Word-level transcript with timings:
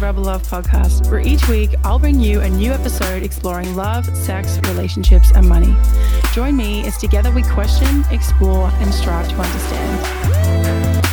Rebel 0.00 0.22
Love 0.22 0.42
podcast, 0.48 1.10
where 1.10 1.20
each 1.20 1.46
week 1.46 1.74
I'll 1.84 1.98
bring 1.98 2.18
you 2.18 2.40
a 2.40 2.48
new 2.48 2.72
episode 2.72 3.22
exploring 3.22 3.76
love, 3.76 4.06
sex, 4.16 4.58
relationships, 4.64 5.30
and 5.34 5.46
money. 5.46 5.76
Join 6.32 6.56
me 6.56 6.86
as 6.86 6.96
together 6.96 7.30
we 7.30 7.42
question, 7.42 8.02
explore, 8.10 8.70
and 8.76 8.94
strive 8.94 9.28
to 9.28 9.34
understand. 9.34 11.06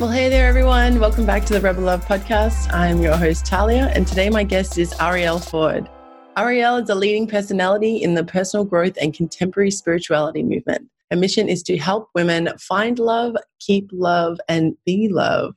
Well, 0.00 0.10
hey 0.10 0.30
there, 0.30 0.48
everyone. 0.48 1.00
Welcome 1.00 1.26
back 1.26 1.44
to 1.46 1.52
the 1.52 1.60
Rebel 1.60 1.82
Love 1.82 2.06
podcast. 2.06 2.72
I'm 2.72 3.02
your 3.02 3.16
host, 3.16 3.44
Talia, 3.44 3.92
and 3.94 4.06
today 4.06 4.30
my 4.30 4.44
guest 4.44 4.78
is 4.78 4.94
Arielle 4.94 5.46
Ford. 5.46 5.86
Arielle 6.38 6.82
is 6.82 6.88
a 6.88 6.94
leading 6.94 7.26
personality 7.26 7.96
in 8.02 8.14
the 8.14 8.24
personal 8.24 8.64
growth 8.64 8.96
and 9.02 9.12
contemporary 9.12 9.70
spirituality 9.70 10.42
movement. 10.42 10.88
Her 11.10 11.16
mission 11.16 11.48
is 11.48 11.62
to 11.64 11.78
help 11.78 12.08
women 12.14 12.50
find 12.58 12.98
love, 12.98 13.36
keep 13.60 13.88
love, 13.92 14.38
and 14.48 14.74
be 14.84 15.08
love. 15.08 15.54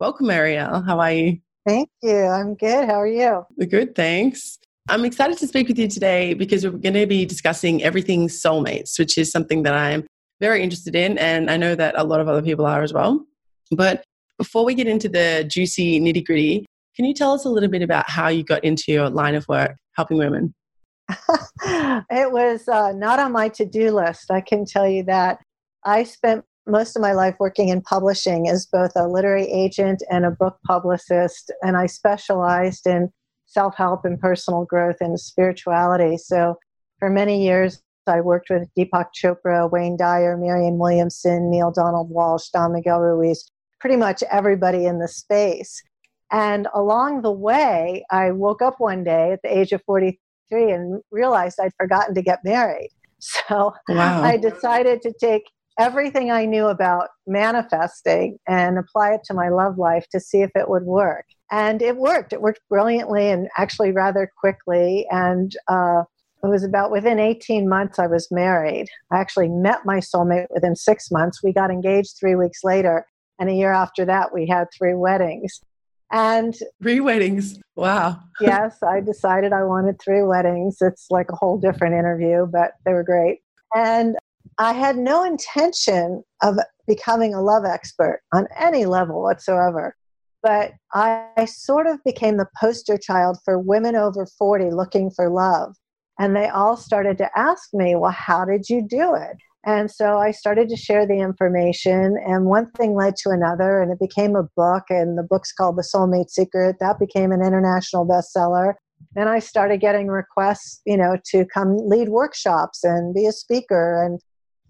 Welcome, 0.00 0.28
Arielle. 0.28 0.84
How 0.86 0.98
are 0.98 1.12
you? 1.12 1.38
Thank 1.66 1.90
you. 2.02 2.16
I'm 2.16 2.54
good. 2.54 2.86
How 2.86 3.00
are 3.00 3.06
you? 3.06 3.44
Good, 3.68 3.94
thanks. 3.94 4.58
I'm 4.88 5.04
excited 5.04 5.38
to 5.38 5.46
speak 5.46 5.68
with 5.68 5.78
you 5.78 5.88
today 5.88 6.34
because 6.34 6.64
we're 6.64 6.72
going 6.72 6.94
to 6.94 7.06
be 7.06 7.24
discussing 7.26 7.82
everything 7.82 8.28
soulmates, 8.28 8.98
which 8.98 9.16
is 9.16 9.30
something 9.30 9.62
that 9.62 9.74
I'm 9.74 10.06
very 10.40 10.62
interested 10.62 10.94
in, 10.94 11.16
and 11.18 11.50
I 11.50 11.56
know 11.56 11.74
that 11.74 11.94
a 11.96 12.04
lot 12.04 12.20
of 12.20 12.28
other 12.28 12.42
people 12.42 12.66
are 12.66 12.82
as 12.82 12.92
well. 12.92 13.24
But 13.70 14.04
before 14.38 14.64
we 14.64 14.74
get 14.74 14.86
into 14.86 15.08
the 15.08 15.46
juicy 15.48 16.00
nitty 16.00 16.26
gritty, 16.26 16.66
can 16.96 17.04
you 17.04 17.14
tell 17.14 17.32
us 17.32 17.44
a 17.44 17.48
little 17.48 17.68
bit 17.68 17.82
about 17.82 18.08
how 18.08 18.28
you 18.28 18.42
got 18.42 18.64
into 18.64 18.84
your 18.88 19.08
line 19.08 19.34
of 19.34 19.46
work 19.48 19.76
helping 19.96 20.18
women? 20.18 20.54
it 22.10 22.32
was 22.32 22.68
uh, 22.68 22.92
not 22.92 23.18
on 23.18 23.32
my 23.32 23.48
to 23.50 23.64
do 23.64 23.90
list, 23.90 24.30
I 24.30 24.40
can 24.40 24.64
tell 24.64 24.88
you 24.88 25.02
that. 25.04 25.40
I 25.84 26.04
spent 26.04 26.44
most 26.66 26.96
of 26.96 27.02
my 27.02 27.12
life 27.12 27.36
working 27.38 27.68
in 27.68 27.82
publishing 27.82 28.48
as 28.48 28.66
both 28.66 28.92
a 28.96 29.06
literary 29.06 29.46
agent 29.50 30.02
and 30.10 30.24
a 30.24 30.30
book 30.30 30.58
publicist, 30.66 31.52
and 31.62 31.76
I 31.76 31.86
specialized 31.86 32.86
in 32.86 33.10
self 33.46 33.76
help 33.76 34.04
and 34.04 34.18
personal 34.18 34.64
growth 34.64 34.96
and 35.00 35.18
spirituality. 35.20 36.16
So 36.16 36.56
for 36.98 37.10
many 37.10 37.44
years, 37.44 37.82
I 38.06 38.20
worked 38.20 38.50
with 38.50 38.68
Deepak 38.76 39.06
Chopra, 39.14 39.70
Wayne 39.70 39.96
Dyer, 39.96 40.36
Marianne 40.36 40.78
Williamson, 40.78 41.50
Neale 41.50 41.70
Donald 41.70 42.10
Walsch, 42.10 42.50
Don 42.50 42.72
Miguel 42.72 43.00
Ruiz, 43.00 43.50
pretty 43.80 43.96
much 43.96 44.22
everybody 44.30 44.86
in 44.86 44.98
the 44.98 45.08
space. 45.08 45.82
And 46.30 46.66
along 46.74 47.22
the 47.22 47.32
way, 47.32 48.04
I 48.10 48.30
woke 48.32 48.62
up 48.62 48.76
one 48.78 49.04
day 49.04 49.32
at 49.32 49.40
the 49.42 49.56
age 49.56 49.72
of 49.72 49.82
43 49.84 50.18
and 50.70 51.02
realized 51.10 51.58
I'd 51.60 51.72
forgotten 51.78 52.14
to 52.14 52.22
get 52.22 52.40
married. 52.44 52.90
So 53.48 53.72
wow. 53.88 54.22
I 54.22 54.36
decided 54.36 55.00
to 55.00 55.12
take 55.18 55.44
everything 55.78 56.30
I 56.30 56.44
knew 56.44 56.66
about 56.66 57.08
manifesting 57.26 58.38
and 58.46 58.78
apply 58.78 59.14
it 59.14 59.22
to 59.24 59.34
my 59.34 59.48
love 59.48 59.78
life 59.78 60.06
to 60.12 60.20
see 60.20 60.42
if 60.42 60.50
it 60.54 60.68
would 60.68 60.84
work. 60.84 61.24
And 61.50 61.82
it 61.82 61.96
worked. 61.96 62.32
It 62.34 62.42
worked 62.42 62.60
brilliantly 62.68 63.30
and 63.30 63.48
actually 63.56 63.92
rather 63.92 64.30
quickly. 64.38 65.06
And 65.10 65.56
uh, 65.68 66.02
it 66.42 66.48
was 66.48 66.64
about 66.64 66.90
within 66.90 67.18
18 67.18 67.68
months 67.68 67.98
I 67.98 68.06
was 68.06 68.28
married. 68.30 68.88
I 69.10 69.18
actually 69.18 69.48
met 69.48 69.86
my 69.86 69.98
soulmate 69.98 70.46
within 70.50 70.76
six 70.76 71.10
months. 71.10 71.42
We 71.42 71.52
got 71.52 71.70
engaged 71.70 72.16
three 72.20 72.34
weeks 72.34 72.62
later. 72.62 73.06
And 73.38 73.48
a 73.48 73.54
year 73.54 73.72
after 73.72 74.04
that, 74.04 74.32
we 74.32 74.46
had 74.46 74.68
three 74.76 74.94
weddings. 74.94 75.60
And 76.14 76.54
three 76.80 77.00
weddings. 77.00 77.60
Wow. 77.74 78.20
yes, 78.40 78.78
I 78.84 79.00
decided 79.00 79.52
I 79.52 79.64
wanted 79.64 80.00
three 80.00 80.22
weddings. 80.22 80.78
It's 80.80 81.06
like 81.10 81.26
a 81.32 81.34
whole 81.34 81.58
different 81.58 81.94
interview, 81.94 82.46
but 82.46 82.74
they 82.86 82.92
were 82.92 83.02
great. 83.02 83.40
And 83.74 84.14
I 84.58 84.74
had 84.74 84.96
no 84.96 85.24
intention 85.24 86.22
of 86.40 86.56
becoming 86.86 87.34
a 87.34 87.42
love 87.42 87.64
expert 87.64 88.20
on 88.32 88.46
any 88.56 88.86
level 88.86 89.22
whatsoever. 89.22 89.96
But 90.40 90.74
I 90.92 91.46
sort 91.46 91.88
of 91.88 91.98
became 92.04 92.36
the 92.36 92.46
poster 92.60 92.96
child 92.96 93.38
for 93.44 93.58
women 93.58 93.96
over 93.96 94.24
40 94.38 94.70
looking 94.70 95.10
for 95.10 95.28
love. 95.28 95.74
And 96.20 96.36
they 96.36 96.46
all 96.46 96.76
started 96.76 97.18
to 97.18 97.30
ask 97.36 97.70
me, 97.72 97.96
well, 97.96 98.12
how 98.12 98.44
did 98.44 98.68
you 98.68 98.86
do 98.86 99.16
it? 99.16 99.36
And 99.66 99.90
so 99.90 100.18
I 100.18 100.30
started 100.30 100.68
to 100.68 100.76
share 100.76 101.06
the 101.06 101.20
information, 101.20 102.16
and 102.26 102.44
one 102.44 102.70
thing 102.72 102.94
led 102.94 103.16
to 103.16 103.30
another, 103.30 103.80
and 103.80 103.90
it 103.90 103.98
became 103.98 104.36
a 104.36 104.48
book. 104.56 104.84
And 104.90 105.16
the 105.16 105.22
book's 105.22 105.52
called 105.52 105.76
The 105.76 105.88
Soulmate 105.94 106.28
Secret. 106.28 106.76
That 106.80 106.98
became 106.98 107.32
an 107.32 107.40
international 107.42 108.06
bestseller. 108.06 108.74
And 109.16 109.28
I 109.28 109.38
started 109.38 109.80
getting 109.80 110.08
requests, 110.08 110.80
you 110.84 110.96
know, 110.96 111.16
to 111.30 111.46
come 111.46 111.76
lead 111.78 112.08
workshops 112.08 112.84
and 112.84 113.14
be 113.14 113.26
a 113.26 113.32
speaker. 113.32 114.04
And, 114.04 114.20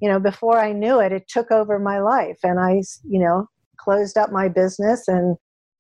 you 0.01 0.09
know, 0.09 0.21
before 0.21 0.59
I 0.59 0.73
knew 0.73 1.01
it, 1.01 1.13
it 1.13 1.29
took 1.29 1.51
over 1.51 1.79
my 1.79 1.99
life. 1.99 2.39
And 2.45 2.61
I, 2.61 2.83
you 3.09 3.21
know, 3.21 3.49
closed 3.79 4.17
up 4.17 4.31
my 4.31 4.49
business 4.49 5.09
and 5.09 5.37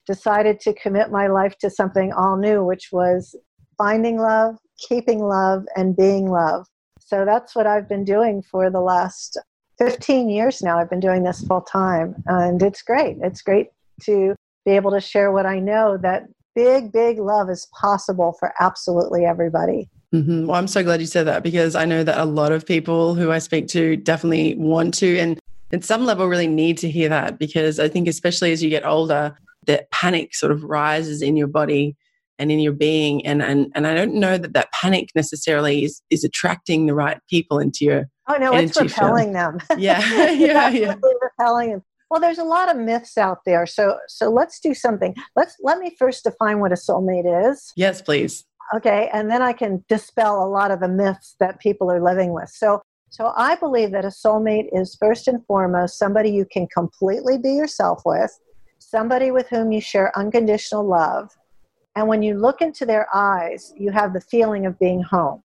decided 0.06 0.60
to 0.60 0.74
commit 0.74 1.10
my 1.10 1.28
life 1.28 1.56
to 1.58 1.70
something 1.70 2.12
all 2.12 2.36
new, 2.36 2.64
which 2.64 2.88
was 2.90 3.36
finding 3.78 4.18
love, 4.18 4.56
keeping 4.88 5.20
love, 5.20 5.64
and 5.76 5.96
being 5.96 6.30
love. 6.30 6.66
So 7.04 7.24
that's 7.24 7.54
what 7.54 7.66
I've 7.66 7.88
been 7.88 8.04
doing 8.04 8.42
for 8.42 8.70
the 8.70 8.80
last 8.80 9.38
15 9.78 10.30
years 10.30 10.62
now. 10.62 10.78
I've 10.78 10.90
been 10.90 11.00
doing 11.00 11.22
this 11.22 11.42
full 11.42 11.60
time, 11.60 12.14
and 12.26 12.62
it's 12.62 12.82
great. 12.82 13.18
It's 13.22 13.42
great 13.42 13.68
to 14.04 14.34
be 14.64 14.72
able 14.72 14.90
to 14.92 15.00
share 15.00 15.30
what 15.30 15.46
I 15.46 15.58
know 15.58 15.98
that 15.98 16.24
big, 16.54 16.92
big 16.92 17.18
love 17.18 17.50
is 17.50 17.68
possible 17.78 18.36
for 18.38 18.54
absolutely 18.60 19.24
everybody. 19.24 19.88
Mm-hmm. 20.14 20.46
Well, 20.46 20.56
I'm 20.56 20.68
so 20.68 20.82
glad 20.82 21.00
you 21.00 21.06
said 21.06 21.26
that 21.26 21.42
because 21.42 21.74
I 21.74 21.84
know 21.84 22.04
that 22.04 22.18
a 22.18 22.24
lot 22.24 22.52
of 22.52 22.64
people 22.64 23.14
who 23.14 23.32
I 23.32 23.38
speak 23.38 23.66
to 23.68 23.96
definitely 23.96 24.54
want 24.54 24.94
to, 24.94 25.18
and 25.18 25.38
at 25.72 25.84
some 25.84 26.06
level, 26.06 26.28
really 26.28 26.46
need 26.46 26.78
to 26.78 26.90
hear 26.90 27.08
that 27.08 27.38
because 27.38 27.80
I 27.80 27.88
think, 27.88 28.06
especially 28.06 28.52
as 28.52 28.62
you 28.62 28.70
get 28.70 28.86
older, 28.86 29.36
that 29.66 29.90
panic 29.90 30.34
sort 30.34 30.52
of 30.52 30.62
rises 30.62 31.20
in 31.20 31.36
your 31.36 31.48
body 31.48 31.96
and 32.38 32.50
in 32.50 32.58
your 32.58 32.72
being 32.72 33.24
and 33.26 33.42
and, 33.42 33.70
and 33.74 33.86
i 33.86 33.94
don't 33.94 34.14
know 34.14 34.36
that 34.38 34.52
that 34.52 34.70
panic 34.72 35.08
necessarily 35.14 35.84
is 35.84 36.02
is 36.10 36.24
attracting 36.24 36.86
the 36.86 36.94
right 36.94 37.18
people 37.28 37.58
into 37.58 37.84
your 37.84 38.04
oh 38.28 38.36
no 38.36 38.54
it's 38.54 38.80
repelling 38.80 39.32
them. 39.32 39.58
Yeah 39.78 40.00
yeah 40.32 40.68
yeah. 40.68 40.94
repelling 41.22 41.70
them 41.70 41.82
well 42.10 42.20
there's 42.20 42.38
a 42.38 42.44
lot 42.44 42.70
of 42.70 42.76
myths 42.76 43.16
out 43.18 43.38
there 43.46 43.66
so 43.66 43.98
so 44.08 44.30
let's 44.30 44.60
do 44.60 44.74
something. 44.74 45.14
Let's 45.36 45.56
let 45.62 45.78
me 45.78 45.94
first 45.98 46.24
define 46.24 46.60
what 46.60 46.72
a 46.72 46.76
soulmate 46.76 47.50
is. 47.50 47.72
Yes 47.76 48.02
please. 48.02 48.44
Okay 48.74 49.10
and 49.12 49.30
then 49.30 49.42
i 49.42 49.52
can 49.52 49.84
dispel 49.88 50.44
a 50.44 50.48
lot 50.48 50.70
of 50.70 50.80
the 50.80 50.88
myths 50.88 51.36
that 51.40 51.60
people 51.60 51.90
are 51.90 52.02
living 52.02 52.32
with. 52.32 52.48
So 52.50 52.82
so 53.10 53.32
i 53.36 53.54
believe 53.54 53.92
that 53.92 54.04
a 54.04 54.08
soulmate 54.08 54.68
is 54.72 54.96
first 55.00 55.28
and 55.28 55.44
foremost 55.46 55.98
somebody 55.98 56.30
you 56.30 56.46
can 56.50 56.66
completely 56.68 57.38
be 57.38 57.52
yourself 57.52 58.02
with 58.04 58.30
somebody 58.78 59.30
with 59.30 59.48
whom 59.48 59.72
you 59.72 59.80
share 59.80 60.16
unconditional 60.16 60.86
love 60.86 61.30
and 61.96 62.08
when 62.08 62.22
you 62.22 62.34
look 62.34 62.60
into 62.60 62.84
their 62.84 63.06
eyes, 63.14 63.72
you 63.76 63.90
have 63.92 64.12
the 64.12 64.20
feeling 64.20 64.66
of 64.66 64.78
being 64.78 65.02
home. 65.02 65.42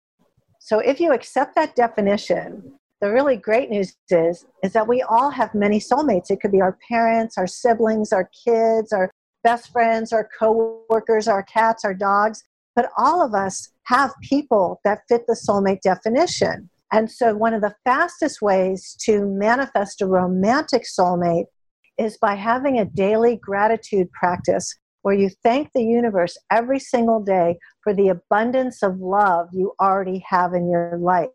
So 0.59 0.79
if 0.79 0.99
you 0.99 1.13
accept 1.13 1.55
that 1.55 1.75
definition, 1.75 2.73
the 2.99 3.11
really 3.11 3.37
great 3.37 3.69
news 3.69 3.95
is 4.09 4.45
is 4.63 4.73
that 4.73 4.87
we 4.87 5.01
all 5.03 5.29
have 5.29 5.53
many 5.53 5.79
soulmates. 5.79 6.31
It 6.31 6.41
could 6.41 6.51
be 6.51 6.61
our 6.61 6.77
parents, 6.89 7.37
our 7.37 7.47
siblings, 7.47 8.11
our 8.11 8.29
kids, 8.45 8.91
our 8.91 9.11
best 9.43 9.71
friends, 9.71 10.11
our 10.11 10.27
coworkers, 10.37 11.27
our 11.27 11.43
cats, 11.43 11.85
our 11.85 11.93
dogs, 11.93 12.43
but 12.75 12.89
all 12.97 13.23
of 13.23 13.33
us 13.33 13.69
have 13.83 14.13
people 14.21 14.81
that 14.83 15.03
fit 15.07 15.25
the 15.27 15.33
soulmate 15.33 15.81
definition. 15.81 16.69
And 16.91 17.11
so 17.11 17.35
one 17.35 17.53
of 17.53 17.61
the 17.61 17.75
fastest 17.83 18.41
ways 18.41 18.95
to 19.01 19.25
manifest 19.25 20.01
a 20.01 20.07
romantic 20.07 20.83
soulmate 20.83 21.45
is 21.97 22.17
by 22.17 22.35
having 22.35 22.79
a 22.79 22.85
daily 22.85 23.37
gratitude 23.37 24.11
practice 24.11 24.75
where 25.07 25.15
you 25.15 25.29
thank 25.41 25.71
the 25.71 25.81
universe 25.81 26.37
every 26.51 26.79
single 26.79 27.21
day 27.21 27.57
for 27.81 27.93
the 27.93 28.09
abundance 28.09 28.83
of 28.83 28.99
love 28.99 29.47
you 29.53 29.71
already 29.79 30.21
have 30.27 30.53
in 30.53 30.69
your 30.69 30.97
life. 30.97 31.29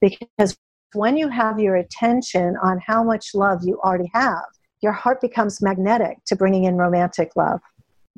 Because 0.00 0.56
when 0.92 1.16
you 1.16 1.28
have 1.28 1.58
your 1.58 1.74
attention 1.74 2.54
on 2.62 2.78
how 2.86 3.02
much 3.02 3.34
love 3.34 3.62
you 3.64 3.80
already 3.84 4.08
have, 4.14 4.44
your 4.80 4.92
heart 4.92 5.20
becomes 5.20 5.60
magnetic 5.60 6.18
to 6.26 6.36
bringing 6.36 6.66
in 6.66 6.76
romantic 6.76 7.32
love. 7.34 7.58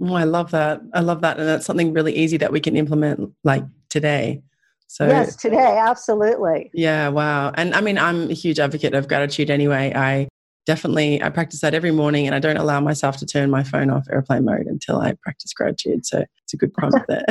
Oh, 0.02 0.12
I 0.12 0.24
love 0.24 0.50
that. 0.50 0.82
I 0.92 1.00
love 1.00 1.22
that. 1.22 1.38
And 1.38 1.48
that's 1.48 1.64
something 1.64 1.94
really 1.94 2.14
easy 2.14 2.36
that 2.36 2.52
we 2.52 2.60
can 2.60 2.76
implement 2.76 3.32
like 3.44 3.64
today. 3.88 4.42
So 4.88 5.06
Yes, 5.06 5.36
today, 5.36 5.78
absolutely. 5.78 6.70
Yeah, 6.74 7.08
wow. 7.08 7.50
And 7.54 7.74
I 7.74 7.80
mean, 7.80 7.96
I'm 7.96 8.30
a 8.30 8.34
huge 8.34 8.58
advocate 8.58 8.92
of 8.92 9.08
gratitude 9.08 9.48
anyway. 9.48 9.90
I 9.96 10.28
definitely 10.68 11.20
I 11.22 11.30
practice 11.30 11.62
that 11.62 11.72
every 11.72 11.92
morning 11.92 12.26
and 12.26 12.34
I 12.34 12.38
don't 12.40 12.58
allow 12.58 12.78
myself 12.78 13.16
to 13.16 13.26
turn 13.26 13.50
my 13.50 13.64
phone 13.64 13.88
off 13.88 14.06
airplane 14.12 14.44
mode 14.44 14.66
until 14.66 15.00
I 15.00 15.14
practice 15.22 15.54
gratitude. 15.54 16.04
So 16.04 16.26
it's 16.44 16.52
a 16.52 16.58
good 16.58 16.74
prompt 16.74 16.98
there. 17.08 17.24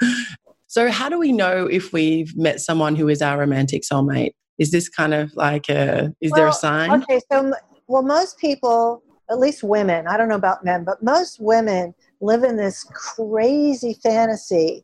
so 0.68 0.90
how 0.90 1.10
do 1.10 1.18
we 1.18 1.32
know 1.32 1.66
if 1.66 1.92
we've 1.92 2.34
met 2.34 2.62
someone 2.62 2.96
who 2.96 3.08
is 3.08 3.20
our 3.20 3.38
romantic 3.38 3.82
soulmate? 3.82 4.30
Is 4.58 4.70
this 4.70 4.88
kind 4.88 5.12
of 5.12 5.36
like 5.36 5.68
a 5.68 6.14
is 6.22 6.30
well, 6.30 6.40
there 6.40 6.48
a 6.48 6.52
sign? 6.54 7.02
Okay, 7.02 7.20
so 7.30 7.52
well 7.88 8.02
most 8.02 8.38
people, 8.38 9.02
at 9.30 9.38
least 9.38 9.62
women, 9.62 10.06
I 10.06 10.16
don't 10.16 10.30
know 10.30 10.34
about 10.34 10.64
men, 10.64 10.82
but 10.82 11.02
most 11.02 11.40
women 11.40 11.94
live 12.22 12.42
in 12.42 12.56
this 12.56 12.84
crazy 12.84 13.98
fantasy 14.02 14.82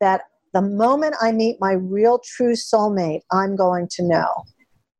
that 0.00 0.22
the 0.54 0.62
moment 0.62 1.16
I 1.20 1.32
meet 1.32 1.58
my 1.60 1.72
real 1.72 2.18
true 2.18 2.54
soulmate, 2.54 3.20
I'm 3.30 3.56
going 3.56 3.88
to 3.88 4.02
know 4.02 4.46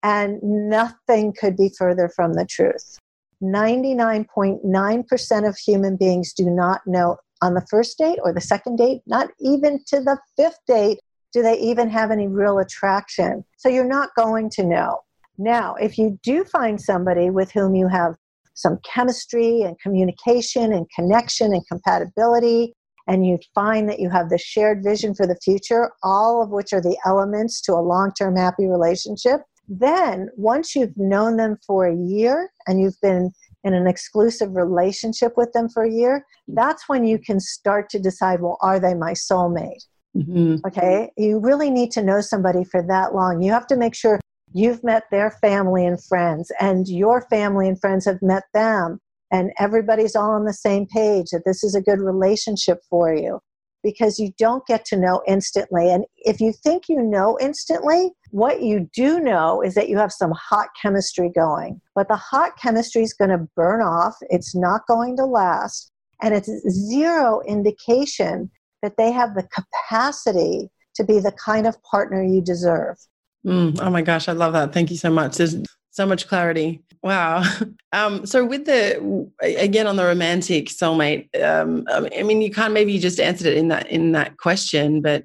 And 0.03 0.39
nothing 0.43 1.35
could 1.39 1.57
be 1.57 1.71
further 1.77 2.09
from 2.09 2.35
the 2.35 2.47
truth. 2.47 2.99
99.9% 3.43 5.49
of 5.49 5.59
human 5.59 5.97
beings 5.97 6.33
do 6.33 6.51
not 6.51 6.81
know 6.87 7.17
on 7.43 7.55
the 7.55 7.67
first 7.69 7.99
date 7.99 8.19
or 8.23 8.33
the 8.33 8.41
second 8.41 8.77
date, 8.77 9.03
not 9.07 9.29
even 9.41 9.83
to 9.89 10.01
the 10.01 10.19
fifth 10.37 10.59
date, 10.67 11.01
do 11.33 11.43
they 11.43 11.59
even 11.59 11.91
have 11.91 12.11
any 12.11 12.29
real 12.29 12.59
attraction. 12.59 13.45
So 13.59 13.69
you're 13.69 13.85
not 13.85 14.15
going 14.17 14.49
to 14.51 14.65
know. 14.65 15.01
Now, 15.39 15.75
if 15.75 15.99
you 15.99 16.19
do 16.23 16.45
find 16.45 16.81
somebody 16.81 17.29
with 17.29 17.53
whom 17.53 17.75
you 17.75 17.89
have 17.89 18.15
some 18.55 18.79
chemistry 18.91 19.63
and 19.63 19.79
communication 19.79 20.73
and 20.73 20.87
connection 20.95 21.53
and 21.53 21.67
compatibility, 21.69 22.73
and 23.07 23.27
you 23.27 23.39
find 23.55 23.89
that 23.89 24.01
you 24.01 24.11
have 24.11 24.31
the 24.31 24.39
shared 24.39 24.83
vision 24.83 25.15
for 25.15 25.27
the 25.27 25.39
future, 25.45 25.93
all 26.03 26.43
of 26.43 26.51
which 26.51 26.73
are 26.73 26.81
the 26.81 26.97
elements 27.05 27.61
to 27.63 27.73
a 27.73 27.81
long 27.81 28.13
term 28.19 28.35
happy 28.35 28.67
relationship, 28.67 29.43
then 29.69 30.29
once 30.37 30.75
you've 30.75 30.97
known 30.97 31.37
them 31.37 31.59
for 31.67 31.87
a 31.87 31.95
year 31.95 32.51
and 32.67 32.81
you've 32.81 33.01
been 33.01 33.33
in 33.65 33.75
an 33.75 33.87
exclusive 33.87 34.55
relationship 34.55 35.37
with 35.37 35.53
them 35.53 35.69
for 35.69 35.83
a 35.83 35.91
year, 35.91 36.25
that's 36.49 36.89
when 36.89 37.05
you 37.05 37.19
can 37.19 37.41
start 37.41 37.91
to 37.91 37.99
decide 37.99 38.41
well, 38.41 38.59
are 38.63 38.79
they 38.79 38.95
my 38.95 39.13
soulmate? 39.13 39.85
Mm-hmm. 40.17 40.57
Okay, 40.67 41.11
you 41.17 41.39
really 41.41 41.71
need 41.71 41.91
to 41.93 42.03
know 42.03 42.21
somebody 42.21 42.65
for 42.65 42.83
that 42.83 43.15
long. 43.15 43.43
You 43.43 43.53
have 43.53 43.67
to 43.67 43.77
make 43.77 43.95
sure 43.95 44.21
you've 44.55 44.83
met 44.83 45.05
their 45.11 45.31
family 45.31 45.85
and 45.85 46.03
friends, 46.03 46.51
and 46.61 46.89
your 46.89 47.23
family 47.29 47.69
and 47.69 47.79
friends 47.79 48.07
have 48.07 48.23
met 48.23 48.45
them, 48.55 48.99
and 49.31 49.53
everybody's 49.59 50.17
all 50.17 50.31
on 50.31 50.45
the 50.45 50.55
same 50.55 50.87
page 50.87 51.27
that 51.33 51.43
this 51.45 51.63
is 51.63 51.75
a 51.75 51.83
good 51.83 52.01
relationship 52.01 52.79
for 52.89 53.15
you 53.15 53.41
because 53.83 54.19
you 54.19 54.31
don't 54.39 54.67
get 54.67 54.85
to 54.85 54.97
know 54.97 55.23
instantly. 55.29 55.93
And 55.93 56.05
if 56.17 56.41
you 56.41 56.53
think 56.53 56.85
you 56.89 57.01
know 57.01 57.39
instantly, 57.41 58.11
what 58.37 58.61
you 58.61 58.87
do 58.93 59.19
know 59.19 59.63
is 59.63 59.73
that 59.73 59.89
you 59.89 59.97
have 59.97 60.13
some 60.13 60.31
hot 60.33 60.69
chemistry 60.81 61.31
going. 61.35 61.81
But 61.95 62.09
the 62.09 62.17
hot 62.17 62.59
chemistry 62.61 63.03
is 63.03 63.15
going 63.15 63.31
to 63.31 63.49
burn 63.57 63.81
off, 63.81 64.15
it's 64.29 64.55
not 64.55 64.83
going 64.87 65.17
to 65.17 65.25
last, 65.25 65.91
and 66.21 66.35
it's 66.35 66.51
zero 66.69 67.41
indication 67.49 68.51
that 68.83 68.99
they 68.99 69.11
have 69.11 69.35
the 69.35 69.49
capacity 69.49 70.69
to 70.97 71.05
be 71.05 71.19
the 71.19 71.33
kind 71.33 71.67
of 71.67 71.83
partner 71.83 72.23
you 72.23 72.43
deserve. 72.43 72.99
Mm, 73.47 73.81
oh 73.81 73.89
my 73.89 74.03
gosh, 74.03 74.29
I 74.29 74.33
love 74.33 74.53
that. 74.53 74.71
Thank 74.71 74.91
you 74.91 74.99
so 74.99 75.09
much. 75.09 75.39
There's 75.39 75.57
so 75.91 76.05
much 76.05 76.29
clarity. 76.29 76.83
Wow. 77.03 77.43
Um, 77.93 78.27
so 78.27 78.45
with 78.45 78.67
the 78.67 79.31
again 79.41 79.87
on 79.87 79.97
the 79.97 80.05
romantic 80.05 80.67
soulmate, 80.67 81.35
um, 81.43 81.87
I 81.91 82.23
mean, 82.23 82.43
you 82.43 82.51
can't 82.51 82.75
maybe 82.75 82.93
you 82.93 83.01
just 83.01 83.19
answered 83.19 83.47
it 83.47 83.57
in 83.57 83.69
that 83.69 83.87
in 83.91 84.13
that 84.13 84.37
question, 84.37 85.01
but 85.01 85.25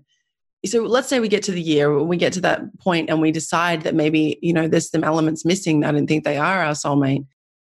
so 0.65 0.83
let's 0.83 1.07
say 1.07 1.19
we 1.19 1.27
get 1.27 1.43
to 1.43 1.51
the 1.51 1.61
year, 1.61 2.03
we 2.03 2.17
get 2.17 2.33
to 2.33 2.41
that 2.41 2.61
point, 2.79 3.09
and 3.09 3.21
we 3.21 3.31
decide 3.31 3.81
that 3.81 3.95
maybe 3.95 4.37
you 4.41 4.53
know 4.53 4.67
there's 4.67 4.89
some 4.89 5.03
elements 5.03 5.45
missing. 5.45 5.83
I 5.83 5.91
don't 5.91 6.07
think 6.07 6.23
they 6.23 6.37
are 6.37 6.63
our 6.63 6.73
soulmate. 6.73 7.25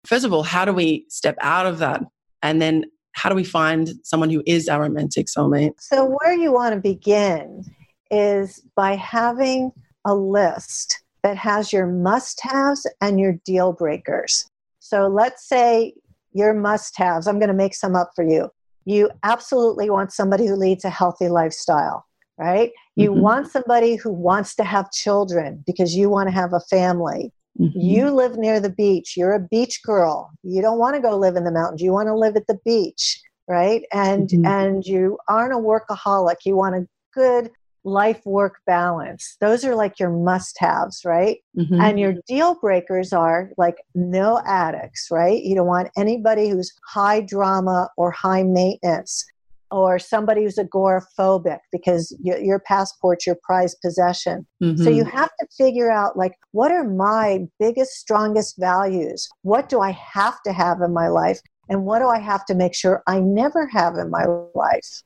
First 0.04 0.24
of 0.24 0.32
all, 0.32 0.42
how 0.42 0.64
do 0.64 0.72
we 0.72 1.06
step 1.08 1.36
out 1.40 1.66
of 1.66 1.78
that, 1.78 2.02
and 2.42 2.62
then 2.62 2.84
how 3.12 3.30
do 3.30 3.34
we 3.34 3.44
find 3.44 3.88
someone 4.04 4.30
who 4.30 4.42
is 4.46 4.68
our 4.68 4.82
romantic 4.82 5.26
soulmate? 5.26 5.72
So 5.80 6.04
where 6.04 6.34
you 6.34 6.52
want 6.52 6.74
to 6.74 6.80
begin 6.80 7.64
is 8.10 8.62
by 8.76 8.94
having 8.94 9.72
a 10.04 10.14
list 10.14 11.02
that 11.22 11.36
has 11.36 11.72
your 11.72 11.86
must 11.86 12.40
haves 12.40 12.86
and 13.00 13.18
your 13.18 13.32
deal 13.44 13.72
breakers. 13.72 14.48
So 14.78 15.08
let's 15.08 15.48
say 15.48 15.94
your 16.32 16.54
must 16.54 16.96
haves, 16.96 17.26
I'm 17.26 17.38
going 17.38 17.48
to 17.48 17.54
make 17.54 17.74
some 17.74 17.96
up 17.96 18.12
for 18.14 18.22
you. 18.22 18.50
You 18.84 19.10
absolutely 19.24 19.90
want 19.90 20.12
somebody 20.12 20.46
who 20.46 20.54
leads 20.54 20.84
a 20.84 20.90
healthy 20.90 21.28
lifestyle, 21.28 22.06
right? 22.38 22.70
You 22.96 23.10
mm-hmm. 23.10 23.20
want 23.20 23.50
somebody 23.50 23.96
who 23.96 24.12
wants 24.12 24.54
to 24.56 24.64
have 24.64 24.90
children 24.92 25.62
because 25.66 25.94
you 25.94 26.10
want 26.10 26.28
to 26.28 26.34
have 26.34 26.52
a 26.52 26.60
family. 26.60 27.32
Mm-hmm. 27.58 27.78
You 27.80 28.10
live 28.10 28.36
near 28.36 28.60
the 28.60 28.70
beach. 28.70 29.16
You're 29.16 29.34
a 29.34 29.40
beach 29.40 29.82
girl. 29.82 30.30
You 30.42 30.60
don't 30.60 30.78
want 30.78 30.96
to 30.96 31.02
go 31.02 31.16
live 31.16 31.36
in 31.36 31.44
the 31.44 31.50
mountains. 31.50 31.80
You 31.80 31.92
want 31.92 32.08
to 32.08 32.14
live 32.14 32.36
at 32.36 32.46
the 32.46 32.58
beach, 32.64 33.20
right? 33.48 33.82
And 33.92 34.28
mm-hmm. 34.28 34.46
and 34.46 34.84
you 34.84 35.18
aren't 35.28 35.54
a 35.54 35.56
workaholic. 35.56 36.36
You 36.44 36.56
want 36.56 36.74
a 36.74 36.86
good 37.14 37.50
life 37.86 38.20
work 38.26 38.58
balance. 38.66 39.36
Those 39.40 39.64
are 39.64 39.74
like 39.74 39.98
your 39.98 40.10
must 40.10 40.58
haves, 40.58 41.02
right? 41.04 41.38
Mm-hmm. 41.56 41.80
And 41.80 42.00
your 42.00 42.14
deal 42.26 42.56
breakers 42.56 43.12
are 43.12 43.52
like 43.56 43.76
no 43.94 44.42
addicts, 44.44 45.08
right? 45.10 45.42
You 45.42 45.54
don't 45.54 45.68
want 45.68 45.90
anybody 45.96 46.48
who's 46.48 46.74
high 46.86 47.20
drama 47.20 47.88
or 47.96 48.10
high 48.10 48.42
maintenance 48.42 49.24
or 49.70 49.98
somebody 49.98 50.42
who's 50.42 50.56
agoraphobic 50.56 51.58
because 51.72 52.16
your, 52.22 52.38
your 52.38 52.60
passport's 52.60 53.26
your 53.26 53.36
prized 53.42 53.78
possession. 53.82 54.46
Mm-hmm. 54.62 54.82
So 54.82 54.90
you 54.90 55.04
have 55.04 55.30
to 55.40 55.46
figure 55.56 55.90
out 55.90 56.16
like 56.16 56.34
what 56.52 56.70
are 56.70 56.84
my 56.84 57.40
biggest 57.58 57.92
strongest 57.92 58.56
values? 58.58 59.28
What 59.42 59.68
do 59.68 59.80
I 59.80 59.90
have 59.90 60.40
to 60.46 60.52
have 60.52 60.80
in 60.82 60.92
my 60.92 61.08
life? 61.08 61.40
And 61.68 61.84
what 61.84 61.98
do 61.98 62.06
I 62.06 62.20
have 62.20 62.44
to 62.46 62.54
make 62.54 62.74
sure 62.74 63.02
I 63.08 63.18
never 63.20 63.66
have 63.66 63.96
in 63.96 64.10
my 64.10 64.24
life? 64.54 65.02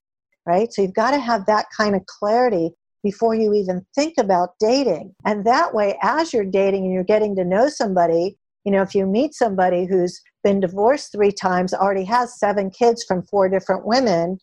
right? 0.47 0.73
So 0.73 0.83
you've 0.83 0.95
got 0.95 1.13
to 1.13 1.21
have 1.21 1.47
that 1.47 1.67
kind 1.77 1.95
of 1.95 2.05
clarity 2.07 2.71
before 3.03 3.35
you 3.35 3.55
even 3.55 3.87
think 3.95 4.15
about 4.19 4.51
dating. 4.59 5.15
And 5.25 5.45
that 5.47 5.75
way, 5.75 5.99
as 6.03 6.33
you're 6.33 6.45
dating 6.45 6.85
and 6.85 6.93
you're 6.93 7.05
getting 7.05 7.35
to 7.37 7.45
know 7.45 7.69
somebody, 7.69 8.37
you 8.65 8.73
know, 8.73 8.83
if 8.83 8.95
you 8.95 9.07
meet 9.07 9.33
somebody 9.33 9.87
who's 9.87 10.21
been 10.45 10.61
divorced 10.61 11.13
three 11.13 11.33
times, 11.33 11.73
already 11.73 12.05
has 12.05 12.39
seven 12.39 12.71
kids 12.71 13.05
from 13.05 13.23
four 13.23 13.49
different 13.49 13.87
women, 13.87 14.39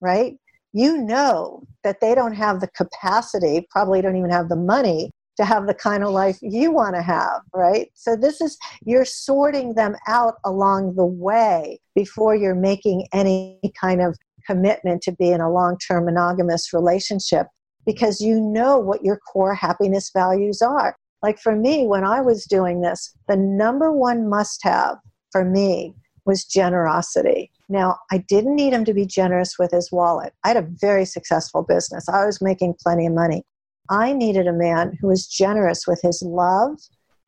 right? 0.00 0.36
You 0.72 0.98
know 0.98 1.62
that 1.82 2.00
they 2.00 2.14
don't 2.14 2.34
have 2.34 2.60
the 2.60 2.68
capacity, 2.68 3.66
probably 3.70 4.02
don't 4.02 4.16
even 4.16 4.30
have 4.30 4.48
the 4.48 4.56
money 4.56 5.10
to 5.38 5.44
have 5.44 5.66
the 5.66 5.74
kind 5.74 6.02
of 6.02 6.10
life 6.10 6.36
you 6.42 6.72
want 6.72 6.96
to 6.96 7.02
have, 7.02 7.40
right? 7.54 7.90
So 7.94 8.16
this 8.16 8.40
is, 8.40 8.58
you're 8.84 9.04
sorting 9.04 9.74
them 9.74 9.94
out 10.08 10.34
along 10.44 10.96
the 10.96 11.06
way 11.06 11.80
before 11.94 12.34
you're 12.34 12.56
making 12.56 13.06
any 13.12 13.60
kind 13.80 14.02
of 14.02 14.16
commitment 14.46 15.02
to 15.02 15.12
be 15.12 15.30
in 15.30 15.40
a 15.40 15.50
long 15.50 15.78
term 15.78 16.06
monogamous 16.06 16.72
relationship 16.72 17.46
because 17.86 18.20
you 18.20 18.40
know 18.40 18.78
what 18.78 19.04
your 19.04 19.18
core 19.32 19.54
happiness 19.54 20.10
values 20.12 20.60
are. 20.60 20.96
Like 21.22 21.38
for 21.38 21.54
me, 21.54 21.86
when 21.86 22.04
I 22.04 22.20
was 22.20 22.44
doing 22.44 22.80
this, 22.80 23.14
the 23.28 23.36
number 23.36 23.92
one 23.92 24.28
must 24.28 24.60
have 24.64 24.96
for 25.30 25.44
me 25.44 25.94
was 26.28 26.44
generosity. 26.44 27.50
Now, 27.70 27.96
I 28.12 28.18
didn't 28.18 28.54
need 28.54 28.74
him 28.74 28.84
to 28.84 28.92
be 28.92 29.06
generous 29.06 29.58
with 29.58 29.72
his 29.72 29.90
wallet. 29.90 30.34
I 30.44 30.48
had 30.48 30.58
a 30.58 30.68
very 30.80 31.06
successful 31.06 31.62
business, 31.62 32.08
I 32.08 32.26
was 32.26 32.42
making 32.42 32.76
plenty 32.80 33.06
of 33.06 33.14
money. 33.14 33.44
I 33.90 34.12
needed 34.12 34.46
a 34.46 34.52
man 34.52 34.96
who 35.00 35.08
was 35.08 35.26
generous 35.26 35.86
with 35.86 36.00
his 36.02 36.22
love, 36.22 36.78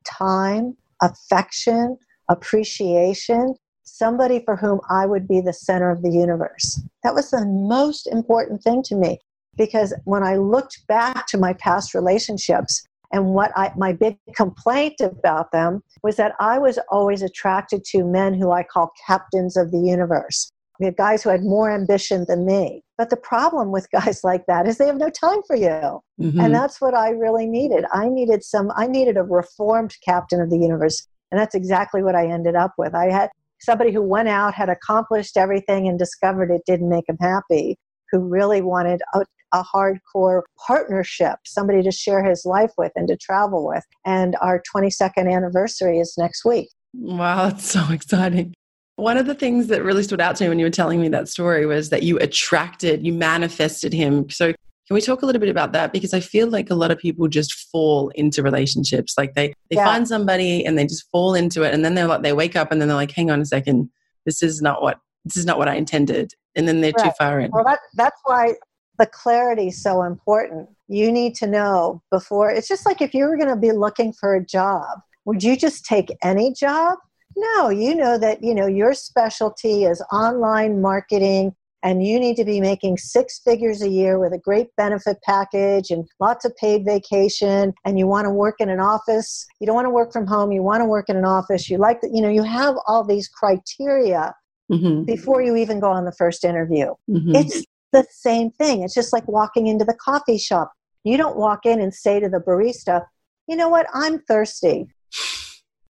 time, 0.05 0.77
affection, 1.01 1.97
appreciation, 2.29 3.55
somebody 3.83 4.43
for 4.45 4.55
whom 4.55 4.79
I 4.87 5.07
would 5.07 5.27
be 5.27 5.41
the 5.41 5.53
center 5.53 5.89
of 5.89 6.03
the 6.03 6.11
universe. 6.11 6.79
That 7.03 7.15
was 7.15 7.31
the 7.31 7.45
most 7.45 8.05
important 8.05 8.61
thing 8.61 8.83
to 8.83 8.95
me 8.95 9.17
because 9.57 9.95
when 10.05 10.21
I 10.21 10.35
looked 10.35 10.85
back 10.87 11.25
to 11.27 11.39
my 11.39 11.53
past 11.53 11.95
relationships 11.95 12.83
and 13.11 13.33
what 13.33 13.51
I, 13.55 13.71
my 13.75 13.93
big 13.93 14.17
complaint 14.35 15.01
about 15.01 15.51
them 15.51 15.83
was 16.03 16.15
that 16.15 16.33
I 16.39 16.59
was 16.59 16.79
always 16.89 17.21
attracted 17.21 17.83
to 17.85 18.03
men 18.03 18.33
who 18.33 18.51
I 18.51 18.63
call 18.63 18.91
captains 19.05 19.57
of 19.57 19.71
the 19.71 19.79
universe. 19.79 20.51
The 20.79 20.91
guys 20.91 21.21
who 21.21 21.29
had 21.29 21.43
more 21.43 21.69
ambition 21.69 22.25
than 22.27 22.45
me. 22.45 22.83
But 22.97 23.09
the 23.09 23.17
problem 23.17 23.71
with 23.71 23.89
guys 23.93 24.23
like 24.23 24.45
that 24.47 24.67
is 24.67 24.77
they 24.77 24.87
have 24.87 24.97
no 24.97 25.09
time 25.09 25.41
for 25.45 25.55
you. 25.55 26.01
Mm-hmm. 26.19 26.39
And 26.39 26.53
that's 26.53 26.81
what 26.81 26.93
I 26.93 27.09
really 27.09 27.45
needed. 27.45 27.85
I 27.93 28.07
needed 28.07 28.43
some 28.43 28.71
I 28.75 28.87
needed 28.87 29.17
a 29.17 29.23
reformed 29.23 29.95
captain 30.03 30.41
of 30.41 30.49
the 30.49 30.57
universe. 30.57 31.07
And 31.31 31.39
that's 31.39 31.55
exactly 31.55 32.03
what 32.03 32.15
I 32.15 32.27
ended 32.27 32.55
up 32.55 32.73
with. 32.77 32.93
I 32.93 33.09
had 33.11 33.29
somebody 33.61 33.91
who 33.91 34.01
went 34.01 34.27
out, 34.27 34.53
had 34.53 34.69
accomplished 34.69 35.37
everything, 35.37 35.87
and 35.87 35.97
discovered 35.97 36.51
it 36.51 36.63
didn't 36.65 36.89
make 36.89 37.07
him 37.07 37.17
happy, 37.21 37.77
who 38.11 38.19
really 38.19 38.61
wanted 38.61 39.01
a, 39.13 39.25
a 39.53 39.63
hardcore 39.63 40.41
partnership, 40.65 41.37
somebody 41.45 41.81
to 41.83 41.91
share 41.91 42.23
his 42.23 42.45
life 42.45 42.71
with 42.77 42.91
and 42.95 43.07
to 43.07 43.17
travel 43.17 43.67
with. 43.67 43.85
And 44.05 44.35
our 44.41 44.61
22nd 44.73 45.31
anniversary 45.31 45.99
is 45.99 46.15
next 46.17 46.45
week. 46.45 46.69
Wow, 46.93 47.49
that's 47.49 47.69
so 47.69 47.85
exciting. 47.91 48.53
One 48.97 49.17
of 49.17 49.25
the 49.25 49.33
things 49.33 49.67
that 49.67 49.83
really 49.83 50.03
stood 50.03 50.21
out 50.21 50.35
to 50.37 50.43
me 50.43 50.49
when 50.49 50.59
you 50.59 50.65
were 50.65 50.71
telling 50.71 51.01
me 51.01 51.07
that 51.09 51.29
story 51.29 51.65
was 51.65 51.89
that 51.89 52.03
you 52.03 52.19
attracted, 52.19 53.05
you 53.05 53.13
manifested 53.13 53.93
him. 53.93 54.29
So 54.29 54.53
can 54.91 54.95
we 54.95 55.01
talk 55.01 55.21
a 55.21 55.25
little 55.25 55.39
bit 55.39 55.49
about 55.49 55.71
that? 55.71 55.93
Because 55.93 56.13
I 56.13 56.19
feel 56.19 56.49
like 56.49 56.69
a 56.69 56.75
lot 56.75 56.91
of 56.91 56.99
people 56.99 57.27
just 57.29 57.53
fall 57.71 58.09
into 58.09 58.43
relationships. 58.43 59.13
Like 59.17 59.35
they, 59.35 59.53
they 59.69 59.77
yeah. 59.77 59.85
find 59.85 60.07
somebody 60.07 60.65
and 60.65 60.77
they 60.77 60.85
just 60.85 61.09
fall 61.11 61.33
into 61.33 61.63
it. 61.63 61.73
And 61.73 61.85
then 61.85 61.95
they're 61.95 62.07
like, 62.07 62.23
they 62.23 62.33
wake 62.33 62.55
up 62.55 62.71
and 62.71 62.81
then 62.81 62.89
they're 62.89 62.97
like, 62.97 63.11
hang 63.11 63.31
on 63.31 63.39
a 63.39 63.45
second, 63.45 63.89
this 64.25 64.43
is 64.43 64.61
not 64.61 64.81
what, 64.81 64.99
this 65.23 65.37
is 65.37 65.45
not 65.45 65.57
what 65.57 65.69
I 65.69 65.75
intended. 65.75 66.33
And 66.55 66.67
then 66.67 66.81
they're 66.81 66.93
right. 66.97 67.05
too 67.05 67.11
far 67.17 67.39
in. 67.39 67.51
Well, 67.51 67.63
that, 67.63 67.79
that's 67.95 68.19
why 68.25 68.55
the 68.99 69.05
clarity 69.05 69.67
is 69.67 69.81
so 69.81 70.03
important. 70.03 70.69
You 70.87 71.11
need 71.11 71.35
to 71.35 71.47
know 71.47 72.01
before, 72.11 72.51
it's 72.51 72.67
just 72.67 72.85
like 72.85 73.01
if 73.01 73.13
you 73.13 73.25
were 73.25 73.37
going 73.37 73.49
to 73.49 73.55
be 73.55 73.71
looking 73.71 74.13
for 74.13 74.35
a 74.35 74.45
job, 74.45 74.99
would 75.25 75.43
you 75.43 75.55
just 75.55 75.85
take 75.85 76.15
any 76.23 76.53
job? 76.53 76.97
No, 77.37 77.69
you 77.69 77.95
know 77.95 78.17
that, 78.17 78.43
you 78.43 78.53
know, 78.53 78.67
your 78.67 78.93
specialty 78.93 79.85
is 79.85 80.03
online 80.11 80.81
marketing 80.81 81.55
and 81.83 82.05
you 82.05 82.19
need 82.19 82.35
to 82.35 82.45
be 82.45 82.59
making 82.59 82.97
six 82.97 83.39
figures 83.39 83.81
a 83.81 83.89
year 83.89 84.19
with 84.19 84.33
a 84.33 84.37
great 84.37 84.67
benefit 84.75 85.17
package 85.23 85.89
and 85.89 86.07
lots 86.19 86.45
of 86.45 86.55
paid 86.57 86.85
vacation 86.85 87.73
and 87.85 87.97
you 87.97 88.07
want 88.07 88.25
to 88.25 88.31
work 88.31 88.55
in 88.59 88.69
an 88.69 88.79
office 88.79 89.45
you 89.59 89.67
don't 89.67 89.75
want 89.75 89.85
to 89.85 89.91
work 89.91 90.11
from 90.13 90.27
home 90.27 90.51
you 90.51 90.61
want 90.61 90.81
to 90.81 90.85
work 90.85 91.09
in 91.09 91.17
an 91.17 91.25
office 91.25 91.69
you 91.69 91.77
like 91.77 92.01
that 92.01 92.11
you 92.13 92.21
know 92.21 92.29
you 92.29 92.43
have 92.43 92.75
all 92.87 93.03
these 93.03 93.27
criteria 93.27 94.33
mm-hmm. 94.71 95.03
before 95.03 95.41
you 95.41 95.55
even 95.55 95.79
go 95.79 95.91
on 95.91 96.05
the 96.05 96.11
first 96.13 96.43
interview 96.43 96.87
mm-hmm. 97.09 97.35
it's 97.35 97.63
the 97.91 98.05
same 98.09 98.51
thing 98.51 98.83
it's 98.83 98.93
just 98.93 99.13
like 99.13 99.27
walking 99.27 99.67
into 99.67 99.85
the 99.85 99.95
coffee 99.95 100.37
shop 100.37 100.71
you 101.03 101.17
don't 101.17 101.37
walk 101.37 101.65
in 101.65 101.81
and 101.81 101.93
say 101.93 102.19
to 102.19 102.29
the 102.29 102.39
barista 102.39 103.03
you 103.47 103.55
know 103.55 103.69
what 103.69 103.87
i'm 103.93 104.19
thirsty 104.19 104.87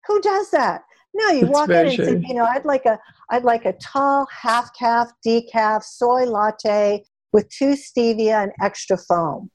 who 0.07 0.21
does 0.21 0.51
that 0.51 0.83
no, 1.15 1.31
you 1.31 1.41
That's 1.43 1.53
walk 1.53 1.71
in 1.71 1.87
and 1.87 1.97
true. 1.97 2.05
say, 2.05 2.25
you 2.27 2.35
know, 2.35 2.45
I'd 2.45 2.65
like 2.65 2.87
a 2.87 2.99
I'd 3.31 3.45
like 3.45 3.65
a 3.65 3.73
tall 3.75 4.27
half 4.31 4.71
caf 4.79 5.09
decaf 5.27 5.83
soy 5.83 6.25
latte 6.25 7.05
with 7.33 7.49
two 7.49 7.75
stevia 7.75 8.43
and 8.43 8.53
extra 8.63 8.97
foam. 8.97 9.51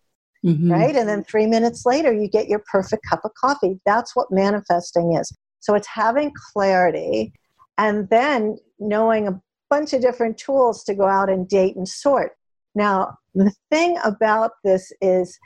Mm-hmm. 0.46 0.72
Right? 0.72 0.96
And 0.96 1.08
then 1.08 1.24
3 1.24 1.48
minutes 1.48 1.86
later 1.86 2.12
you 2.12 2.28
get 2.28 2.50
your 2.50 2.62
perfect 2.70 3.06
cup 3.10 3.22
of 3.24 3.32
coffee. 3.34 3.80
That's 3.86 4.14
what 4.14 4.28
manifesting 4.30 5.14
is. 5.14 5.34
So 5.62 5.74
it's 5.74 5.88
having 5.88 6.34
clarity 6.52 7.32
and 7.78 8.10
then 8.10 8.58
knowing 8.80 9.28
a 9.28 9.42
bunch 9.70 9.94
of 9.94 10.02
different 10.02 10.38
tools 10.38 10.84
to 10.84 10.94
go 10.94 11.06
out 11.06 11.30
and 11.30 11.48
date 11.48 11.76
and 11.76 11.88
sort. 11.88 12.34
Now, 12.76 13.18
the 13.34 13.54
thing 13.72 13.98
about 14.04 14.52
this 14.64 14.92
is 15.02 15.38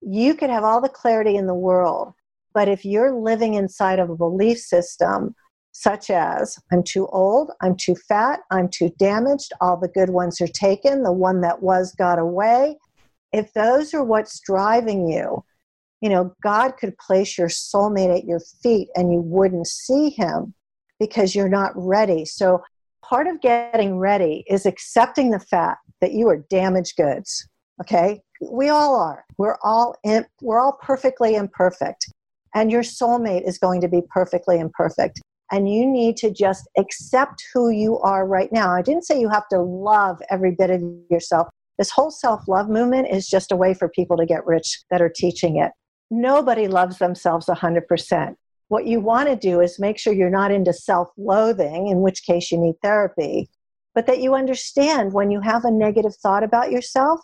you 0.00 0.34
could 0.34 0.50
have 0.50 0.64
all 0.64 0.80
the 0.80 0.88
clarity 0.88 1.36
in 1.36 1.46
the 1.46 1.54
world, 1.54 2.12
but 2.54 2.68
if 2.68 2.84
you're 2.84 3.12
living 3.12 3.54
inside 3.54 3.98
of 3.98 4.10
a 4.10 4.16
belief 4.16 4.58
system 4.58 5.34
such 5.72 6.10
as 6.10 6.58
I'm 6.72 6.82
too 6.82 7.06
old, 7.08 7.52
I'm 7.60 7.76
too 7.76 7.94
fat, 7.94 8.40
I'm 8.50 8.68
too 8.68 8.90
damaged, 8.98 9.52
all 9.60 9.76
the 9.76 9.88
good 9.88 10.10
ones 10.10 10.40
are 10.40 10.48
taken, 10.48 11.02
the 11.02 11.12
one 11.12 11.40
that 11.42 11.62
was 11.62 11.94
got 11.94 12.18
away. 12.18 12.76
If 13.32 13.52
those 13.52 13.94
are 13.94 14.02
what's 14.02 14.40
driving 14.40 15.08
you, 15.08 15.44
you 16.00 16.08
know, 16.08 16.34
God 16.42 16.76
could 16.78 16.96
place 16.98 17.36
your 17.36 17.48
soulmate 17.48 18.16
at 18.16 18.24
your 18.24 18.40
feet 18.62 18.88
and 18.94 19.12
you 19.12 19.20
wouldn't 19.20 19.66
see 19.66 20.10
him 20.10 20.54
because 20.98 21.34
you're 21.34 21.48
not 21.48 21.72
ready. 21.74 22.24
So, 22.24 22.62
part 23.02 23.26
of 23.26 23.40
getting 23.40 23.98
ready 23.98 24.44
is 24.48 24.66
accepting 24.66 25.30
the 25.30 25.40
fact 25.40 25.80
that 26.00 26.12
you 26.12 26.28
are 26.28 26.44
damaged 26.50 26.96
goods. 26.96 27.48
Okay? 27.80 28.20
We 28.40 28.68
all 28.68 28.98
are. 28.98 29.24
We're 29.38 29.56
all 29.62 29.96
in, 30.04 30.26
we're 30.42 30.60
all 30.60 30.78
perfectly 30.82 31.36
imperfect. 31.36 32.12
And 32.54 32.70
your 32.70 32.82
soulmate 32.82 33.46
is 33.46 33.58
going 33.58 33.80
to 33.82 33.88
be 33.88 34.02
perfectly 34.10 34.58
imperfect 34.58 35.20
and 35.50 35.72
you 35.72 35.86
need 35.86 36.16
to 36.18 36.30
just 36.30 36.68
accept 36.76 37.42
who 37.52 37.70
you 37.70 37.98
are 38.00 38.26
right 38.26 38.52
now. 38.52 38.70
I 38.70 38.82
didn't 38.82 39.06
say 39.06 39.18
you 39.18 39.28
have 39.28 39.48
to 39.48 39.60
love 39.60 40.20
every 40.30 40.52
bit 40.52 40.70
of 40.70 40.82
yourself. 41.10 41.48
This 41.78 41.90
whole 41.90 42.10
self 42.10 42.46
love 42.48 42.68
movement 42.68 43.08
is 43.10 43.28
just 43.28 43.52
a 43.52 43.56
way 43.56 43.72
for 43.72 43.88
people 43.88 44.16
to 44.16 44.26
get 44.26 44.46
rich 44.46 44.82
that 44.90 45.00
are 45.00 45.12
teaching 45.14 45.56
it. 45.58 45.72
Nobody 46.10 46.68
loves 46.68 46.98
themselves 46.98 47.46
100%. 47.46 48.34
What 48.68 48.86
you 48.86 49.00
want 49.00 49.28
to 49.28 49.36
do 49.36 49.60
is 49.60 49.78
make 49.78 49.98
sure 49.98 50.12
you're 50.12 50.30
not 50.30 50.50
into 50.50 50.72
self 50.72 51.08
loathing, 51.16 51.88
in 51.88 52.00
which 52.00 52.24
case 52.24 52.52
you 52.52 52.58
need 52.58 52.74
therapy, 52.82 53.48
but 53.94 54.06
that 54.06 54.20
you 54.20 54.34
understand 54.34 55.12
when 55.12 55.30
you 55.30 55.40
have 55.40 55.64
a 55.64 55.70
negative 55.70 56.14
thought 56.16 56.44
about 56.44 56.70
yourself, 56.70 57.20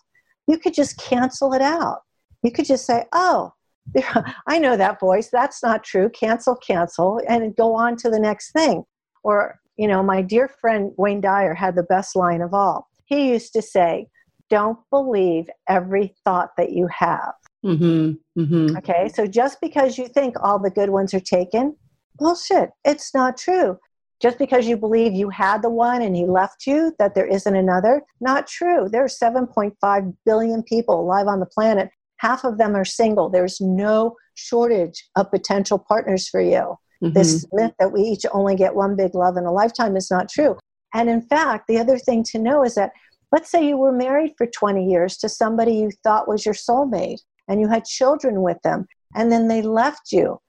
you 0.46 0.58
could 0.58 0.74
just 0.74 0.98
cancel 0.98 1.52
it 1.52 1.62
out. 1.62 2.00
You 2.42 2.50
could 2.50 2.66
just 2.66 2.86
say, 2.86 3.04
oh, 3.12 3.52
I 4.46 4.58
know 4.58 4.76
that 4.76 5.00
voice. 5.00 5.28
That's 5.30 5.62
not 5.62 5.84
true. 5.84 6.08
Cancel, 6.10 6.56
cancel, 6.56 7.20
and 7.28 7.54
go 7.56 7.74
on 7.74 7.96
to 7.98 8.10
the 8.10 8.18
next 8.18 8.52
thing. 8.52 8.84
Or, 9.22 9.60
you 9.76 9.88
know, 9.88 10.02
my 10.02 10.22
dear 10.22 10.48
friend 10.48 10.92
Wayne 10.96 11.20
Dyer 11.20 11.54
had 11.54 11.76
the 11.76 11.82
best 11.82 12.16
line 12.16 12.40
of 12.40 12.54
all. 12.54 12.88
He 13.04 13.30
used 13.30 13.52
to 13.52 13.62
say, 13.62 14.08
Don't 14.48 14.78
believe 14.90 15.48
every 15.68 16.14
thought 16.24 16.50
that 16.56 16.72
you 16.72 16.88
have. 16.88 17.34
Mm-hmm, 17.64 18.40
mm-hmm. 18.40 18.76
Okay, 18.76 19.08
so 19.14 19.26
just 19.26 19.60
because 19.60 19.96
you 19.96 20.08
think 20.08 20.36
all 20.42 20.58
the 20.58 20.70
good 20.70 20.90
ones 20.90 21.14
are 21.14 21.20
taken, 21.20 21.76
bullshit. 22.16 22.70
It's 22.84 23.14
not 23.14 23.36
true. 23.36 23.78
Just 24.20 24.38
because 24.38 24.66
you 24.66 24.76
believe 24.76 25.12
you 25.12 25.28
had 25.30 25.62
the 25.62 25.70
one 25.70 26.02
and 26.02 26.14
he 26.14 26.24
left 26.24 26.66
you, 26.66 26.94
that 26.98 27.14
there 27.14 27.26
isn't 27.26 27.56
another, 27.56 28.02
not 28.20 28.46
true. 28.46 28.88
There 28.88 29.04
are 29.04 29.08
7.5 29.08 30.16
billion 30.24 30.62
people 30.62 31.00
alive 31.00 31.26
on 31.26 31.40
the 31.40 31.46
planet 31.46 31.90
half 32.24 32.44
of 32.44 32.56
them 32.56 32.74
are 32.74 32.84
single. 32.84 33.28
There's 33.28 33.60
no 33.60 34.16
shortage 34.34 35.04
of 35.16 35.30
potential 35.30 35.78
partners 35.78 36.26
for 36.28 36.40
you. 36.40 36.76
Mm-hmm. 37.02 37.12
This 37.12 37.46
myth 37.52 37.72
that 37.78 37.92
we 37.92 38.00
each 38.00 38.24
only 38.32 38.56
get 38.56 38.74
one 38.74 38.96
big 38.96 39.14
love 39.14 39.36
in 39.36 39.44
a 39.44 39.52
lifetime 39.52 39.94
is 39.96 40.10
not 40.10 40.30
true. 40.30 40.56
And 40.94 41.10
in 41.10 41.20
fact, 41.20 41.66
the 41.68 41.78
other 41.78 41.98
thing 41.98 42.22
to 42.30 42.38
know 42.38 42.64
is 42.64 42.76
that 42.76 42.92
let's 43.30 43.50
say 43.50 43.66
you 43.66 43.76
were 43.76 43.92
married 43.92 44.32
for 44.38 44.46
20 44.46 44.88
years 44.88 45.16
to 45.18 45.28
somebody 45.28 45.74
you 45.74 45.90
thought 46.02 46.28
was 46.28 46.46
your 46.46 46.54
soulmate 46.54 47.20
and 47.48 47.60
you 47.60 47.68
had 47.68 47.84
children 47.84 48.42
with 48.42 48.60
them 48.62 48.86
and 49.14 49.30
then 49.30 49.48
they 49.48 49.62
left 49.62 50.12
you. 50.12 50.40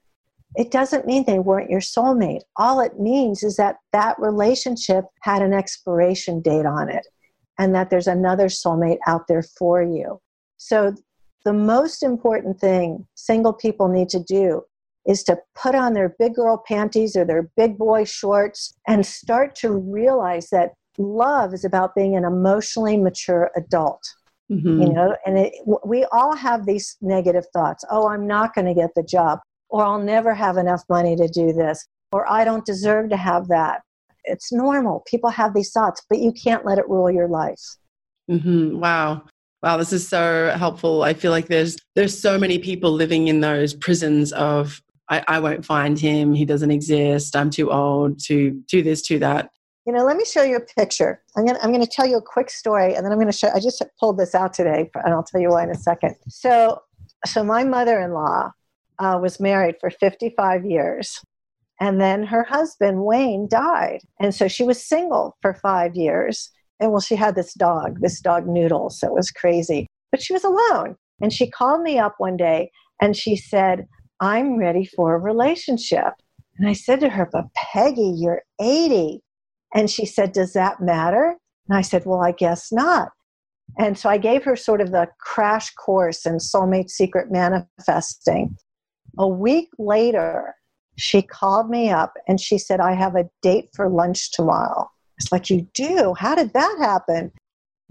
It 0.56 0.72
doesn't 0.72 1.06
mean 1.06 1.26
they 1.26 1.40
weren't 1.40 1.70
your 1.70 1.82
soulmate. 1.82 2.42
All 2.56 2.80
it 2.80 3.00
means 3.00 3.44
is 3.44 3.58
that 3.58 3.78
that 3.92 4.18
relationship 4.20 5.06
had 5.22 5.42
an 5.42 5.54
expiration 5.54 6.42
date 6.42 6.66
on 6.66 6.90
it 6.90 7.06
and 7.60 7.76
that 7.76 7.90
there's 7.90 8.08
another 8.08 8.48
soulmate 8.48 9.00
out 9.08 9.28
there 9.28 9.44
for 9.44 9.84
you. 9.84 10.22
So 10.58 10.96
the 11.44 11.54
most 11.54 12.04
important 12.04 12.60
thing 12.60 13.06
single 13.16 13.54
people 13.54 13.88
need 13.88 14.10
to 14.10 14.20
do 14.20 14.64
is 15.06 15.24
to 15.24 15.38
put 15.54 15.76
on 15.76 15.94
their 15.94 16.16
big 16.18 16.36
girl 16.36 16.64
panties 16.68 17.16
or 17.16 17.26
their 17.26 17.50
big 17.56 17.78
boy 17.78 18.04
shorts 18.04 18.74
and 18.88 19.06
start 19.06 19.56
to 19.56 19.72
realize 19.72 20.50
that 20.50 20.74
love 20.98 21.54
is 21.54 21.64
about 21.64 21.96
being 21.96 22.16
an 22.16 22.24
emotionally 22.24 22.98
mature 22.98 23.52
adult. 23.56 24.02
Mm-hmm. 24.52 24.82
You 24.82 24.94
know, 24.94 25.16
and 25.26 25.40
it, 25.40 25.54
we 25.86 26.06
all 26.12 26.36
have 26.36 26.66
these 26.66 26.98
negative 27.02 27.46
thoughts. 27.52 27.84
Oh, 27.90 28.10
I'm 28.10 28.28
not 28.28 28.54
going 28.54 28.68
to 28.68 28.76
get 28.76 28.92
the 28.96 29.02
job, 29.02 29.40
or 29.70 29.84
I'll 29.84 30.00
never 30.00 30.36
have 30.36 30.58
enough 30.58 30.84
money 30.88 31.16
to 31.16 31.28
do 31.28 31.52
this, 31.52 31.86
or 32.12 32.30
I 32.30 32.44
don't 32.44 32.66
deserve 32.66 33.10
to 33.10 33.18
have 33.18 33.48
that. 33.48 33.82
It's 34.24 34.52
normal. 34.54 35.04
People 35.08 35.32
have 35.32 35.54
these 35.56 35.72
thoughts, 35.72 36.04
but 36.10 36.20
you 36.20 36.32
can't 36.32 36.64
let 36.64 36.78
it 36.78 36.88
rule 36.88 37.10
your 37.10 37.28
life. 37.28 37.62
Mm-hmm. 38.30 38.80
Wow. 38.80 39.24
Wow, 39.64 39.78
this 39.78 39.94
is 39.94 40.08
so 40.08 40.54
helpful. 40.56 41.02
I 41.02 41.16
feel 41.16 41.32
like 41.32 41.48
there's 41.48 41.78
there's 41.96 42.16
so 42.16 42.38
many 42.38 42.60
people 42.60 42.92
living 42.92 43.30
in 43.30 43.40
those 43.40 43.74
prisons 43.74 44.32
of 44.34 44.80
I, 45.10 45.24
I 45.28 45.40
won't 45.40 45.66
find 45.66 46.00
him, 46.00 46.34
he 46.34 46.46
doesn't 46.46 46.72
exist, 46.72 47.36
I'm 47.36 47.50
too 47.50 47.72
old 47.72 48.20
to 48.26 48.52
do 48.68 48.84
this, 48.84 49.02
to 49.04 49.20
that. 49.20 49.50
You 49.86 49.94
know, 49.94 50.04
let 50.04 50.18
me 50.18 50.26
show 50.26 50.42
you 50.42 50.56
a 50.56 50.62
picture. 50.62 51.22
I'm 51.38 51.46
gonna 51.46 51.60
I'm 51.62 51.72
gonna 51.72 51.86
tell 51.86 52.08
you 52.08 52.18
a 52.18 52.22
quick 52.22 52.50
story 52.50 52.96
and 52.96 53.06
then 53.06 53.12
I'm 53.12 53.20
gonna 53.20 53.32
show 53.32 53.50
I 53.54 53.60
just 53.60 53.84
pulled 54.00 54.18
this 54.18 54.34
out 54.34 54.54
today 54.54 54.90
and 54.96 55.14
I'll 55.14 55.24
tell 55.24 55.42
you 55.42 55.50
why 55.50 55.64
in 55.64 55.70
a 55.70 55.76
second. 55.76 56.16
So 56.28 56.82
so 57.26 57.44
my 57.44 57.64
mother-in-law 57.64 58.52
uh, 59.00 59.20
was 59.22 59.40
married 59.40 59.76
for 59.80 59.90
55 59.90 60.66
years 60.66 61.22
and 61.80 62.02
then 62.02 62.24
her 62.24 62.44
husband 62.44 63.04
wayne 63.04 63.48
died 63.48 64.00
and 64.20 64.34
so 64.34 64.48
she 64.48 64.64
was 64.64 64.84
single 64.84 65.38
for 65.42 65.54
five 65.54 65.96
years 65.96 66.52
and 66.80 66.92
well, 66.92 67.02
she 67.02 67.16
had 67.16 67.36
this 67.36 67.54
dog, 67.54 68.02
this 68.02 68.20
dog 68.20 68.48
Noodles. 68.48 69.00
So 69.00 69.08
it 69.08 69.14
was 69.14 69.32
crazy. 69.32 69.88
But 70.12 70.22
she 70.22 70.34
was 70.34 70.44
alone. 70.44 70.96
And 71.22 71.32
she 71.32 71.50
called 71.50 71.82
me 71.82 71.98
up 71.98 72.16
one 72.18 72.38
day 72.38 72.72
and 73.02 73.16
she 73.16 73.36
said, 73.36 73.88
I'm 74.20 74.58
ready 74.58 74.86
for 74.86 75.16
a 75.16 75.20
relationship. 75.20 76.14
And 76.58 76.68
I 76.68 76.74
said 76.74 77.00
to 77.02 77.10
her, 77.10 77.30
But 77.32 77.54
Peggy, 77.54 78.14
you're 78.16 78.44
80. 78.60 79.22
And 79.76 79.92
she 79.92 80.06
said, 80.06 80.32
Does 80.32 80.54
that 80.54 80.82
matter? 80.82 81.36
And 81.70 81.78
I 81.78 81.82
said, 81.82 82.06
Well, 82.06 82.22
I 82.22 82.32
guess 82.32 82.72
not. 82.72 83.10
And 83.78 83.98
so 83.98 84.10
I 84.10 84.18
gave 84.18 84.44
her 84.46 84.56
sort 84.56 84.82
of 84.82 84.92
the 84.92 85.08
crash 85.20 85.72
course 85.74 86.26
in 86.26 86.38
soulmate 86.38 86.90
secret 86.90 87.30
manifesting. 87.30 88.56
A 89.18 89.28
week 89.28 89.70
later, 89.78 90.56
she 90.98 91.22
called 91.22 91.70
me 91.70 91.90
up 91.90 92.14
and 92.28 92.40
she 92.40 92.58
said, 92.58 92.80
I 92.80 92.94
have 92.94 93.16
a 93.16 93.30
date 93.42 93.70
for 93.76 93.90
lunch 93.90 94.32
tomorrow. 94.32 94.90
It's 95.18 95.32
like, 95.32 95.50
You 95.50 95.68
do? 95.74 96.16
How 96.18 96.36
did 96.36 96.54
that 96.54 96.78
happen? 96.80 97.32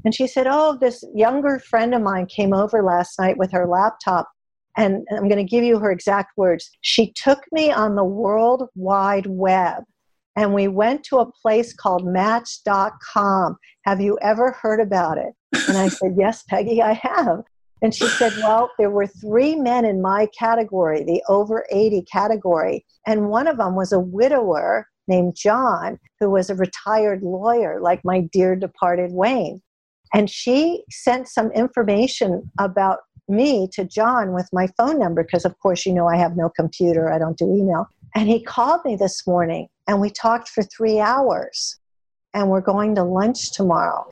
And 0.06 0.14
she 0.14 0.26
said, 0.26 0.46
Oh, 0.48 0.78
this 0.80 1.04
younger 1.14 1.58
friend 1.58 1.94
of 1.94 2.02
mine 2.02 2.26
came 2.26 2.54
over 2.54 2.82
last 2.82 3.18
night 3.18 3.36
with 3.36 3.52
her 3.52 3.66
laptop. 3.66 4.30
And 4.76 5.06
I'm 5.12 5.28
going 5.28 5.36
to 5.36 5.44
give 5.44 5.62
you 5.62 5.78
her 5.78 5.92
exact 5.92 6.32
words. 6.36 6.68
She 6.80 7.12
took 7.12 7.44
me 7.52 7.70
on 7.70 7.94
the 7.94 8.04
World 8.04 8.64
Wide 8.74 9.26
Web 9.26 9.84
and 10.36 10.54
we 10.54 10.68
went 10.68 11.04
to 11.04 11.18
a 11.18 11.30
place 11.30 11.72
called 11.72 12.06
Match.com. 12.06 13.56
Have 13.84 14.00
you 14.00 14.18
ever 14.20 14.52
heard 14.52 14.80
about 14.80 15.18
it? 15.18 15.34
And 15.68 15.76
I 15.78 15.88
said, 15.88 16.14
Yes, 16.18 16.42
Peggy, 16.48 16.82
I 16.82 16.94
have. 16.94 17.42
And 17.82 17.94
she 17.94 18.06
said, 18.06 18.32
Well, 18.38 18.70
there 18.78 18.90
were 18.90 19.06
three 19.06 19.54
men 19.54 19.84
in 19.84 20.02
my 20.02 20.28
category, 20.38 21.04
the 21.04 21.22
over 21.28 21.66
80 21.70 22.02
category, 22.02 22.84
and 23.06 23.28
one 23.28 23.46
of 23.46 23.58
them 23.58 23.74
was 23.76 23.92
a 23.92 24.00
widower 24.00 24.88
named 25.06 25.36
John, 25.36 25.98
who 26.18 26.30
was 26.30 26.48
a 26.48 26.54
retired 26.54 27.22
lawyer, 27.22 27.80
like 27.80 28.00
my 28.04 28.20
dear 28.32 28.56
departed 28.56 29.12
Wayne. 29.12 29.60
And 30.14 30.30
she 30.30 30.84
sent 30.90 31.28
some 31.28 31.50
information 31.52 32.50
about 32.58 33.00
me 33.28 33.68
to 33.72 33.84
John 33.84 34.32
with 34.32 34.48
my 34.52 34.68
phone 34.76 34.98
number, 34.98 35.22
because 35.22 35.44
of 35.44 35.58
course, 35.58 35.84
you 35.86 35.92
know, 35.92 36.08
I 36.08 36.16
have 36.16 36.36
no 36.36 36.48
computer, 36.48 37.12
I 37.12 37.18
don't 37.18 37.36
do 37.36 37.52
email. 37.52 37.88
And 38.14 38.28
he 38.28 38.42
called 38.42 38.84
me 38.84 38.96
this 38.96 39.26
morning 39.26 39.68
and 39.86 40.00
we 40.00 40.10
talked 40.10 40.48
for 40.48 40.62
three 40.62 41.00
hours. 41.00 41.78
And 42.32 42.50
we're 42.50 42.60
going 42.60 42.94
to 42.96 43.04
lunch 43.04 43.52
tomorrow. 43.52 44.10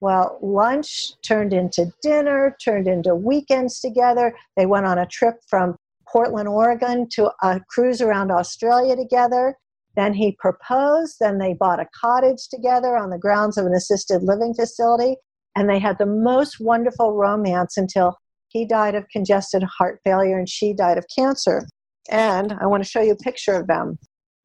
Well, 0.00 0.38
lunch 0.42 1.12
turned 1.22 1.52
into 1.52 1.92
dinner, 2.02 2.56
turned 2.62 2.88
into 2.88 3.14
weekends 3.14 3.80
together. 3.80 4.34
They 4.56 4.66
went 4.66 4.84
on 4.84 4.98
a 4.98 5.06
trip 5.06 5.36
from 5.48 5.76
Portland, 6.08 6.48
Oregon 6.48 7.08
to 7.12 7.30
a 7.42 7.60
cruise 7.68 8.02
around 8.02 8.30
Australia 8.30 8.96
together. 8.96 9.56
Then 9.96 10.12
he 10.12 10.36
proposed. 10.38 11.16
Then 11.20 11.38
they 11.38 11.54
bought 11.54 11.80
a 11.80 11.88
cottage 11.98 12.48
together 12.48 12.96
on 12.96 13.10
the 13.10 13.18
grounds 13.18 13.56
of 13.56 13.64
an 13.64 13.74
assisted 13.74 14.22
living 14.22 14.54
facility. 14.54 15.16
And 15.56 15.68
they 15.68 15.78
had 15.78 15.98
the 15.98 16.06
most 16.06 16.60
wonderful 16.60 17.14
romance 17.14 17.76
until 17.76 18.18
he 18.48 18.66
died 18.66 18.94
of 18.94 19.08
congested 19.08 19.62
heart 19.62 20.00
failure 20.04 20.38
and 20.38 20.48
she 20.48 20.74
died 20.74 20.98
of 20.98 21.06
cancer. 21.14 21.66
And 22.10 22.52
I 22.60 22.66
want 22.66 22.82
to 22.82 22.88
show 22.88 23.00
you 23.00 23.12
a 23.12 23.16
picture 23.16 23.54
of 23.54 23.66
them. 23.66 23.98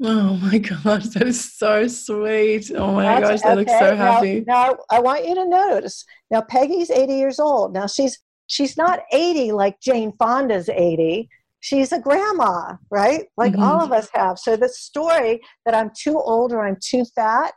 Oh 0.04 0.36
my 0.36 0.58
gosh, 0.84 1.08
that 1.08 1.24
is 1.24 1.58
so 1.58 1.88
sweet. 1.88 2.72
Oh 2.76 2.94
my 2.94 3.04
That's, 3.04 3.22
gosh, 3.22 3.42
they 3.42 3.50
okay. 3.50 3.56
look 3.56 3.70
so 3.70 3.96
happy. 3.96 4.44
Now, 4.46 4.68
now 4.68 4.78
I 4.92 5.00
want 5.00 5.28
you 5.28 5.36
to 5.36 5.46
notice. 5.46 6.06
Now 6.30 6.42
Peggy's 6.42 6.92
80 6.92 7.14
years 7.14 7.40
old. 7.40 7.74
Now 7.74 7.88
she's 7.88 8.20
she's 8.48 8.78
not 8.78 9.02
80 9.12 9.54
like 9.54 9.80
Jane 9.82 10.14
Fonda's 10.20 10.70
80. 10.70 11.30
She's 11.60 11.92
a 11.92 12.00
grandma, 12.00 12.76
right? 12.92 13.26
Like 13.36 13.54
mm-hmm. 13.54 13.64
all 13.64 13.82
of 13.82 13.92
us 13.92 14.10
have. 14.14 14.38
So 14.38 14.56
the 14.56 14.70
story 14.70 15.42
that 15.66 15.74
I'm 15.74 15.92
too 15.98 16.18
old 16.18 16.54
or 16.54 16.66
I'm 16.66 16.78
too 16.80 17.04
fat 17.16 17.54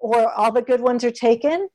or 0.00 0.32
all 0.32 0.52
the 0.52 0.62
good 0.62 0.80
ones 0.80 1.04
are 1.04 1.12
taken, 1.12 1.68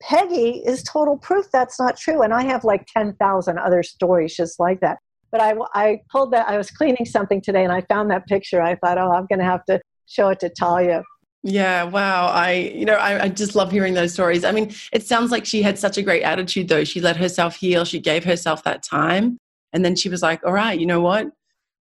Peggy 0.00 0.62
is 0.64 0.82
total 0.82 1.18
proof 1.18 1.46
that's 1.52 1.78
not 1.80 1.96
true. 1.96 2.22
And 2.22 2.32
I 2.32 2.44
have 2.44 2.64
like 2.64 2.86
10,000 2.86 3.58
other 3.58 3.82
stories 3.82 4.36
just 4.36 4.60
like 4.60 4.80
that. 4.80 4.98
But 5.34 5.40
I, 5.40 5.54
I 5.74 6.00
pulled 6.12 6.30
that, 6.30 6.48
I 6.48 6.56
was 6.56 6.70
cleaning 6.70 7.04
something 7.04 7.40
today 7.40 7.64
and 7.64 7.72
I 7.72 7.80
found 7.80 8.08
that 8.12 8.24
picture. 8.28 8.62
I 8.62 8.76
thought, 8.76 8.98
oh, 8.98 9.10
I'm 9.10 9.26
going 9.26 9.40
to 9.40 9.44
have 9.44 9.64
to 9.64 9.80
show 10.06 10.28
it 10.28 10.38
to 10.38 10.48
Talia. 10.48 11.02
Yeah, 11.42 11.82
wow. 11.82 12.26
I, 12.28 12.52
you 12.52 12.84
know, 12.84 12.94
I, 12.94 13.24
I, 13.24 13.28
just 13.30 13.56
love 13.56 13.72
hearing 13.72 13.94
those 13.94 14.12
stories. 14.12 14.44
I 14.44 14.52
mean, 14.52 14.72
it 14.92 15.04
sounds 15.04 15.32
like 15.32 15.44
she 15.44 15.60
had 15.60 15.76
such 15.76 15.98
a 15.98 16.02
great 16.02 16.22
attitude, 16.22 16.68
though. 16.68 16.84
She 16.84 17.00
let 17.00 17.16
herself 17.16 17.56
heal, 17.56 17.84
she 17.84 17.98
gave 17.98 18.22
herself 18.22 18.62
that 18.62 18.84
time. 18.84 19.38
And 19.72 19.84
then 19.84 19.96
she 19.96 20.08
was 20.08 20.22
like, 20.22 20.40
all 20.46 20.52
right, 20.52 20.78
you 20.78 20.86
know 20.86 21.00
what? 21.00 21.26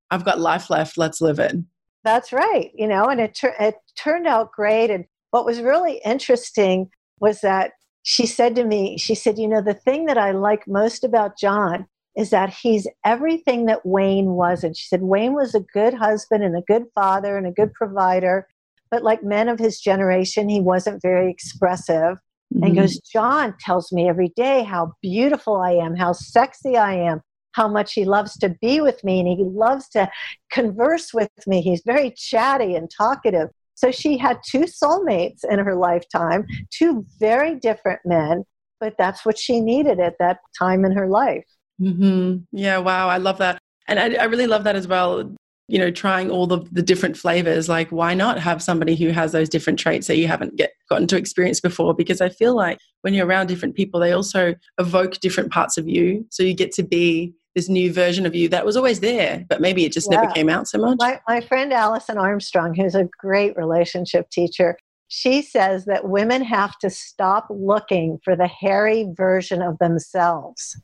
I've 0.10 0.25
got 0.25 0.39
life 0.39 0.72
left. 0.72 0.98
Let's 0.98 1.22
live 1.22 1.38
it. 1.38 1.55
That's 2.03 2.33
right. 2.33 2.72
You 2.74 2.88
know, 2.88 3.05
and 3.05 3.22
it, 3.22 3.39
it 3.60 3.75
turned 3.95 4.25
out 4.25 4.51
great. 4.51 4.89
And 4.89 5.05
what 5.29 5.45
was 5.45 5.62
really 5.62 6.01
interesting 6.03 6.89
was 7.19 7.41
that 7.41 7.74
she 8.01 8.25
said 8.25 8.55
to 8.55 8.63
me, 8.63 8.98
she 8.98 9.13
said, 9.13 9.38
you 9.38 9.48
know, 9.48 9.62
the 9.62 9.75
thing 9.75 10.05
that 10.05 10.17
I 10.17 10.31
like 10.31 10.67
most 10.67 11.03
about 11.03 11.38
John 11.38 11.86
is 12.15 12.29
that 12.29 12.53
he's 12.53 12.88
everything 13.05 13.65
that 13.65 13.86
Wayne 13.86 14.32
was. 14.32 14.63
And 14.63 14.75
She 14.77 14.88
said 14.88 15.01
Wayne 15.01 15.34
was 15.34 15.55
a 15.55 15.60
good 15.60 15.93
husband 15.93 16.43
and 16.43 16.55
a 16.55 16.62
good 16.62 16.86
father 16.93 17.38
and 17.38 17.48
a 17.48 17.51
good 17.51 17.74
provider, 17.74 18.48
but 18.91 19.03
like 19.03 19.24
men 19.24 19.50
of 19.50 19.60
his 19.60 19.79
generation, 19.79 20.50
he 20.50 20.62
wasn't 20.62 21.01
very 21.01 21.32
expressive. 21.32 22.17
Mm-hmm. 22.53 22.63
And 22.63 22.75
goes, 22.75 23.00
John 23.00 23.55
tells 23.60 23.91
me 23.91 24.08
every 24.08 24.32
day 24.36 24.63
how 24.63 24.93
beautiful 25.01 25.58
I 25.58 25.72
am, 25.72 25.96
how 25.96 26.12
sexy 26.12 26.77
I 26.77 26.93
am, 26.93 27.22
how 27.53 27.67
much 27.67 27.93
he 27.93 28.05
loves 28.05 28.38
to 28.39 28.50
be 28.62 28.82
with 28.82 29.03
me, 29.03 29.20
and 29.20 29.27
he 29.27 29.43
loves 29.43 29.89
to 29.89 30.10
converse 30.51 31.13
with 31.13 31.29
me. 31.48 31.62
He's 31.62 31.82
very 31.86 32.12
chatty 32.12 32.75
and 32.75 32.89
talkative. 32.89 33.50
So 33.75 33.91
she 33.91 34.17
had 34.17 34.39
two 34.46 34.65
soulmates 34.65 35.43
in 35.50 35.60
her 35.60 35.75
lifetime, 35.75 36.46
two 36.70 37.05
very 37.20 37.55
different 37.55 38.01
men, 38.05 38.43
but 38.79 38.96
that's 38.98 39.25
what 39.25 39.39
she 39.39 39.60
needed 39.60 40.00
at 40.00 40.17
that 40.20 40.39
time 40.58 40.86
in 40.86 40.91
her 40.91 41.08
life. 41.08 41.46
Mm-hmm. 41.82 42.38
Yeah, 42.51 42.77
wow, 42.77 43.10
I 43.10 43.18
love 43.18 43.38
that. 43.39 43.60
And 43.88 44.00
I, 44.00 44.13
I 44.15 44.24
really 44.25 44.48
love 44.48 44.63
that 44.63 44.75
as 44.75 44.88
well. 44.88 45.36
You 45.70 45.80
know, 45.80 45.92
trying 45.92 46.30
all 46.30 46.46
the, 46.46 46.60
the 46.72 46.82
different 46.82 47.18
flavors. 47.18 47.70
Like, 47.70 47.89
why 47.89 48.13
not 48.13 48.38
have 48.39 48.62
somebody 48.62 48.96
who 48.96 49.10
has 49.10 49.32
those 49.32 49.50
different 49.50 49.80
traits 49.80 50.08
that 50.08 50.18
you 50.18 50.27
haven't 50.27 50.56
get 50.56 50.72
gotten 50.89 51.08
to 51.08 51.18
experience 51.18 51.60
before? 51.62 51.94
Because 51.94 52.22
I 52.22 52.30
feel 52.30 52.56
like 52.56 52.77
when 53.01 53.13
you're 53.13 53.25
around 53.25 53.48
different 53.48 53.75
people, 53.75 54.00
they 54.00 54.12
also 54.12 54.56
evoke 54.77 55.20
different 55.20 55.51
parts 55.51 55.77
of 55.77 55.88
you. 55.88 56.25
So 56.32 56.44
you 56.44 56.53
get 56.53 56.74
to 56.74 56.84
be 56.84 57.34
this 57.56 57.70
new 57.70 57.94
version 57.94 58.25
of 58.25 58.36
you 58.36 58.50
that 58.50 58.65
was 58.65 58.75
always 58.75 59.00
there, 59.00 59.46
but 59.48 59.62
maybe 59.62 59.86
it 59.86 59.94
just 59.94 60.10
yeah. 60.12 60.20
never 60.20 60.34
came 60.34 60.50
out 60.50 60.68
so 60.68 60.80
much. 60.80 60.98
My, 61.00 61.22
my 61.27 61.40
friend 61.40 61.72
Alison 61.72 62.18
Armstrong, 62.18 62.74
who's 62.74 62.96
a 62.96 63.07
great 63.20 63.55
relationship 63.55 64.29
teacher, 64.31 64.75
she 65.07 65.42
says 65.42 65.86
that 65.86 66.09
women 66.09 66.44
have 66.44 66.77
to 66.79 66.90
stop 66.90 67.48
looking 67.50 68.20
for 68.24 68.36
the 68.36 68.48
hairy 68.48 69.07
version 69.16 69.62
of 69.62 69.77
themselves. 69.79 70.75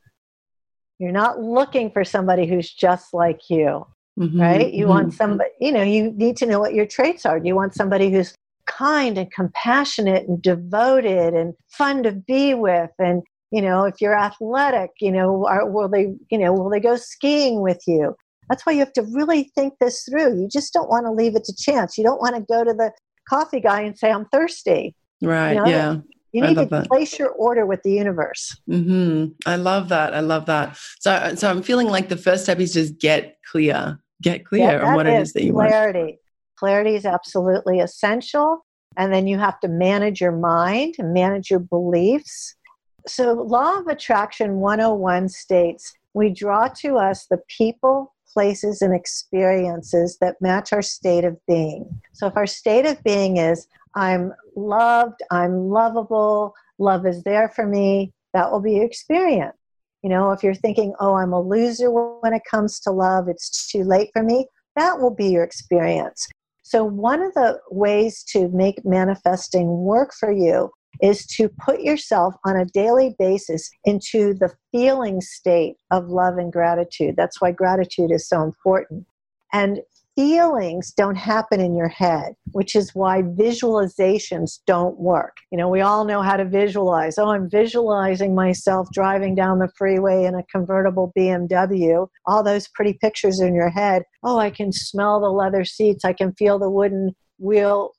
You're 0.99 1.11
not 1.11 1.39
looking 1.39 1.91
for 1.91 2.03
somebody 2.03 2.45
who's 2.45 2.71
just 2.71 3.13
like 3.13 3.49
you, 3.49 3.87
mm-hmm, 4.19 4.39
right? 4.39 4.71
You 4.71 4.83
mm-hmm. 4.83 4.89
want 4.89 5.13
somebody, 5.13 5.49
you 5.59 5.71
know, 5.71 5.81
you 5.81 6.11
need 6.11 6.37
to 6.37 6.45
know 6.45 6.59
what 6.59 6.73
your 6.73 6.85
traits 6.85 7.25
are. 7.25 7.37
You 7.37 7.55
want 7.55 7.73
somebody 7.73 8.11
who's 8.11 8.33
kind 8.69 9.17
and 9.17 9.31
compassionate 9.31 10.27
and 10.27 10.41
devoted 10.41 11.33
and 11.33 11.53
fun 11.69 12.03
to 12.03 12.11
be 12.11 12.53
with 12.53 12.91
and 12.99 13.23
you 13.51 13.61
know 13.61 13.83
if 13.83 13.99
you're 13.99 14.17
athletic 14.17 14.91
you 15.01 15.11
know 15.11 15.45
are, 15.47 15.67
will 15.67 15.89
they 15.89 16.13
you 16.29 16.37
know 16.37 16.53
will 16.53 16.69
they 16.69 16.79
go 16.79 16.95
skiing 16.95 17.61
with 17.61 17.81
you 17.87 18.15
that's 18.47 18.65
why 18.65 18.71
you 18.71 18.79
have 18.79 18.93
to 18.93 19.01
really 19.11 19.51
think 19.55 19.73
this 19.79 20.03
through 20.07 20.39
you 20.39 20.47
just 20.47 20.71
don't 20.71 20.89
want 20.89 21.05
to 21.05 21.11
leave 21.11 21.35
it 21.35 21.43
to 21.43 21.55
chance 21.55 21.97
you 21.97 22.03
don't 22.03 22.21
want 22.21 22.35
to 22.35 22.41
go 22.41 22.63
to 22.63 22.73
the 22.73 22.91
coffee 23.27 23.59
guy 23.59 23.81
and 23.81 23.97
say 23.97 24.11
i'm 24.11 24.25
thirsty 24.25 24.95
right 25.21 25.53
you 25.53 25.59
know? 25.59 25.65
yeah 25.65 25.95
you 26.31 26.41
need 26.41 26.55
to 26.55 26.65
that. 26.65 26.87
place 26.87 27.17
your 27.17 27.29
order 27.29 27.65
with 27.65 27.81
the 27.83 27.91
universe. 27.91 28.55
Mm-hmm. 28.69 29.33
I 29.45 29.55
love 29.55 29.89
that. 29.89 30.13
I 30.13 30.19
love 30.19 30.45
that. 30.45 30.77
So, 30.99 31.35
so 31.35 31.49
I'm 31.49 31.63
feeling 31.63 31.87
like 31.87 32.09
the 32.09 32.17
first 32.17 32.43
step 32.43 32.59
is 32.59 32.73
just 32.73 32.99
get 32.99 33.37
clear, 33.49 33.99
get 34.21 34.45
clear 34.45 34.79
yeah, 34.79 34.85
on 34.85 34.95
what 34.95 35.07
it 35.07 35.19
is 35.21 35.33
that 35.33 35.43
you 35.43 35.53
want. 35.53 35.69
clarity. 35.69 35.99
want. 35.99 36.15
Clarity 36.57 36.95
is 36.95 37.05
absolutely 37.05 37.79
essential. 37.79 38.65
And 38.97 39.13
then 39.13 39.27
you 39.27 39.37
have 39.37 39.59
to 39.61 39.67
manage 39.67 40.19
your 40.19 40.31
mind 40.31 40.95
manage 40.99 41.49
your 41.49 41.59
beliefs. 41.59 42.55
So, 43.07 43.33
Law 43.33 43.79
of 43.79 43.87
Attraction 43.87 44.55
101 44.55 45.29
states 45.29 45.93
we 46.13 46.29
draw 46.29 46.67
to 46.79 46.97
us 46.97 47.27
the 47.27 47.39
people, 47.47 48.13
places, 48.33 48.81
and 48.81 48.93
experiences 48.93 50.17
that 50.21 50.41
match 50.41 50.73
our 50.73 50.81
state 50.81 51.23
of 51.23 51.37
being. 51.47 52.01
So, 52.13 52.27
if 52.27 52.35
our 52.35 52.47
state 52.47 52.85
of 52.85 53.01
being 53.03 53.37
is, 53.37 53.67
I'm 53.95 54.33
loved, 54.55 55.21
I'm 55.31 55.69
lovable, 55.69 56.53
love 56.77 57.05
is 57.05 57.23
there 57.23 57.49
for 57.49 57.65
me, 57.65 58.11
that 58.33 58.51
will 58.51 58.61
be 58.61 58.73
your 58.73 58.85
experience. 58.85 59.55
You 60.03 60.09
know, 60.09 60.31
if 60.31 60.43
you're 60.43 60.53
thinking, 60.53 60.93
oh, 60.99 61.15
I'm 61.15 61.33
a 61.33 61.41
loser 61.41 61.91
when 61.91 62.33
it 62.33 62.43
comes 62.49 62.79
to 62.81 62.91
love, 62.91 63.27
it's 63.27 63.69
too 63.69 63.83
late 63.83 64.09
for 64.13 64.23
me, 64.23 64.47
that 64.75 64.99
will 64.99 65.13
be 65.13 65.27
your 65.27 65.43
experience. 65.43 66.27
So, 66.61 66.83
one 66.83 67.21
of 67.21 67.33
the 67.33 67.59
ways 67.71 68.23
to 68.31 68.47
make 68.49 68.85
manifesting 68.85 69.67
work 69.67 70.13
for 70.17 70.31
you 70.31 70.69
is 71.01 71.25
to 71.25 71.49
put 71.49 71.81
yourself 71.81 72.35
on 72.45 72.57
a 72.57 72.65
daily 72.65 73.15
basis 73.17 73.69
into 73.85 74.33
the 74.33 74.53
feeling 74.71 75.21
state 75.21 75.75
of 75.91 76.09
love 76.09 76.37
and 76.37 76.51
gratitude. 76.51 77.15
That's 77.17 77.41
why 77.41 77.51
gratitude 77.51 78.11
is 78.11 78.27
so 78.27 78.43
important. 78.43 79.05
And 79.53 79.79
feelings 80.19 80.91
don't 80.91 81.15
happen 81.15 81.61
in 81.61 81.73
your 81.73 81.87
head, 81.87 82.33
which 82.51 82.75
is 82.75 82.93
why 82.93 83.21
visualizations 83.21 84.59
don't 84.67 84.99
work. 84.99 85.37
You 85.49 85.57
know, 85.57 85.69
we 85.69 85.79
all 85.79 86.03
know 86.03 86.21
how 86.21 86.35
to 86.35 86.43
visualize. 86.43 87.17
Oh, 87.17 87.29
I'm 87.29 87.49
visualizing 87.49 88.35
myself 88.35 88.89
driving 88.91 89.33
down 89.33 89.59
the 89.59 89.71
freeway 89.77 90.25
in 90.25 90.35
a 90.35 90.43
convertible 90.51 91.13
BMW. 91.17 92.05
All 92.25 92.43
those 92.43 92.67
pretty 92.67 92.97
pictures 92.99 93.39
in 93.39 93.55
your 93.55 93.69
head. 93.69 94.03
Oh, 94.21 94.37
I 94.37 94.49
can 94.49 94.73
smell 94.73 95.21
the 95.21 95.29
leather 95.29 95.63
seats. 95.63 96.03
I 96.03 96.11
can 96.11 96.33
feel 96.33 96.59
the 96.59 96.69
wooden 96.69 97.15
wheel, 97.37 97.93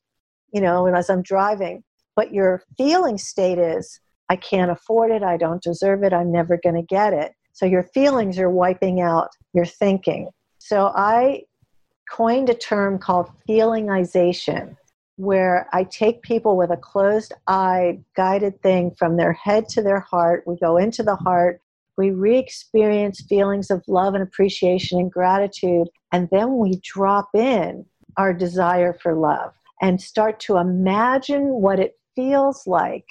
you 0.53 0.61
know, 0.61 0.87
as 0.95 1.09
I'm 1.09 1.23
driving. 1.23 1.83
But 2.17 2.35
your 2.35 2.63
feeling 2.77 3.17
state 3.17 3.59
is, 3.59 3.99
I 4.29 4.37
can't 4.37 4.71
afford 4.71 5.11
it. 5.11 5.23
I 5.23 5.39
don't 5.39 5.63
deserve 5.63 6.03
it. 6.03 6.13
I'm 6.13 6.31
never 6.31 6.61
going 6.63 6.75
to 6.75 6.83
get 6.83 7.15
it. 7.15 7.33
So 7.55 7.65
your 7.65 7.85
feelings 7.95 8.39
are 8.39 8.51
wiping 8.51 9.01
out 9.01 9.29
your 9.55 9.65
thinking. 9.65 10.29
So 10.59 10.93
I 10.95 11.45
coined 12.11 12.51
a 12.51 12.55
term 12.55 12.99
called 12.99 13.31
feelingization, 13.49 14.77
where 15.17 15.69
I 15.73 15.85
take 15.85 16.23
people 16.23 16.57
with 16.57 16.71
a 16.71 16.77
closed 16.77 17.33
eye 17.47 18.01
guided 18.17 18.61
thing 18.63 18.93
from 18.99 19.17
their 19.17 19.33
head 19.33 19.69
to 19.71 19.83
their 19.83 20.01
heart. 20.01 20.45
We 20.47 20.57
go 20.57 20.77
into 20.77 21.03
the 21.03 21.17
heart, 21.17 21.61
we 21.97 22.11
re 22.11 22.39
experience 22.39 23.23
feelings 23.29 23.71
of 23.71 23.85
love 23.87 24.15
and 24.15 24.23
appreciation 24.23 24.99
and 24.99 25.13
gratitude, 25.13 25.89
and 26.13 26.29
then 26.31 26.57
we 26.59 26.81
drop 26.83 27.29
in 27.35 27.85
our 28.17 28.33
desire 28.33 28.93
for 29.03 29.15
love 29.15 29.53
and 29.81 30.01
start 30.01 30.41
to 30.41 30.57
imagine 30.57 31.49
what 31.61 31.79
it 31.79 31.99
feels 32.17 32.67
like 32.67 33.07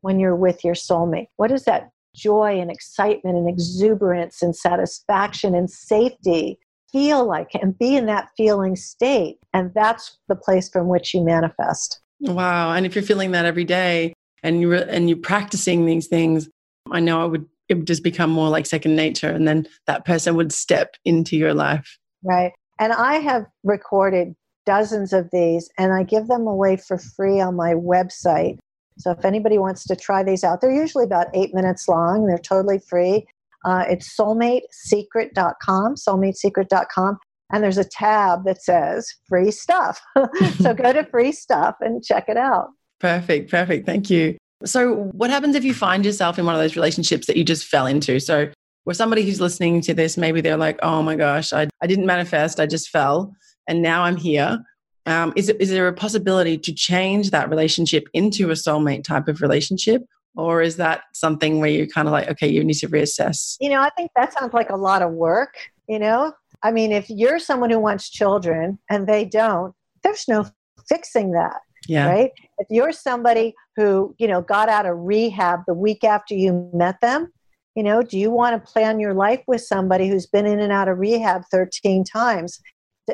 when 0.00 0.20
you're 0.20 0.36
with 0.36 0.64
your 0.64 0.74
soulmate. 0.74 1.28
What 1.36 1.50
is 1.50 1.64
that 1.64 1.90
joy 2.14 2.60
and 2.60 2.70
excitement 2.70 3.36
and 3.36 3.48
exuberance 3.48 4.40
and 4.40 4.56
satisfaction 4.56 5.54
and 5.54 5.70
safety 5.70 6.58
feel 6.96 7.26
like 7.26 7.50
and 7.60 7.78
be 7.78 7.94
in 7.94 8.06
that 8.06 8.30
feeling 8.38 8.74
state. 8.74 9.38
And 9.52 9.70
that's 9.74 10.16
the 10.28 10.34
place 10.34 10.70
from 10.70 10.88
which 10.88 11.12
you 11.12 11.22
manifest. 11.22 12.00
Wow. 12.20 12.72
And 12.72 12.86
if 12.86 12.94
you're 12.94 13.04
feeling 13.04 13.32
that 13.32 13.44
every 13.44 13.64
day 13.64 14.14
and 14.42 14.62
you're, 14.62 14.76
and 14.76 15.06
you're 15.10 15.18
practicing 15.18 15.84
these 15.84 16.06
things, 16.06 16.48
I 16.90 17.00
know 17.00 17.26
it 17.26 17.28
would, 17.28 17.46
it 17.68 17.74
would 17.74 17.86
just 17.86 18.02
become 18.02 18.30
more 18.30 18.48
like 18.48 18.64
second 18.64 18.96
nature. 18.96 19.28
And 19.28 19.46
then 19.46 19.68
that 19.86 20.06
person 20.06 20.36
would 20.36 20.52
step 20.52 20.96
into 21.04 21.36
your 21.36 21.52
life. 21.52 21.98
Right. 22.22 22.52
And 22.78 22.94
I 22.94 23.16
have 23.16 23.44
recorded 23.62 24.34
dozens 24.64 25.12
of 25.12 25.28
these 25.32 25.68
and 25.76 25.92
I 25.92 26.02
give 26.02 26.28
them 26.28 26.46
away 26.46 26.78
for 26.78 26.96
free 26.96 27.40
on 27.40 27.56
my 27.56 27.74
website. 27.74 28.56
So 28.96 29.10
if 29.10 29.22
anybody 29.26 29.58
wants 29.58 29.84
to 29.88 29.96
try 29.96 30.22
these 30.22 30.44
out, 30.44 30.62
they're 30.62 30.72
usually 30.72 31.04
about 31.04 31.26
eight 31.34 31.52
minutes 31.52 31.88
long. 31.88 32.26
They're 32.26 32.38
totally 32.38 32.78
free. 32.78 33.26
Uh, 33.66 33.84
it's 33.88 34.16
soulmatesecret.com, 34.16 35.96
soulmatesecret.com. 35.96 37.18
And 37.52 37.62
there's 37.62 37.78
a 37.78 37.84
tab 37.84 38.44
that 38.44 38.62
says 38.62 39.06
free 39.28 39.50
stuff. 39.50 40.00
so 40.60 40.74
go 40.74 40.92
to 40.92 41.04
free 41.10 41.32
stuff 41.32 41.76
and 41.80 42.02
check 42.02 42.28
it 42.28 42.36
out. 42.36 42.68
Perfect. 43.00 43.50
Perfect. 43.50 43.86
Thank 43.86 44.08
you. 44.08 44.36
So, 44.64 44.94
what 45.12 45.30
happens 45.30 45.54
if 45.54 45.64
you 45.64 45.74
find 45.74 46.04
yourself 46.04 46.38
in 46.38 46.46
one 46.46 46.54
of 46.54 46.60
those 46.60 46.76
relationships 46.76 47.26
that 47.26 47.36
you 47.36 47.44
just 47.44 47.66
fell 47.66 47.86
into? 47.86 48.20
So, 48.20 48.50
where 48.84 48.94
somebody 48.94 49.22
who's 49.22 49.40
listening 49.40 49.80
to 49.82 49.94
this, 49.94 50.16
maybe 50.16 50.40
they're 50.40 50.56
like, 50.56 50.78
oh 50.82 51.02
my 51.02 51.14
gosh, 51.14 51.52
I, 51.52 51.68
I 51.82 51.86
didn't 51.86 52.06
manifest, 52.06 52.58
I 52.58 52.66
just 52.66 52.88
fell, 52.88 53.34
and 53.68 53.82
now 53.82 54.04
I'm 54.04 54.16
here. 54.16 54.58
Um, 55.04 55.32
is, 55.36 55.48
it, 55.48 55.60
is 55.60 55.70
there 55.70 55.88
a 55.88 55.92
possibility 55.92 56.56
to 56.58 56.72
change 56.72 57.30
that 57.30 57.50
relationship 57.50 58.08
into 58.14 58.50
a 58.50 58.54
soulmate 58.54 59.04
type 59.04 59.28
of 59.28 59.40
relationship? 59.40 60.02
Or 60.36 60.60
is 60.60 60.76
that 60.76 61.02
something 61.14 61.60
where 61.60 61.70
you're 61.70 61.86
kind 61.86 62.06
of 62.06 62.12
like, 62.12 62.28
okay, 62.28 62.48
you 62.48 62.62
need 62.62 62.74
to 62.74 62.88
reassess? 62.88 63.56
You 63.60 63.70
know, 63.70 63.80
I 63.80 63.90
think 63.90 64.10
that 64.16 64.32
sounds 64.38 64.52
like 64.52 64.70
a 64.70 64.76
lot 64.76 65.02
of 65.02 65.12
work, 65.12 65.54
you 65.88 65.98
know? 65.98 66.34
I 66.62 66.72
mean, 66.72 66.92
if 66.92 67.08
you're 67.08 67.38
someone 67.38 67.70
who 67.70 67.78
wants 67.78 68.10
children 68.10 68.78
and 68.90 69.06
they 69.06 69.24
don't, 69.24 69.74
there's 70.02 70.28
no 70.28 70.46
fixing 70.88 71.32
that. 71.32 71.60
Yeah. 71.88 72.08
Right? 72.08 72.32
If 72.58 72.66
you're 72.70 72.92
somebody 72.92 73.54
who, 73.76 74.14
you 74.18 74.26
know, 74.26 74.42
got 74.42 74.68
out 74.68 74.86
of 74.86 74.98
rehab 74.98 75.60
the 75.66 75.74
week 75.74 76.04
after 76.04 76.34
you 76.34 76.68
met 76.74 77.00
them, 77.00 77.32
you 77.74 77.82
know, 77.82 78.02
do 78.02 78.18
you 78.18 78.30
want 78.30 78.62
to 78.62 78.72
plan 78.72 78.98
your 78.98 79.14
life 79.14 79.42
with 79.46 79.60
somebody 79.60 80.08
who's 80.08 80.26
been 80.26 80.46
in 80.46 80.58
and 80.58 80.72
out 80.72 80.88
of 80.88 80.98
rehab 80.98 81.42
13 81.50 82.04
times? 82.04 82.60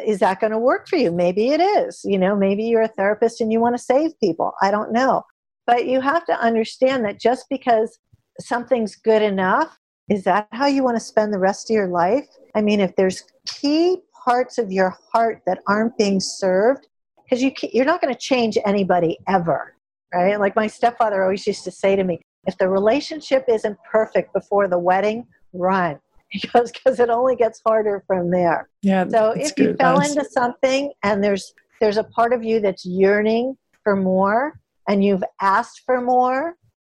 Is 0.06 0.20
that 0.20 0.40
going 0.40 0.52
to 0.52 0.58
work 0.58 0.88
for 0.88 0.96
you? 0.96 1.12
Maybe 1.12 1.50
it 1.50 1.60
is. 1.60 2.00
You 2.04 2.18
know, 2.18 2.34
maybe 2.34 2.64
you're 2.64 2.82
a 2.82 2.88
therapist 2.88 3.40
and 3.40 3.52
you 3.52 3.60
want 3.60 3.76
to 3.76 3.82
save 3.82 4.18
people. 4.20 4.52
I 4.62 4.70
don't 4.70 4.92
know. 4.92 5.24
But 5.66 5.86
you 5.86 6.00
have 6.00 6.24
to 6.26 6.38
understand 6.40 7.04
that 7.04 7.20
just 7.20 7.46
because 7.48 7.98
something's 8.40 8.96
good 8.96 9.22
enough, 9.22 9.78
is 10.08 10.24
that 10.24 10.48
how 10.52 10.66
you 10.66 10.82
want 10.82 10.96
to 10.96 11.00
spend 11.00 11.32
the 11.32 11.38
rest 11.38 11.70
of 11.70 11.74
your 11.74 11.88
life? 11.88 12.26
I 12.54 12.60
mean, 12.60 12.80
if 12.80 12.94
there's 12.96 13.22
key 13.46 13.98
parts 14.24 14.58
of 14.58 14.72
your 14.72 14.96
heart 15.12 15.42
that 15.46 15.60
aren't 15.66 15.96
being 15.96 16.20
served, 16.20 16.86
because 17.24 17.42
you 17.42 17.52
you're 17.72 17.86
not 17.86 18.00
going 18.00 18.12
to 18.12 18.18
change 18.18 18.58
anybody 18.66 19.18
ever, 19.28 19.74
right? 20.12 20.38
Like 20.38 20.56
my 20.56 20.66
stepfather 20.66 21.22
always 21.22 21.46
used 21.46 21.64
to 21.64 21.70
say 21.70 21.96
to 21.96 22.04
me, 22.04 22.20
if 22.46 22.58
the 22.58 22.68
relationship 22.68 23.44
isn't 23.48 23.78
perfect 23.90 24.32
before 24.32 24.68
the 24.68 24.78
wedding, 24.78 25.26
run. 25.52 25.98
Because 26.40 26.72
because 26.72 26.98
it 26.98 27.10
only 27.10 27.36
gets 27.36 27.60
harder 27.66 28.02
from 28.06 28.30
there. 28.30 28.66
Yeah. 28.80 29.06
So 29.06 29.32
if 29.32 29.52
you 29.58 29.74
fell 29.74 30.00
into 30.00 30.24
something 30.24 30.90
and 31.02 31.22
there's 31.22 31.52
there's 31.78 31.98
a 31.98 32.04
part 32.04 32.32
of 32.32 32.42
you 32.42 32.58
that's 32.58 32.86
yearning 32.86 33.54
for 33.84 33.96
more 33.96 34.58
and 34.88 35.04
you've 35.04 35.24
asked 35.40 35.82
for 35.86 36.00
more 36.00 36.56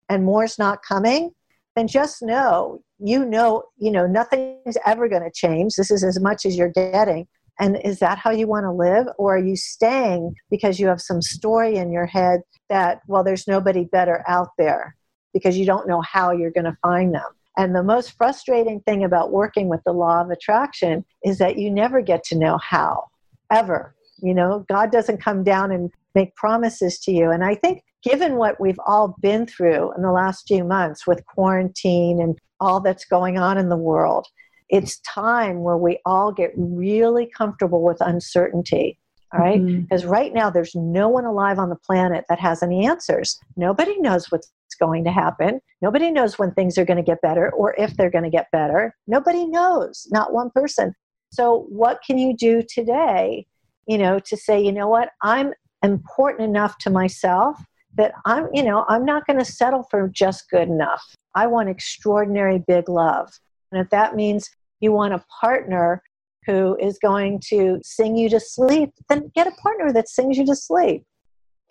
and 0.10 0.24
more's 0.24 0.60
not 0.60 0.84
coming, 0.84 1.32
then 1.76 1.88
just 1.88 2.22
know 2.22 2.80
you 3.00 3.26
know 3.26 3.64
you 3.78 3.92
know 3.92 4.08
nothing's 4.08 4.78
ever 4.86 5.10
going 5.10 5.24
to 5.24 5.32
change. 5.32 5.76
This 5.76 5.92
is 5.92 6.04
as 6.04 6.20
much 6.20 6.46
as 6.46 6.56
you're 6.56 6.70
getting. 6.70 7.28
And 7.60 7.80
is 7.86 8.00
that 8.00 8.18
how 8.18 8.32
you 8.32 8.48
want 8.48 8.66
to 8.66 8.72
live? 8.72 9.08
Or 9.18 9.36
are 9.36 9.44
you 9.44 9.56
staying 9.56 10.36
because 10.52 10.78
you 10.78 10.88
have 10.88 11.00
some 11.00 11.22
story 11.22 11.78
in 11.78 11.90
your 11.90 12.06
head 12.06 12.42
that, 12.68 13.00
well, 13.08 13.24
there's 13.24 13.48
nobody 13.48 13.86
better 13.86 14.26
out 14.28 14.50
there? 14.58 14.94
because 15.36 15.58
you 15.58 15.66
don't 15.66 15.86
know 15.86 16.00
how 16.00 16.32
you're 16.32 16.50
going 16.50 16.64
to 16.64 16.78
find 16.82 17.14
them. 17.14 17.28
And 17.58 17.76
the 17.76 17.84
most 17.84 18.16
frustrating 18.18 18.80
thing 18.80 19.04
about 19.04 19.34
working 19.34 19.68
with 19.68 19.82
the 19.86 19.92
law 19.92 20.22
of 20.22 20.30
attraction 20.30 21.04
is 21.26 21.40
that 21.40 21.58
you 21.58 21.70
never 21.70 22.02
get 22.02 22.24
to 22.26 22.38
know 22.38 22.58
how, 22.58 23.08
ever. 23.52 23.94
You 24.22 24.34
know, 24.34 24.66
God 24.70 24.94
doesn't 24.94 25.22
come 25.22 25.44
down 25.44 25.74
and 25.74 25.92
make 26.16 26.36
promises 26.36 27.00
to 27.00 27.12
you. 27.12 27.30
And 27.30 27.44
I 27.44 27.56
think, 27.56 27.84
given 28.04 28.38
what 28.38 28.60
we've 28.60 28.80
all 28.88 29.16
been 29.22 29.46
through 29.46 29.94
in 29.96 30.02
the 30.02 30.12
last 30.12 30.48
few 30.48 30.64
months 30.64 31.06
with 31.06 31.26
quarantine 31.26 32.22
and 32.22 32.38
all 32.60 32.80
that's 32.80 33.06
going 33.06 33.38
on 33.38 33.58
in 33.58 33.70
the 33.70 33.78
world, 33.78 34.28
it's 34.70 35.00
time 35.02 35.62
where 35.62 35.78
we 35.78 36.00
all 36.06 36.32
get 36.32 36.52
really 36.56 37.30
comfortable 37.38 37.84
with 37.84 37.98
uncertainty. 38.02 38.98
All 39.34 39.40
right? 39.40 39.62
mm-hmm. 39.62 39.82
Because 39.82 40.06
right 40.06 40.34
now, 40.34 40.50
there's 40.50 40.76
no 40.76 41.10
one 41.10 41.26
alive 41.26 41.60
on 41.60 41.70
the 41.70 41.76
planet 41.76 42.26
that 42.30 42.40
has 42.40 42.64
any 42.64 42.86
answers. 42.86 43.38
Nobody 43.58 44.00
knows 44.00 44.32
what's 44.32 44.52
going 44.80 45.04
to 45.04 45.12
happen. 45.12 45.60
Nobody 45.82 46.12
knows 46.12 46.40
when 46.40 46.52
things 46.54 46.78
are 46.78 46.86
going 46.86 46.98
to 46.98 47.04
get 47.04 47.22
better 47.22 47.52
or 47.52 47.76
if 47.78 47.96
they're 47.96 48.10
going 48.10 48.24
to 48.24 48.30
get 48.30 48.52
better. 48.52 48.96
Nobody 49.08 49.46
knows, 49.46 50.08
not 50.12 50.34
one 50.34 50.52
person. 50.52 50.94
So, 51.32 51.66
what 51.70 52.00
can 52.06 52.18
you 52.18 52.36
do 52.36 52.64
today, 52.68 53.46
you 53.88 53.98
know, 53.98 54.20
to 54.20 54.38
say, 54.38 54.62
you 54.62 54.72
know 54.72 54.88
what, 54.88 55.10
I'm 55.22 55.54
important 55.92 56.50
enough 56.50 56.78
to 56.80 56.90
myself 56.90 57.60
that 57.98 58.14
I'm, 58.26 58.48
you 58.54 58.64
know, 58.64 58.86
I'm 58.88 59.06
not 59.06 59.26
going 59.26 59.40
to 59.40 59.46
settle 59.46 59.84
for 59.90 60.08
just 60.10 60.50
good 60.50 60.68
enough. 60.68 61.04
I 61.34 61.48
want 61.48 61.70
extraordinary 61.70 62.64
big 62.68 62.90
love. 62.90 63.30
And 63.72 63.82
if 63.82 63.90
that 63.90 64.16
means 64.16 64.50
you 64.80 64.92
want 64.92 65.14
a 65.14 65.24
partner 65.42 66.02
who 66.46 66.78
is 66.80 67.00
going 67.00 67.42
to 67.48 67.80
sing 67.84 68.16
you 68.16 68.30
to 68.30 68.40
sleep, 68.40 68.92
then 69.10 69.32
get 69.34 69.48
a 69.48 69.52
partner 69.52 69.92
that 69.92 70.10
sings 70.10 70.38
you 70.38 70.46
to 70.46 70.56
sleep. 70.56 71.04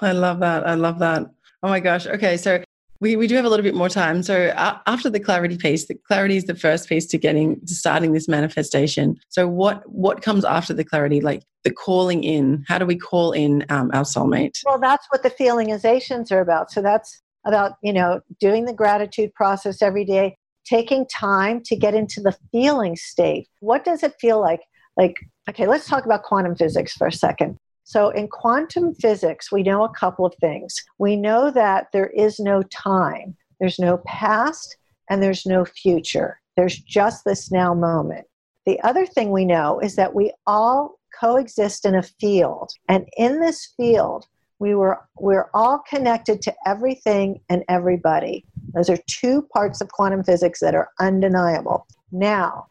I 0.00 0.12
love 0.12 0.40
that. 0.40 0.66
I 0.66 0.74
love 0.74 0.98
that. 0.98 1.22
Oh 1.62 1.68
my 1.68 1.80
gosh. 1.80 2.06
Okay. 2.06 2.36
So 2.36 2.62
we, 3.04 3.16
we 3.16 3.26
do 3.26 3.36
have 3.36 3.44
a 3.44 3.50
little 3.50 3.62
bit 3.62 3.74
more 3.74 3.90
time. 3.90 4.22
So 4.22 4.50
after 4.56 5.10
the 5.10 5.20
clarity 5.20 5.58
piece, 5.58 5.84
the 5.88 5.94
clarity 5.94 6.38
is 6.38 6.44
the 6.44 6.54
first 6.54 6.88
piece 6.88 7.04
to 7.08 7.18
getting 7.18 7.60
to 7.66 7.74
starting 7.74 8.12
this 8.12 8.28
manifestation. 8.28 9.18
So 9.28 9.46
what 9.46 9.82
what 9.86 10.22
comes 10.22 10.42
after 10.42 10.72
the 10.72 10.84
clarity, 10.84 11.20
like 11.20 11.42
the 11.64 11.70
calling 11.70 12.24
in? 12.24 12.64
How 12.66 12.78
do 12.78 12.86
we 12.86 12.96
call 12.96 13.32
in 13.32 13.66
um, 13.68 13.90
our 13.92 14.04
soulmate? 14.04 14.58
Well, 14.64 14.78
that's 14.78 15.06
what 15.10 15.22
the 15.22 15.28
feelingizations 15.28 16.32
are 16.32 16.40
about. 16.40 16.72
So 16.72 16.80
that's 16.80 17.20
about 17.44 17.72
you 17.82 17.92
know 17.92 18.22
doing 18.40 18.64
the 18.64 18.72
gratitude 18.72 19.34
process 19.34 19.82
every 19.82 20.06
day, 20.06 20.38
taking 20.64 21.06
time 21.06 21.60
to 21.66 21.76
get 21.76 21.92
into 21.94 22.22
the 22.22 22.34
feeling 22.52 22.96
state. 22.96 23.48
What 23.60 23.84
does 23.84 24.02
it 24.02 24.14
feel 24.18 24.40
like? 24.40 24.60
Like 24.96 25.16
okay, 25.50 25.66
let's 25.66 25.86
talk 25.86 26.06
about 26.06 26.22
quantum 26.22 26.56
physics 26.56 26.94
for 26.94 27.06
a 27.06 27.12
second. 27.12 27.58
So, 27.84 28.08
in 28.08 28.28
quantum 28.28 28.94
physics, 28.94 29.52
we 29.52 29.62
know 29.62 29.84
a 29.84 29.92
couple 29.92 30.24
of 30.24 30.34
things. 30.40 30.74
We 30.98 31.16
know 31.16 31.50
that 31.50 31.88
there 31.92 32.08
is 32.08 32.40
no 32.40 32.62
time, 32.62 33.36
there's 33.60 33.78
no 33.78 33.98
past, 34.06 34.76
and 35.10 35.22
there's 35.22 35.44
no 35.44 35.64
future. 35.64 36.40
There's 36.56 36.78
just 36.78 37.24
this 37.24 37.50
now 37.50 37.74
moment. 37.74 38.26
The 38.64 38.80
other 38.80 39.04
thing 39.04 39.30
we 39.30 39.44
know 39.44 39.80
is 39.80 39.96
that 39.96 40.14
we 40.14 40.32
all 40.46 40.98
coexist 41.20 41.84
in 41.84 41.94
a 41.94 42.02
field, 42.02 42.72
and 42.88 43.06
in 43.18 43.40
this 43.40 43.74
field, 43.76 44.26
we 44.58 44.74
were 44.74 44.98
we're 45.18 45.50
all 45.52 45.82
connected 45.86 46.40
to 46.42 46.54
everything 46.66 47.40
and 47.50 47.64
everybody. 47.68 48.46
Those 48.74 48.88
are 48.88 48.98
two 49.06 49.42
parts 49.52 49.82
of 49.82 49.88
quantum 49.88 50.24
physics 50.24 50.60
that 50.60 50.74
are 50.74 50.88
undeniable. 51.00 51.86
Now, 52.12 52.68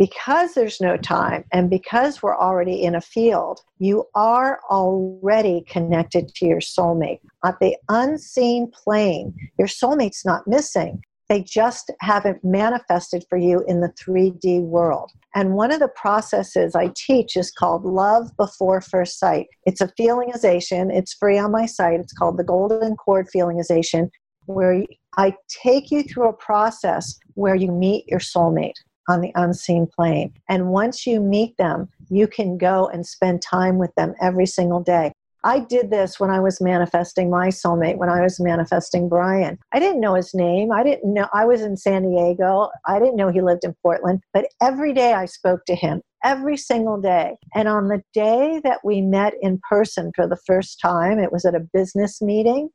because 0.00 0.54
there's 0.54 0.80
no 0.80 0.96
time 0.96 1.44
and 1.52 1.68
because 1.68 2.22
we're 2.22 2.36
already 2.36 2.82
in 2.82 2.94
a 2.94 3.02
field, 3.02 3.60
you 3.78 4.06
are 4.14 4.58
already 4.70 5.62
connected 5.68 6.34
to 6.36 6.46
your 6.46 6.60
soulmate. 6.60 7.20
At 7.44 7.60
the 7.60 7.76
unseen 7.90 8.72
plane, 8.72 9.34
your 9.58 9.68
soulmate's 9.68 10.24
not 10.24 10.48
missing. 10.48 11.02
They 11.28 11.42
just 11.42 11.90
haven't 12.00 12.42
manifested 12.42 13.26
for 13.28 13.36
you 13.36 13.62
in 13.68 13.82
the 13.82 13.92
3D 14.02 14.62
world. 14.62 15.12
And 15.34 15.52
one 15.52 15.70
of 15.70 15.80
the 15.80 15.88
processes 15.88 16.74
I 16.74 16.92
teach 16.96 17.36
is 17.36 17.52
called 17.52 17.84
Love 17.84 18.34
Before 18.38 18.80
First 18.80 19.18
Sight. 19.18 19.48
It's 19.66 19.82
a 19.82 19.92
feelingization, 20.00 20.90
it's 20.90 21.12
free 21.12 21.38
on 21.38 21.52
my 21.52 21.66
site. 21.66 22.00
It's 22.00 22.14
called 22.14 22.38
the 22.38 22.44
Golden 22.44 22.96
Cord 22.96 23.28
Feelingization, 23.36 24.08
where 24.46 24.82
I 25.18 25.34
take 25.62 25.90
you 25.90 26.02
through 26.02 26.30
a 26.30 26.32
process 26.32 27.18
where 27.34 27.54
you 27.54 27.70
meet 27.70 28.06
your 28.08 28.20
soulmate 28.20 28.72
on 29.10 29.20
the 29.20 29.32
unseen 29.34 29.86
plane. 29.86 30.32
And 30.48 30.68
once 30.68 31.06
you 31.06 31.20
meet 31.20 31.56
them, 31.56 31.88
you 32.08 32.26
can 32.26 32.56
go 32.56 32.88
and 32.88 33.06
spend 33.06 33.42
time 33.42 33.78
with 33.78 33.94
them 33.96 34.14
every 34.20 34.46
single 34.46 34.80
day. 34.80 35.12
I 35.42 35.60
did 35.60 35.90
this 35.90 36.20
when 36.20 36.30
I 36.30 36.38
was 36.38 36.60
manifesting 36.60 37.30
my 37.30 37.48
soulmate, 37.48 37.96
when 37.96 38.10
I 38.10 38.20
was 38.20 38.38
manifesting 38.38 39.08
Brian. 39.08 39.58
I 39.72 39.78
didn't 39.78 40.00
know 40.00 40.14
his 40.14 40.34
name. 40.34 40.70
I 40.70 40.82
didn't 40.82 41.14
know, 41.14 41.28
I 41.32 41.46
was 41.46 41.62
in 41.62 41.76
San 41.76 42.10
Diego. 42.10 42.68
I 42.86 42.98
didn't 42.98 43.16
know 43.16 43.30
he 43.30 43.40
lived 43.40 43.64
in 43.64 43.74
Portland. 43.82 44.20
But 44.34 44.48
every 44.60 44.92
day 44.92 45.14
I 45.14 45.24
spoke 45.24 45.64
to 45.64 45.74
him, 45.74 46.02
every 46.22 46.58
single 46.58 47.00
day. 47.00 47.36
And 47.54 47.68
on 47.68 47.88
the 47.88 48.02
day 48.12 48.60
that 48.64 48.80
we 48.84 49.00
met 49.00 49.32
in 49.40 49.60
person 49.68 50.12
for 50.14 50.26
the 50.26 50.38
first 50.46 50.78
time, 50.78 51.18
it 51.18 51.32
was 51.32 51.46
at 51.46 51.54
a 51.54 51.66
business 51.72 52.20
meeting 52.20 52.68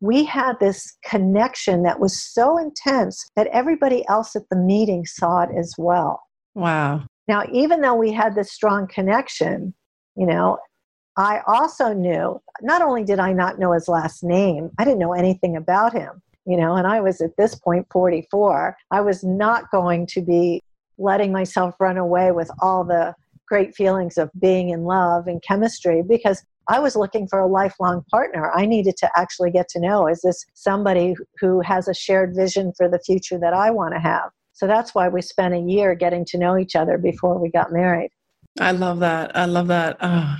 we 0.00 0.24
had 0.24 0.58
this 0.60 0.96
connection 1.04 1.82
that 1.82 2.00
was 2.00 2.20
so 2.20 2.58
intense 2.58 3.28
that 3.36 3.46
everybody 3.48 4.06
else 4.08 4.34
at 4.34 4.48
the 4.50 4.56
meeting 4.56 5.04
saw 5.04 5.42
it 5.42 5.50
as 5.56 5.74
well. 5.76 6.22
Wow. 6.54 7.04
Now, 7.28 7.44
even 7.52 7.80
though 7.80 7.94
we 7.94 8.10
had 8.10 8.34
this 8.34 8.52
strong 8.52 8.88
connection, 8.88 9.74
you 10.16 10.26
know, 10.26 10.58
I 11.16 11.40
also 11.46 11.92
knew 11.92 12.40
not 12.62 12.82
only 12.82 13.04
did 13.04 13.18
I 13.18 13.32
not 13.32 13.58
know 13.58 13.72
his 13.72 13.88
last 13.88 14.24
name, 14.24 14.70
I 14.78 14.84
didn't 14.84 14.98
know 14.98 15.12
anything 15.12 15.56
about 15.56 15.92
him, 15.92 16.22
you 16.46 16.56
know, 16.56 16.76
and 16.76 16.86
I 16.86 17.00
was 17.00 17.20
at 17.20 17.36
this 17.36 17.54
point 17.54 17.86
44. 17.92 18.76
I 18.90 19.00
was 19.02 19.22
not 19.22 19.70
going 19.70 20.06
to 20.08 20.22
be 20.22 20.62
letting 20.98 21.30
myself 21.30 21.74
run 21.78 21.98
away 21.98 22.32
with 22.32 22.50
all 22.60 22.84
the 22.84 23.14
great 23.46 23.74
feelings 23.74 24.16
of 24.16 24.30
being 24.38 24.70
in 24.70 24.84
love 24.84 25.26
and 25.26 25.42
chemistry 25.42 26.02
because 26.02 26.42
I 26.70 26.78
was 26.78 26.94
looking 26.94 27.26
for 27.26 27.40
a 27.40 27.48
lifelong 27.48 28.04
partner. 28.12 28.52
I 28.52 28.64
needed 28.64 28.96
to 28.98 29.10
actually 29.16 29.50
get 29.50 29.68
to 29.70 29.80
know 29.80 30.06
is 30.06 30.20
this 30.22 30.46
somebody 30.54 31.16
who 31.40 31.60
has 31.62 31.88
a 31.88 31.94
shared 31.94 32.32
vision 32.34 32.72
for 32.76 32.88
the 32.88 33.00
future 33.00 33.38
that 33.38 33.52
I 33.52 33.72
want 33.72 33.92
to 33.94 34.00
have? 34.00 34.30
So 34.52 34.68
that's 34.68 34.94
why 34.94 35.08
we 35.08 35.20
spent 35.20 35.52
a 35.52 35.58
year 35.58 35.96
getting 35.96 36.24
to 36.26 36.38
know 36.38 36.56
each 36.56 36.76
other 36.76 36.96
before 36.96 37.38
we 37.38 37.50
got 37.50 37.72
married. 37.72 38.10
I 38.60 38.70
love 38.70 39.00
that. 39.00 39.36
I 39.36 39.46
love 39.46 39.66
that. 39.66 39.96
Oh. 40.00 40.36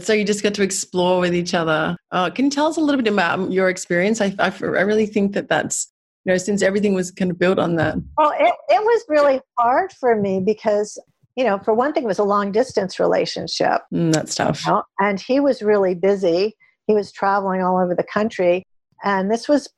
So 0.00 0.14
you 0.14 0.24
just 0.24 0.42
get 0.42 0.54
to 0.54 0.62
explore 0.62 1.20
with 1.20 1.34
each 1.34 1.52
other. 1.52 1.96
Uh, 2.10 2.30
can 2.30 2.46
you 2.46 2.50
tell 2.50 2.66
us 2.66 2.78
a 2.78 2.80
little 2.80 3.00
bit 3.00 3.12
about 3.12 3.52
your 3.52 3.68
experience? 3.68 4.20
I, 4.22 4.34
I, 4.38 4.46
I 4.46 4.82
really 4.82 5.06
think 5.06 5.34
that 5.34 5.48
that's 5.48 5.92
you 6.24 6.32
know 6.32 6.38
since 6.38 6.62
everything 6.62 6.94
was 6.94 7.10
kind 7.10 7.30
of 7.30 7.38
built 7.38 7.58
on 7.58 7.76
that. 7.76 7.96
Well, 8.16 8.32
it, 8.32 8.54
it 8.68 8.82
was 8.82 9.04
really 9.08 9.40
hard 9.58 9.92
for 9.92 10.16
me 10.16 10.40
because 10.40 10.98
you 11.36 11.44
know, 11.44 11.58
for 11.58 11.74
one 11.74 11.92
thing, 11.92 12.04
it 12.04 12.06
was 12.06 12.18
a 12.18 12.24
long 12.24 12.50
distance 12.50 12.98
relationship. 12.98 13.82
Mm, 13.92 14.12
that's 14.12 14.34
tough. 14.34 14.64
You 14.66 14.72
know? 14.72 14.82
And 14.98 15.20
he 15.20 15.38
was 15.38 15.62
really 15.62 15.94
busy. 15.94 16.56
He 16.86 16.94
was 16.94 17.12
traveling 17.12 17.62
all 17.62 17.76
over 17.78 17.94
the 17.94 18.04
country. 18.04 18.64
And 19.04 19.30
this 19.30 19.48
was 19.48 19.68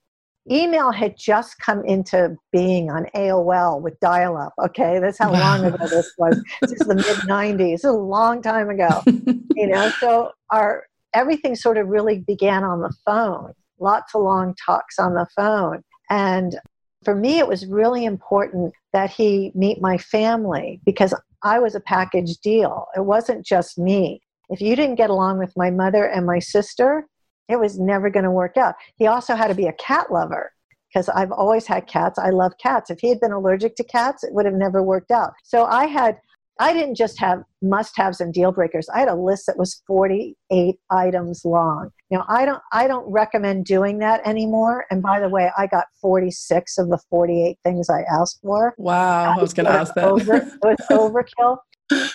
email 0.51 0.91
had 0.91 1.17
just 1.19 1.59
come 1.59 1.85
into 1.85 2.37
being 2.53 2.91
on 2.91 3.07
AOL 3.15 3.81
with 3.83 3.99
dial 4.01 4.37
up. 4.37 4.55
Okay, 4.67 4.99
that's 4.99 5.19
how 5.19 5.33
long 5.33 5.65
ago 5.65 5.87
this 5.91 6.13
was. 6.17 6.43
This 6.63 6.73
is 6.73 6.87
the 6.87 6.95
mid 6.95 7.05
90s, 7.05 7.85
a 7.85 7.91
long 7.91 8.41
time 8.41 8.71
ago. 8.71 9.03
you 9.07 9.67
know, 9.67 9.91
so 10.01 10.31
our 10.51 10.85
everything 11.15 11.57
sort 11.57 11.77
of 11.77 11.89
really 11.89 12.21
began 12.21 12.65
on 12.65 12.81
the 12.83 12.95
phone, 13.05 13.53
lots 13.81 14.15
of 14.15 14.23
long 14.23 14.55
talks 14.65 14.99
on 14.99 15.15
the 15.15 15.27
phone. 15.35 15.83
And 16.11 16.59
for 17.05 17.15
me, 17.15 17.39
it 17.39 17.49
was 17.49 17.67
really 17.67 18.05
important 18.05 18.73
that 18.93 19.11
he 19.11 19.53
meet 19.55 19.81
my 19.81 19.99
family 19.99 20.81
because 20.85 21.15
I 21.43 21.59
was 21.59 21.75
a 21.75 21.81
package 21.81 22.39
deal. 22.39 22.87
It 22.97 23.05
wasn't 23.05 23.45
just 23.45 23.79
me. 23.79 24.23
If 24.49 24.61
you 24.61 24.75
didn't 24.77 24.97
get 24.97 25.11
along 25.11 25.39
with 25.39 25.53
my 25.57 25.71
mother 25.71 26.07
and 26.07 26.27
my 26.27 26.39
sister, 26.39 27.07
it 27.49 27.59
was 27.59 27.79
never 27.79 28.11
going 28.11 28.25
to 28.25 28.31
work 28.31 28.57
out. 28.57 28.75
He 28.97 29.07
also 29.07 29.35
had 29.35 29.49
to 29.49 29.55
be 29.55 29.67
a 29.67 29.73
cat 29.75 30.11
lover 30.11 30.53
because 30.89 31.09
I've 31.09 31.33
always 31.33 31.67
had 31.67 31.87
cats. 31.87 32.19
I 32.19 32.31
love 32.31 32.53
cats. 32.61 32.91
If 32.91 33.01
he 33.01 33.09
had 33.09 33.21
been 33.21 33.33
allergic 33.33 33.77
to 33.77 33.85
cats, 33.85 34.25
it 34.25 34.33
would 34.33 34.47
have 34.47 34.55
never 34.55 34.83
worked 34.83 35.11
out. 35.11 35.33
So 35.45 35.65
I 35.65 35.87
had 35.87 36.19
I 36.61 36.73
didn't 36.73 36.97
just 36.97 37.19
have 37.21 37.45
must 37.63 37.97
haves 37.97 38.21
and 38.21 38.35
deal 38.35 38.51
breakers. 38.51 38.89
I 38.89 39.01
had 39.01 39.09
a 39.09 39.15
list 39.15 39.47
that 39.47 39.57
was 39.57 39.83
48 39.87 40.77
items 40.91 41.45
long. 41.45 41.91
Now 42.11 42.25
I 42.29 42.45
don't 42.45 42.63
I 42.73 42.89
don't 42.89 43.09
recommend 43.11 43.65
doing 43.65 43.99
that 43.99 44.27
anymore. 44.27 44.87
And 44.91 45.03
by 45.03 45.21
the 45.21 45.29
way, 45.29 45.51
I 45.57 45.67
got 45.67 45.87
46 46.01 46.79
of 46.79 46.89
the 46.89 46.99
48 47.11 47.59
things 47.65 47.89
I 47.89 48.03
asked 48.03 48.41
for. 48.43 48.75
Wow, 48.77 49.37
I 49.37 49.41
was 49.41 49.55
going 49.55 49.67
to 49.67 49.73
ask 49.73 49.95
that. 49.95 50.05
Over, 50.05 50.37
it 50.37 50.53
was 50.63 50.77
overkill. 50.91 51.59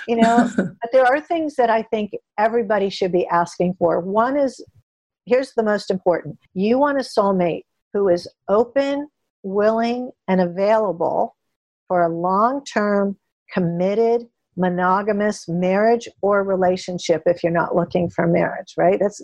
You 0.08 0.17
know, 0.17 0.49
but 0.58 0.91
there 0.91 1.06
are 1.06 1.21
things 1.21 1.56
that 1.56 1.69
I 1.69 1.84
think 1.84 2.12
everybody 2.38 2.89
should 2.89 3.12
be 3.12 3.25
asking 3.27 3.75
for. 3.79 4.01
One 4.01 4.38
is 4.38 4.63
here's 5.25 5.53
the 5.53 5.63
most 5.63 5.89
important. 5.89 6.38
You 6.53 6.79
want 6.79 6.97
a 6.97 7.01
soulmate 7.01 7.63
who 7.93 8.10
is 8.10 8.27
open, 8.49 9.08
willing, 9.43 10.12
and 10.27 10.41
available 10.41 11.36
for 11.88 12.01
a 12.01 12.10
long-term 12.10 13.17
committed 13.53 14.27
monogamous 14.55 15.47
marriage 15.47 16.07
or 16.21 16.43
relationship 16.43 17.23
if 17.25 17.43
you're 17.43 17.51
not 17.51 17.75
looking 17.75 18.09
for 18.09 18.27
marriage, 18.27 18.73
right? 18.77 18.99
That's 18.99 19.21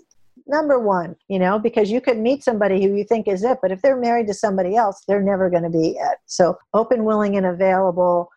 number 0.47 0.79
one, 0.79 1.15
you 1.27 1.39
know, 1.39 1.59
because 1.59 1.91
you 1.91 2.01
could 2.01 2.17
meet 2.17 2.43
somebody 2.43 2.81
who 2.81 2.95
you 2.95 3.03
think 3.03 3.27
is 3.27 3.43
it, 3.43 3.59
but 3.61 3.71
if 3.71 3.81
they're 3.81 3.99
married 3.99 4.27
to 4.27 4.33
somebody 4.33 4.75
else, 4.75 5.03
they're 5.07 5.21
never 5.21 5.49
going 5.49 5.63
to 5.63 5.69
be 5.69 5.97
it. 5.99 6.17
So 6.25 6.57
open, 6.73 7.03
willing, 7.03 7.37
and 7.37 7.45
available 7.45 8.29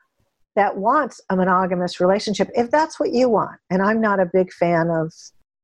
that 0.55 0.77
wants 0.77 1.21
a 1.31 1.37
monogamous 1.37 2.01
relationship 2.01 2.51
if 2.55 2.71
that's 2.71 3.01
what 3.01 3.13
you 3.13 3.29
want. 3.29 3.59
And 3.71 3.83
I'm 3.83 4.01
not 4.01 4.21
a 4.21 4.31
big 4.31 4.53
fan 4.53 4.91
of 4.91 5.13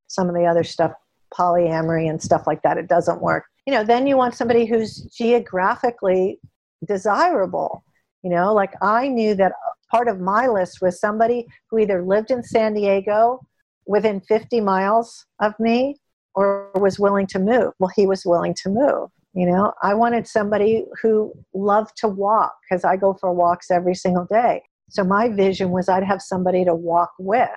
some 0.07 0.29
of 0.29 0.35
the 0.35 0.47
other 0.47 0.65
stuff, 0.65 0.93
polyamory 1.35 2.09
and 2.09 2.23
stuff 2.23 2.47
like 2.47 2.63
that. 2.63 2.79
It 2.79 2.89
doesn't 2.89 3.21
work. 3.21 3.45
You 3.67 3.75
know, 3.75 3.85
then 3.85 4.07
you 4.07 4.17
want 4.17 4.35
somebody 4.35 4.65
who's 4.65 5.03
geographically 5.15 6.41
desirable. 6.87 7.85
You 8.23 8.31
know, 8.31 8.53
like 8.53 8.73
I 8.83 9.09
knew 9.09 9.35
that 9.37 9.53
part 9.91 10.09
of 10.09 10.21
my 10.21 10.49
list 10.49 10.81
was 10.83 11.01
somebody 11.01 11.47
who 11.71 11.79
either 11.79 12.03
lived 12.03 12.31
in 12.31 12.43
San 12.43 12.75
Diego 12.75 13.41
within 13.87 14.21
50 14.21 14.61
miles 14.61 15.27
of 15.41 15.55
me 15.59 15.97
or 16.35 16.71
was 16.75 16.99
willing 16.99 17.27
to 17.29 17.39
move. 17.39 17.73
Well, 17.79 17.91
he 17.95 18.07
was 18.07 18.25
willing 18.25 18.55
to 18.63 18.69
move. 18.69 19.11
You 19.35 19.47
know, 19.47 19.73
I 19.83 19.95
wanted 19.95 20.27
somebody 20.27 20.85
who 21.01 21.33
loved 21.55 21.97
to 21.99 22.09
walk 22.09 22.55
because 22.69 22.85
I 22.85 22.97
go 22.97 23.15
for 23.15 23.33
walks 23.33 23.71
every 23.71 23.95
single 23.95 24.25
day. 24.25 24.63
So 24.89 25.05
my 25.05 25.29
vision 25.29 25.71
was 25.71 25.89
I'd 25.89 26.05
have 26.05 26.23
somebody 26.23 26.65
to 26.65 26.75
walk 26.75 27.13
with. 27.19 27.51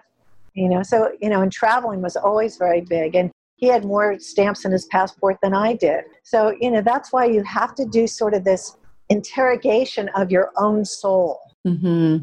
You 0.54 0.67
know, 0.67 0.84
so, 0.84 1.12
you 1.21 1.30
know, 1.30 1.41
and 1.41 1.52
traveling 1.52 2.02
was 2.02 2.17
always 2.17 2.58
very 2.58 2.82
big. 2.82 3.15
And 3.15 3.32
he 3.56 3.67
had 3.67 3.86
more 3.86 4.19
stamps 4.19 4.65
in 4.65 4.71
his 4.71 4.86
passport 4.86 5.38
than 5.41 5.54
I 5.54 5.76
did. 5.76 6.04
So, 6.24 6.56
you 6.60 6.71
know, 6.71 6.82
that's 6.82 7.13
why 7.13 7.26
you 7.26 7.43
have 7.43 7.74
to 7.76 7.86
do 7.86 8.06
sort 8.08 8.34
of 8.34 8.43
this 8.43 8.76
interrogation 9.12 10.10
of 10.15 10.32
your 10.32 10.52
own 10.58 10.86
soul 10.86 11.39
Mm-hmm. 11.67 12.17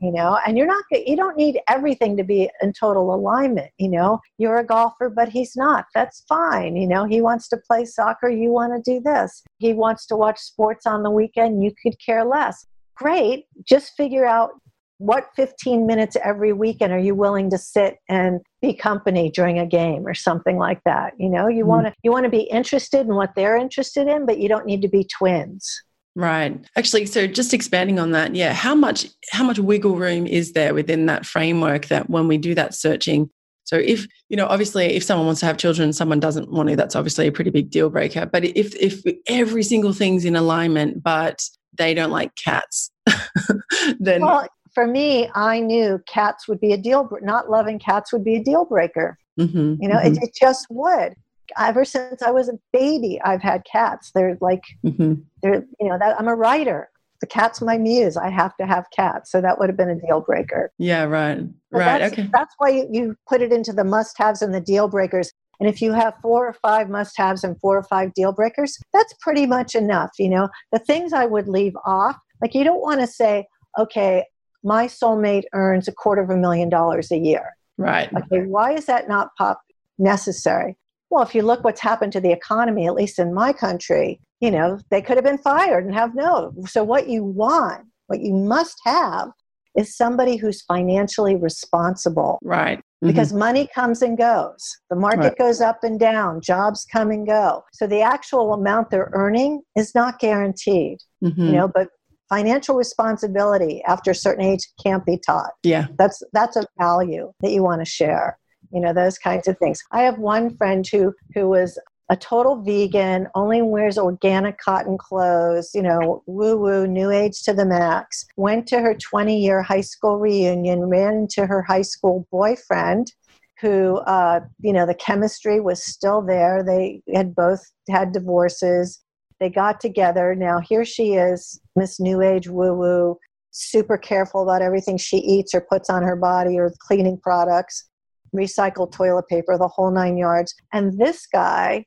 You 0.00 0.12
know, 0.12 0.38
and 0.46 0.58
you're 0.58 0.66
not, 0.66 0.84
you 0.90 1.16
don't 1.16 1.36
need 1.36 1.60
everything 1.68 2.16
to 2.18 2.24
be 2.24 2.50
in 2.60 2.74
total 2.74 3.14
alignment. 3.14 3.70
You 3.78 3.88
know, 3.88 4.20
you're 4.36 4.58
a 4.58 4.66
golfer, 4.66 5.08
but 5.08 5.30
he's 5.30 5.56
not. 5.56 5.86
That's 5.94 6.24
fine. 6.28 6.76
You 6.76 6.86
know, 6.86 7.06
he 7.06 7.22
wants 7.22 7.48
to 7.48 7.56
play 7.56 7.86
soccer, 7.86 8.28
you 8.28 8.50
want 8.50 8.72
to 8.74 8.92
do 8.92 9.00
this. 9.00 9.42
He 9.58 9.72
wants 9.72 10.04
to 10.06 10.16
watch 10.16 10.38
sports 10.38 10.84
on 10.84 11.04
the 11.04 11.10
weekend, 11.10 11.62
you 11.62 11.72
could 11.82 11.94
care 12.04 12.24
less. 12.24 12.66
Great. 12.96 13.46
Just 13.64 13.96
figure 13.96 14.26
out 14.26 14.50
what 14.98 15.30
15 15.36 15.86
minutes 15.86 16.16
every 16.22 16.52
weekend 16.52 16.92
are 16.92 16.98
you 16.98 17.14
willing 17.14 17.50
to 17.50 17.58
sit 17.58 17.96
and 18.08 18.40
be 18.60 18.74
company 18.74 19.30
during 19.30 19.58
a 19.58 19.66
game 19.66 20.06
or 20.06 20.14
something 20.14 20.56
like 20.56 20.80
that 20.84 21.12
you 21.18 21.28
know 21.28 21.48
you 21.48 21.64
mm. 21.64 21.66
want 21.66 21.84
to 21.84 21.92
you 22.04 22.12
want 22.12 22.22
to 22.22 22.30
be 22.30 22.42
interested 22.42 23.00
in 23.00 23.16
what 23.16 23.34
they're 23.34 23.56
interested 23.56 24.06
in 24.06 24.24
but 24.24 24.38
you 24.38 24.48
don't 24.48 24.66
need 24.66 24.80
to 24.80 24.88
be 24.88 25.04
twins 25.18 25.82
Right. 26.16 26.64
Actually, 26.76 27.06
so 27.06 27.26
just 27.26 27.52
expanding 27.52 27.98
on 27.98 28.12
that, 28.12 28.34
yeah, 28.36 28.52
how 28.52 28.74
much 28.74 29.06
how 29.32 29.44
much 29.44 29.58
wiggle 29.58 29.96
room 29.96 30.26
is 30.26 30.52
there 30.52 30.72
within 30.72 31.06
that 31.06 31.26
framework 31.26 31.86
that 31.86 32.08
when 32.08 32.28
we 32.28 32.38
do 32.38 32.54
that 32.54 32.74
searching? 32.74 33.30
So 33.64 33.76
if, 33.76 34.06
you 34.28 34.36
know, 34.36 34.46
obviously 34.46 34.94
if 34.94 35.02
someone 35.02 35.26
wants 35.26 35.40
to 35.40 35.46
have 35.46 35.56
children, 35.56 35.92
someone 35.92 36.20
doesn't 36.20 36.52
want 36.52 36.68
to, 36.68 36.76
that's 36.76 36.94
obviously 36.94 37.26
a 37.26 37.32
pretty 37.32 37.50
big 37.50 37.70
deal 37.70 37.90
breaker. 37.90 38.26
But 38.26 38.44
if 38.44 38.76
if 38.76 39.02
every 39.26 39.62
single 39.62 39.92
thing's 39.92 40.24
in 40.24 40.36
alignment, 40.36 41.02
but 41.02 41.42
they 41.76 41.94
don't 41.94 42.12
like 42.12 42.36
cats, 42.36 42.92
then 43.98 44.22
well, 44.22 44.46
for 44.72 44.86
me, 44.86 45.30
I 45.34 45.60
knew 45.60 46.00
cats 46.06 46.46
would 46.46 46.60
be 46.60 46.72
a 46.72 46.76
deal. 46.76 47.08
Not 47.22 47.50
loving 47.50 47.78
cats 47.78 48.12
would 48.12 48.24
be 48.24 48.36
a 48.36 48.42
deal 48.42 48.64
breaker. 48.64 49.18
Mm-hmm, 49.40 49.82
you 49.82 49.88
know, 49.88 49.96
mm-hmm. 49.96 50.14
it, 50.14 50.22
it, 50.22 50.30
just 50.38 50.66
would 50.70 51.14
ever 51.58 51.84
since 51.84 52.22
I 52.22 52.30
was 52.30 52.48
a 52.48 52.58
baby, 52.72 53.20
I've 53.24 53.42
had 53.42 53.64
cats. 53.70 54.10
They're 54.14 54.38
like, 54.40 54.62
mm-hmm. 54.84 55.14
they're, 55.42 55.64
you 55.80 55.88
know, 55.88 55.98
that 55.98 56.18
I'm 56.18 56.28
a 56.28 56.34
writer. 56.34 56.90
The 57.20 57.26
cat's 57.26 57.62
my 57.62 57.78
muse. 57.78 58.16
I 58.16 58.28
have 58.28 58.56
to 58.56 58.66
have 58.66 58.86
cats. 58.94 59.30
So 59.30 59.40
that 59.40 59.58
would 59.58 59.68
have 59.68 59.76
been 59.76 59.88
a 59.88 59.98
deal 59.98 60.20
breaker. 60.20 60.72
Yeah, 60.78 61.04
right. 61.04 61.38
But 61.70 61.78
right. 61.78 61.98
That's, 61.98 62.12
okay. 62.12 62.28
That's 62.32 62.54
why 62.58 62.70
you, 62.70 62.88
you 62.90 63.16
put 63.28 63.40
it 63.40 63.52
into 63.52 63.72
the 63.72 63.84
must 63.84 64.18
haves 64.18 64.42
and 64.42 64.52
the 64.52 64.60
deal 64.60 64.88
breakers. 64.88 65.32
And 65.60 65.68
if 65.68 65.80
you 65.80 65.92
have 65.92 66.14
four 66.20 66.46
or 66.46 66.52
five 66.52 66.90
must 66.90 67.16
haves 67.16 67.44
and 67.44 67.58
four 67.60 67.78
or 67.78 67.84
five 67.84 68.12
deal 68.14 68.32
breakers, 68.32 68.78
that's 68.92 69.14
pretty 69.20 69.46
much 69.46 69.74
enough. 69.74 70.10
You 70.18 70.28
know, 70.28 70.48
the 70.72 70.80
things 70.80 71.12
I 71.12 71.26
would 71.26 71.48
leave 71.48 71.74
off, 71.86 72.16
like 72.42 72.54
you 72.54 72.64
don't 72.64 72.82
want 72.82 73.00
to 73.00 73.06
say, 73.06 73.46
okay, 73.78 74.24
my 74.62 74.86
soulmate 74.86 75.44
earns 75.52 75.88
a 75.88 75.92
quarter 75.92 76.22
of 76.22 76.30
a 76.30 76.36
million 76.36 76.68
dollars 76.68 77.10
a 77.12 77.18
year. 77.18 77.56
Right. 77.78 78.12
Okay, 78.12 78.44
why 78.46 78.72
is 78.72 78.86
that 78.86 79.08
not 79.08 79.30
pop 79.36 79.60
necessary? 79.98 80.76
Well, 81.14 81.22
if 81.22 81.32
you 81.32 81.42
look 81.42 81.62
what's 81.62 81.80
happened 81.80 82.12
to 82.14 82.20
the 82.20 82.32
economy, 82.32 82.88
at 82.88 82.94
least 82.94 83.20
in 83.20 83.32
my 83.32 83.52
country, 83.52 84.20
you 84.40 84.50
know, 84.50 84.80
they 84.90 85.00
could 85.00 85.16
have 85.16 85.22
been 85.22 85.38
fired 85.38 85.84
and 85.84 85.94
have 85.94 86.12
no. 86.12 86.52
So, 86.66 86.82
what 86.82 87.08
you 87.08 87.22
want, 87.22 87.86
what 88.08 88.18
you 88.18 88.34
must 88.34 88.80
have, 88.84 89.28
is 89.76 89.96
somebody 89.96 90.34
who's 90.34 90.62
financially 90.62 91.36
responsible. 91.36 92.40
Right. 92.42 92.78
Mm-hmm. 92.78 93.06
Because 93.06 93.32
money 93.32 93.68
comes 93.72 94.02
and 94.02 94.18
goes. 94.18 94.76
The 94.90 94.96
market 94.96 95.20
right. 95.20 95.38
goes 95.38 95.60
up 95.60 95.84
and 95.84 96.00
down, 96.00 96.40
jobs 96.40 96.84
come 96.92 97.12
and 97.12 97.24
go. 97.24 97.62
So 97.74 97.86
the 97.86 98.00
actual 98.00 98.52
amount 98.52 98.90
they're 98.90 99.10
earning 99.12 99.62
is 99.76 99.94
not 99.94 100.18
guaranteed. 100.18 100.98
Mm-hmm. 101.22 101.46
You 101.46 101.52
know, 101.52 101.68
but 101.68 101.90
financial 102.28 102.74
responsibility 102.74 103.84
after 103.86 104.10
a 104.10 104.16
certain 104.16 104.44
age 104.44 104.66
can't 104.82 105.06
be 105.06 105.18
taught. 105.18 105.52
Yeah. 105.62 105.86
That's 105.96 106.24
that's 106.32 106.56
a 106.56 106.66
value 106.76 107.32
that 107.40 107.52
you 107.52 107.62
want 107.62 107.82
to 107.82 107.88
share 107.88 108.36
you 108.74 108.80
know 108.80 108.92
those 108.92 109.18
kinds 109.18 109.48
of 109.48 109.56
things. 109.58 109.82
I 109.92 110.02
have 110.02 110.18
one 110.18 110.54
friend 110.56 110.86
who 110.86 111.14
who 111.32 111.48
was 111.48 111.78
a 112.10 112.16
total 112.16 112.60
vegan 112.62 113.28
only 113.34 113.62
wears 113.62 113.96
organic 113.96 114.58
cotton 114.58 114.98
clothes 114.98 115.70
you 115.74 115.80
know 115.80 116.22
woo 116.26 116.58
woo 116.58 116.86
new 116.86 117.10
age 117.10 117.42
to 117.44 117.54
the 117.54 117.64
max. 117.64 118.26
Went 118.36 118.66
to 118.68 118.80
her 118.80 118.94
20 118.94 119.40
year 119.40 119.62
high 119.62 119.80
school 119.80 120.18
reunion 120.18 120.80
ran 120.80 121.14
into 121.14 121.46
her 121.46 121.62
high 121.62 121.82
school 121.82 122.26
boyfriend 122.30 123.12
who 123.60 123.98
uh, 123.98 124.40
you 124.60 124.72
know 124.72 124.84
the 124.86 124.94
chemistry 124.94 125.60
was 125.60 125.82
still 125.84 126.20
there. 126.20 126.62
They 126.64 127.00
had 127.14 127.34
both 127.34 127.60
had 127.88 128.12
divorces. 128.12 129.00
They 129.38 129.50
got 129.50 129.80
together. 129.80 130.34
Now 130.34 130.58
here 130.58 130.84
she 130.84 131.14
is 131.14 131.60
miss 131.76 132.00
new 132.00 132.20
age 132.22 132.48
woo 132.48 132.74
woo 132.74 133.18
super 133.52 133.96
careful 133.96 134.42
about 134.42 134.62
everything 134.62 134.96
she 134.96 135.18
eats 135.18 135.54
or 135.54 135.60
puts 135.60 135.88
on 135.88 136.02
her 136.02 136.16
body 136.16 136.58
or 136.58 136.72
cleaning 136.80 137.16
products 137.22 137.88
recycled 138.34 138.92
toilet 138.92 139.28
paper, 139.28 139.56
the 139.56 139.68
whole 139.68 139.90
nine 139.90 140.16
yards. 140.16 140.54
And 140.72 140.98
this 140.98 141.26
guy 141.26 141.86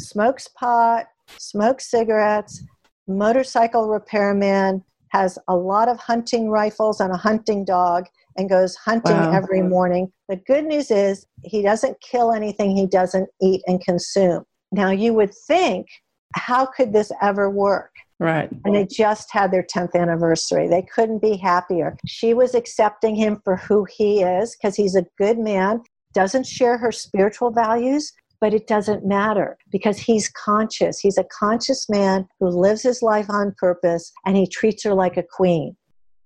smokes 0.00 0.48
pot, 0.48 1.06
smokes 1.38 1.90
cigarettes, 1.90 2.62
motorcycle 3.06 3.88
repairman, 3.88 4.82
has 5.08 5.38
a 5.48 5.56
lot 5.56 5.88
of 5.88 5.98
hunting 5.98 6.48
rifles 6.48 7.00
and 7.00 7.12
a 7.12 7.16
hunting 7.16 7.64
dog, 7.64 8.06
and 8.36 8.48
goes 8.48 8.74
hunting 8.74 9.16
wow. 9.16 9.32
every 9.32 9.62
morning. 9.62 10.10
The 10.28 10.36
good 10.36 10.64
news 10.64 10.90
is 10.90 11.24
he 11.44 11.62
doesn't 11.62 12.00
kill 12.00 12.32
anything 12.32 12.76
he 12.76 12.86
doesn't 12.86 13.28
eat 13.40 13.62
and 13.66 13.80
consume. 13.80 14.44
Now, 14.72 14.90
you 14.90 15.14
would 15.14 15.32
think, 15.46 15.86
how 16.34 16.66
could 16.66 16.92
this 16.92 17.12
ever 17.22 17.48
work? 17.48 17.93
Right. 18.20 18.48
And 18.64 18.74
they 18.74 18.86
just 18.86 19.32
had 19.32 19.50
their 19.50 19.64
10th 19.64 19.94
anniversary. 19.94 20.68
They 20.68 20.82
couldn't 20.82 21.20
be 21.20 21.36
happier. 21.36 21.96
She 22.06 22.32
was 22.32 22.54
accepting 22.54 23.16
him 23.16 23.40
for 23.42 23.56
who 23.56 23.86
he 23.90 24.22
is 24.22 24.56
because 24.56 24.76
he's 24.76 24.94
a 24.94 25.06
good 25.18 25.38
man, 25.38 25.82
doesn't 26.12 26.46
share 26.46 26.78
her 26.78 26.92
spiritual 26.92 27.50
values, 27.50 28.12
but 28.40 28.54
it 28.54 28.66
doesn't 28.66 29.04
matter 29.04 29.58
because 29.70 29.98
he's 29.98 30.28
conscious. 30.30 31.00
He's 31.00 31.18
a 31.18 31.24
conscious 31.24 31.88
man 31.88 32.28
who 32.38 32.48
lives 32.48 32.82
his 32.82 33.02
life 33.02 33.28
on 33.28 33.54
purpose 33.58 34.12
and 34.24 34.36
he 34.36 34.46
treats 34.46 34.84
her 34.84 34.94
like 34.94 35.16
a 35.16 35.24
queen 35.24 35.76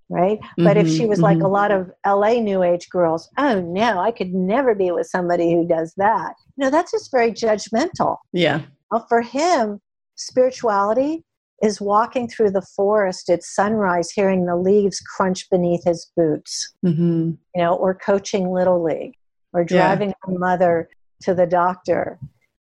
right? 0.09 0.39
Mm-hmm, 0.39 0.63
but 0.63 0.75
if 0.75 0.87
she 0.87 1.01
mm-hmm, 1.01 1.09
was 1.09 1.19
mm-hmm. 1.19 1.39
like 1.39 1.41
a 1.41 1.47
lot 1.47 1.71
of 1.71 1.91
LA 2.05 2.39
New 2.39 2.63
Age 2.63 2.89
girls, 2.89 3.29
oh 3.37 3.61
no, 3.61 3.99
I 3.99 4.11
could 4.11 4.33
never 4.33 4.75
be 4.75 4.91
with 4.91 5.07
somebody 5.07 5.53
who 5.53 5.67
does 5.67 5.93
that. 5.97 6.33
No, 6.57 6.69
that's 6.69 6.91
just 6.91 7.11
very 7.11 7.31
judgmental. 7.31 8.17
Yeah. 8.33 8.63
Well, 8.91 9.05
for 9.07 9.21
him, 9.21 9.79
spirituality 10.15 11.23
is 11.61 11.81
walking 11.81 12.27
through 12.27 12.51
the 12.51 12.61
forest 12.61 13.29
at 13.29 13.43
sunrise, 13.43 14.11
hearing 14.11 14.45
the 14.45 14.55
leaves 14.55 14.99
crunch 15.01 15.49
beneath 15.49 15.83
his 15.83 16.11
boots, 16.15 16.73
mm-hmm. 16.85 17.31
you 17.55 17.61
know, 17.61 17.75
or 17.75 17.93
coaching 17.93 18.51
little 18.51 18.83
league, 18.83 19.15
or 19.53 19.63
driving 19.63 20.09
yeah. 20.09 20.15
her 20.23 20.39
mother 20.39 20.89
to 21.23 21.33
the 21.33 21.45
doctor, 21.45 22.19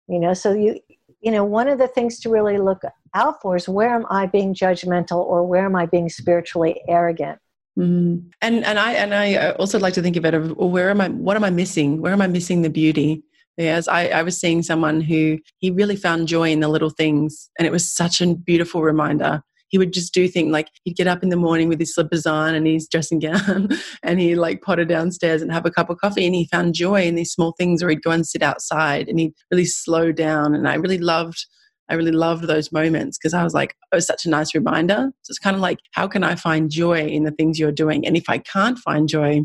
you 0.07 0.19
know. 0.19 0.33
So 0.33 0.53
you, 0.53 0.79
you 1.21 1.31
know, 1.31 1.43
one 1.43 1.67
of 1.67 1.77
the 1.77 1.87
things 1.87 2.19
to 2.21 2.29
really 2.29 2.57
look 2.57 2.81
out 3.13 3.41
for 3.41 3.55
is 3.55 3.69
where 3.69 3.93
am 3.93 4.05
I 4.09 4.25
being 4.25 4.53
judgmental 4.53 5.17
or 5.17 5.45
where 5.45 5.65
am 5.65 5.75
I 5.75 5.85
being 5.85 6.09
spiritually 6.09 6.81
arrogant? 6.87 7.39
Mm-hmm. 7.77 8.29
And 8.41 8.65
and 8.65 8.79
I 8.79 8.93
and 8.93 9.13
I 9.13 9.51
also 9.51 9.77
like 9.77 9.93
to 9.93 10.01
think 10.01 10.15
of 10.15 10.25
it 10.25 10.57
where 10.57 10.89
am 10.89 11.01
I? 11.01 11.09
What 11.09 11.35
am 11.35 11.43
I 11.43 11.51
missing? 11.51 12.01
Where 12.01 12.11
am 12.11 12.21
I 12.21 12.27
missing 12.27 12.63
the 12.63 12.69
beauty? 12.69 13.23
Yes, 13.57 13.87
I, 13.87 14.09
I 14.09 14.23
was 14.23 14.39
seeing 14.39 14.61
someone 14.61 15.01
who 15.01 15.39
he 15.57 15.71
really 15.71 15.95
found 15.95 16.27
joy 16.27 16.51
in 16.51 16.59
the 16.59 16.67
little 16.67 16.91
things, 16.91 17.49
and 17.57 17.65
it 17.65 17.71
was 17.71 17.91
such 17.91 18.21
a 18.21 18.35
beautiful 18.35 18.83
reminder. 18.83 19.41
He 19.69 19.77
would 19.77 19.91
just 19.91 20.13
do 20.13 20.27
things 20.27 20.51
like 20.51 20.69
he'd 20.83 20.95
get 20.95 21.07
up 21.07 21.23
in 21.23 21.29
the 21.29 21.35
morning 21.35 21.67
with 21.67 21.79
his 21.79 21.93
slippers 21.93 22.25
on 22.25 22.55
and 22.55 22.67
his 22.67 22.87
dressing 22.87 23.19
gown, 23.19 23.69
and 24.03 24.19
he'd 24.19 24.35
like 24.35 24.61
potter 24.61 24.85
downstairs 24.85 25.41
and 25.41 25.51
have 25.51 25.65
a 25.65 25.71
cup 25.71 25.89
of 25.89 25.97
coffee, 25.97 26.25
and 26.25 26.35
he 26.35 26.45
found 26.45 26.75
joy 26.75 27.03
in 27.03 27.15
these 27.15 27.31
small 27.31 27.53
things. 27.53 27.81
Or 27.81 27.89
he'd 27.89 28.03
go 28.03 28.11
and 28.11 28.27
sit 28.27 28.43
outside, 28.43 29.09
and 29.09 29.19
he'd 29.19 29.33
really 29.51 29.65
slow 29.65 30.11
down. 30.11 30.53
And 30.53 30.67
I 30.67 30.75
really 30.75 30.99
loved 30.99 31.45
I 31.89 31.95
really 31.95 32.11
loved 32.11 32.43
those 32.43 32.71
moments 32.71 33.17
because 33.17 33.33
I 33.33 33.43
was 33.43 33.53
like, 33.53 33.75
oh, 33.91 33.99
such 33.99 34.25
a 34.25 34.29
nice 34.29 34.53
reminder. 34.53 35.09
So 35.21 35.31
it's 35.31 35.39
kind 35.39 35.55
of 35.55 35.61
like, 35.61 35.79
how 35.93 36.07
can 36.07 36.23
I 36.23 36.35
find 36.35 36.69
joy 36.69 37.05
in 37.05 37.23
the 37.23 37.31
things 37.31 37.57
you're 37.57 37.71
doing? 37.71 38.05
And 38.05 38.17
if 38.17 38.29
I 38.29 38.39
can't 38.39 38.77
find 38.79 39.07
joy, 39.07 39.41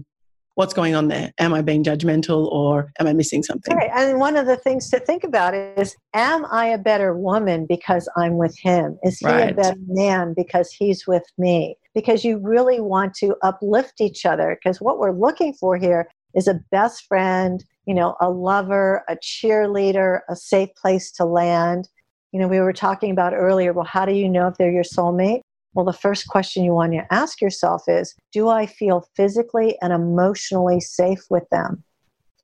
what's 0.55 0.75
going 0.75 0.95
on 0.95 1.09
there? 1.09 1.33
Am 1.38 1.55
I 1.55 1.62
being 1.62 1.83
judgmental 1.83 2.51
or 2.51 2.93
am 2.99 3.07
I 3.07 3.12
missing 3.12 3.43
something? 3.43 3.75
Right. 3.77 3.91
And 3.95 4.19
one 4.19 4.37
of 4.37 4.47
the 4.47 4.57
things 4.57 4.91
to 4.91 5.01
think 5.01 5.25
about 5.25 5.55
is 5.55 5.97
am 6.15 6.45
I 6.47 6.67
a 6.67 6.79
better 6.79 7.17
woman 7.17 7.67
because 7.67 8.09
I'm 8.17 8.37
with 8.37 8.57
him? 8.59 8.99
Is 9.03 9.19
he 9.19 9.27
right. 9.27 9.53
a 9.53 9.55
better 9.55 9.79
man 9.87 10.35
because 10.37 10.71
he's 10.73 11.07
with 11.07 11.25
me? 11.38 11.77
Because 11.95 12.25
you 12.25 12.38
really 12.38 12.81
want 12.81 13.15
to 13.17 13.37
uplift 13.43 14.01
each 14.01 14.25
other. 14.25 14.59
Because 14.62 14.81
what 14.81 14.99
we're 14.99 15.12
looking 15.12 15.55
for 15.55 15.77
here 15.77 16.09
is 16.35 16.49
a 16.49 16.61
best 16.71 17.07
friend, 17.07 17.65
you 17.87 17.95
know, 17.95 18.17
a 18.21 18.31
lover, 18.31 19.05
a 19.09 19.17
cheerleader, 19.17 20.21
a 20.29 20.37
safe 20.37 20.71
place 20.75 21.11
to 21.12 21.25
land. 21.25 21.88
You 22.33 22.41
know, 22.41 22.49
we 22.49 22.61
were 22.61 22.73
talking 22.73 23.11
about 23.11 23.35
earlier, 23.35 23.73
well, 23.73 23.85
how 23.85 24.07
do 24.07 24.12
you 24.12 24.29
know 24.29 24.49
if 24.49 24.57
they're 24.57 24.73
your 24.73 24.85
soulmate? 24.85 25.43
Well, 25.75 25.85
the 25.85 25.93
first 25.93 26.29
question 26.29 26.65
you 26.65 26.75
want 26.75 26.93
to 26.93 27.13
ask 27.13 27.41
yourself 27.41 27.85
is 27.89 28.15
Do 28.33 28.49
I 28.49 28.67
feel 28.67 29.09
physically 29.17 29.77
and 29.81 29.93
emotionally 29.93 30.81
safe 30.81 31.25
with 31.31 31.49
them? 31.51 31.83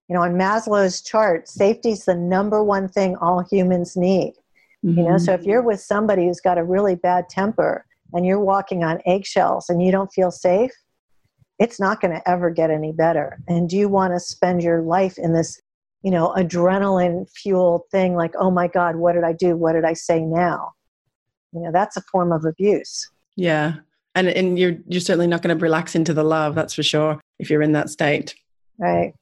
You 0.09 0.17
know, 0.17 0.23
on 0.23 0.35
Maslow's 0.35 1.03
chart, 1.03 1.49
safety 1.49 1.91
is 1.91 2.07
the 2.07 2.15
number 2.15 2.65
one 2.65 2.89
thing 2.89 3.17
all 3.17 3.45
humans 3.51 3.97
need. 3.97 4.35
Mm-hmm. 4.85 4.99
You 4.99 5.05
know, 5.05 5.19
so 5.19 5.35
if 5.35 5.43
you're 5.43 5.63
with 5.63 5.81
somebody 5.81 6.27
who's 6.27 6.41
got 6.41 6.57
a 6.57 6.65
really 6.65 6.95
bad 6.95 7.29
temper 7.29 7.85
and 8.15 8.25
you're 8.25 8.41
walking 8.41 8.85
on 8.85 9.03
eggshells 9.05 9.69
and 9.69 9.83
you 9.83 9.93
don't 9.93 10.13
feel 10.13 10.31
safe, 10.31 10.71
it's 11.59 11.81
not 11.81 12.01
going 12.01 12.15
to 12.15 12.27
ever 12.29 12.51
get 12.51 12.71
any 12.71 12.93
better. 12.93 13.39
And 13.49 13.69
do 13.69 13.77
you 13.77 13.89
want 13.89 14.15
to 14.15 14.21
spend 14.21 14.63
your 14.63 14.81
life 14.81 15.19
in 15.19 15.35
this, 15.35 15.61
you 16.03 16.11
know, 16.11 16.33
adrenaline 16.37 17.29
fueled 17.31 17.83
thing 17.91 18.15
like, 18.15 18.33
oh 18.39 18.51
my 18.51 18.69
God, 18.69 18.97
what 18.97 19.13
did 19.13 19.25
I 19.25 19.33
do? 19.33 19.57
What 19.57 19.73
did 19.73 19.85
I 19.85 19.93
say 19.93 20.21
now? 20.21 20.73
You 21.53 21.63
know, 21.63 21.73
that's 21.73 21.97
a 21.97 22.03
form 22.03 22.33
of 22.33 22.45
abuse. 22.45 23.11
Yeah. 23.39 23.75
And 24.17 24.27
and 24.27 24.59
you're 24.59 24.77
you're 24.89 25.01
certainly 25.01 25.29
not 25.29 25.43
going 25.43 25.57
to 25.57 25.63
relax 25.63 25.95
into 25.95 26.13
the 26.13 26.25
love, 26.25 26.57
that's 26.57 26.75
for 26.75 26.83
sure, 26.83 27.21
if 27.39 27.49
you're 27.49 27.63
in 27.63 27.73
that 27.73 27.89
state. 27.89 28.35
Right. 28.79 29.15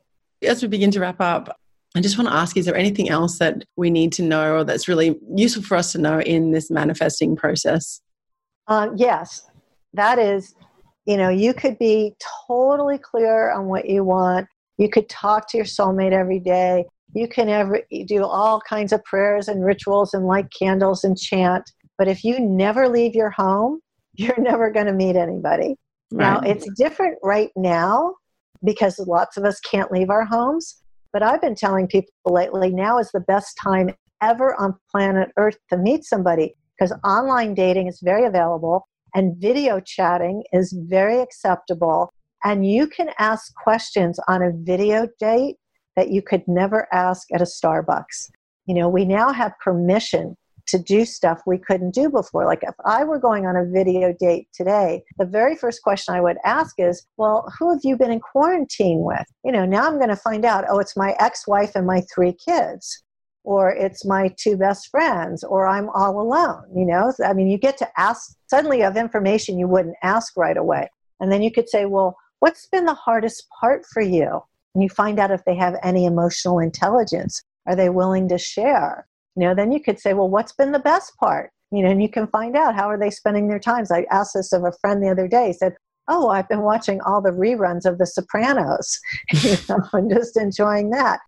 As 0.42 0.62
we 0.62 0.68
begin 0.68 0.90
to 0.92 1.00
wrap 1.00 1.20
up, 1.20 1.54
I 1.94 2.00
just 2.00 2.16
want 2.16 2.28
to 2.30 2.34
ask 2.34 2.56
is 2.56 2.64
there 2.64 2.76
anything 2.76 3.10
else 3.10 3.38
that 3.38 3.62
we 3.76 3.90
need 3.90 4.12
to 4.14 4.22
know 4.22 4.54
or 4.54 4.64
that's 4.64 4.88
really 4.88 5.18
useful 5.34 5.62
for 5.62 5.76
us 5.76 5.92
to 5.92 5.98
know 5.98 6.20
in 6.20 6.52
this 6.52 6.70
manifesting 6.70 7.36
process? 7.36 8.00
Um, 8.68 8.96
yes. 8.96 9.50
That 9.92 10.18
is, 10.18 10.54
you 11.04 11.18
know, 11.18 11.28
you 11.28 11.52
could 11.52 11.78
be 11.78 12.14
totally 12.46 12.98
clear 12.98 13.52
on 13.52 13.66
what 13.66 13.88
you 13.88 14.02
want. 14.02 14.46
You 14.78 14.88
could 14.88 15.10
talk 15.10 15.48
to 15.50 15.58
your 15.58 15.66
soulmate 15.66 16.12
every 16.12 16.38
day. 16.38 16.86
You 17.12 17.28
can 17.28 17.50
ever 17.50 17.82
do 18.06 18.24
all 18.24 18.62
kinds 18.62 18.92
of 18.92 19.04
prayers 19.04 19.48
and 19.48 19.64
rituals 19.64 20.14
and 20.14 20.26
light 20.26 20.46
candles 20.58 21.04
and 21.04 21.18
chant. 21.18 21.70
But 21.98 22.08
if 22.08 22.24
you 22.24 22.40
never 22.40 22.88
leave 22.88 23.14
your 23.14 23.30
home, 23.30 23.80
you're 24.16 24.40
never 24.40 24.70
going 24.70 24.86
to 24.86 24.92
meet 24.92 25.16
anybody. 25.16 25.76
Right. 26.12 26.32
Now, 26.32 26.40
it's 26.40 26.68
different 26.76 27.18
right 27.22 27.50
now 27.56 28.14
because 28.64 28.98
lots 28.98 29.36
of 29.36 29.44
us 29.44 29.60
can't 29.60 29.90
leave 29.90 30.10
our 30.10 30.24
homes. 30.24 30.82
But 31.12 31.22
I've 31.22 31.40
been 31.40 31.54
telling 31.54 31.86
people 31.86 32.12
lately 32.26 32.70
now 32.70 32.98
is 32.98 33.10
the 33.12 33.20
best 33.20 33.58
time 33.62 33.94
ever 34.22 34.54
on 34.60 34.74
planet 34.90 35.30
Earth 35.36 35.56
to 35.70 35.76
meet 35.76 36.04
somebody 36.04 36.54
because 36.76 36.92
online 37.04 37.54
dating 37.54 37.86
is 37.86 38.00
very 38.02 38.26
available 38.26 38.86
and 39.14 39.36
video 39.36 39.80
chatting 39.80 40.42
is 40.52 40.76
very 40.88 41.20
acceptable. 41.20 42.12
And 42.44 42.66
you 42.66 42.86
can 42.86 43.10
ask 43.18 43.54
questions 43.54 44.20
on 44.28 44.42
a 44.42 44.52
video 44.52 45.08
date 45.18 45.56
that 45.96 46.10
you 46.10 46.20
could 46.20 46.46
never 46.46 46.86
ask 46.92 47.32
at 47.32 47.40
a 47.40 47.44
Starbucks. 47.44 48.30
You 48.66 48.74
know, 48.74 48.88
we 48.88 49.04
now 49.04 49.32
have 49.32 49.52
permission 49.62 50.36
to 50.68 50.78
do 50.78 51.04
stuff 51.04 51.40
we 51.46 51.58
couldn't 51.58 51.94
do 51.94 52.10
before. 52.10 52.44
Like 52.44 52.62
if 52.62 52.74
I 52.84 53.04
were 53.04 53.18
going 53.18 53.46
on 53.46 53.56
a 53.56 53.64
video 53.64 54.14
date 54.18 54.48
today, 54.52 55.02
the 55.18 55.26
very 55.26 55.56
first 55.56 55.82
question 55.82 56.14
I 56.14 56.20
would 56.20 56.38
ask 56.44 56.74
is, 56.78 57.06
Well, 57.16 57.52
who 57.58 57.72
have 57.72 57.80
you 57.84 57.96
been 57.96 58.10
in 58.10 58.20
quarantine 58.20 59.02
with? 59.02 59.26
You 59.44 59.52
know, 59.52 59.64
now 59.64 59.86
I'm 59.86 59.96
going 59.96 60.08
to 60.08 60.16
find 60.16 60.44
out, 60.44 60.64
oh, 60.68 60.78
it's 60.78 60.96
my 60.96 61.14
ex 61.20 61.46
wife 61.46 61.72
and 61.74 61.86
my 61.86 62.02
three 62.14 62.32
kids. 62.32 63.02
Or 63.44 63.70
it's 63.70 64.04
my 64.04 64.34
two 64.36 64.56
best 64.56 64.88
friends, 64.90 65.44
or 65.44 65.68
I'm 65.68 65.88
all 65.90 66.20
alone. 66.20 66.64
You 66.74 66.84
know, 66.84 67.12
I 67.24 67.32
mean, 67.32 67.46
you 67.46 67.58
get 67.58 67.78
to 67.78 67.88
ask 67.96 68.36
suddenly 68.50 68.82
of 68.82 68.96
information 68.96 69.56
you 69.56 69.68
wouldn't 69.68 69.94
ask 70.02 70.36
right 70.36 70.56
away. 70.56 70.90
And 71.20 71.30
then 71.30 71.42
you 71.42 71.52
could 71.52 71.68
say, 71.68 71.86
Well, 71.86 72.16
what's 72.40 72.66
been 72.66 72.86
the 72.86 72.94
hardest 72.94 73.46
part 73.60 73.84
for 73.92 74.02
you? 74.02 74.40
And 74.74 74.82
you 74.82 74.88
find 74.88 75.18
out 75.20 75.30
if 75.30 75.44
they 75.44 75.54
have 75.54 75.76
any 75.82 76.06
emotional 76.06 76.58
intelligence. 76.58 77.42
Are 77.66 77.74
they 77.76 77.88
willing 77.88 78.28
to 78.28 78.38
share? 78.38 79.06
You 79.36 79.46
know 79.46 79.54
then 79.54 79.72
you 79.72 79.80
could 79.80 80.00
say 80.00 80.14
well 80.14 80.28
what's 80.28 80.52
been 80.52 80.72
the 80.72 80.78
best 80.78 81.16
part? 81.16 81.50
You 81.70 81.82
know 81.82 81.90
and 81.90 82.02
you 82.02 82.08
can 82.08 82.26
find 82.28 82.56
out 82.56 82.74
how 82.74 82.88
are 82.88 82.98
they 82.98 83.10
spending 83.10 83.48
their 83.48 83.58
times. 83.58 83.90
I 83.90 84.06
asked 84.10 84.34
this 84.34 84.52
of 84.52 84.64
a 84.64 84.72
friend 84.80 85.02
the 85.02 85.10
other 85.10 85.28
day 85.28 85.48
he 85.48 85.52
said 85.52 85.74
oh 86.08 86.28
i've 86.28 86.48
been 86.48 86.62
watching 86.62 87.00
all 87.00 87.20
the 87.20 87.30
reruns 87.30 87.84
of 87.84 87.98
the 87.98 88.06
sopranos 88.06 89.00
you 89.32 89.56
know 89.68 89.80
and 89.92 90.10
just 90.10 90.36
enjoying 90.36 90.90
that. 90.90 91.20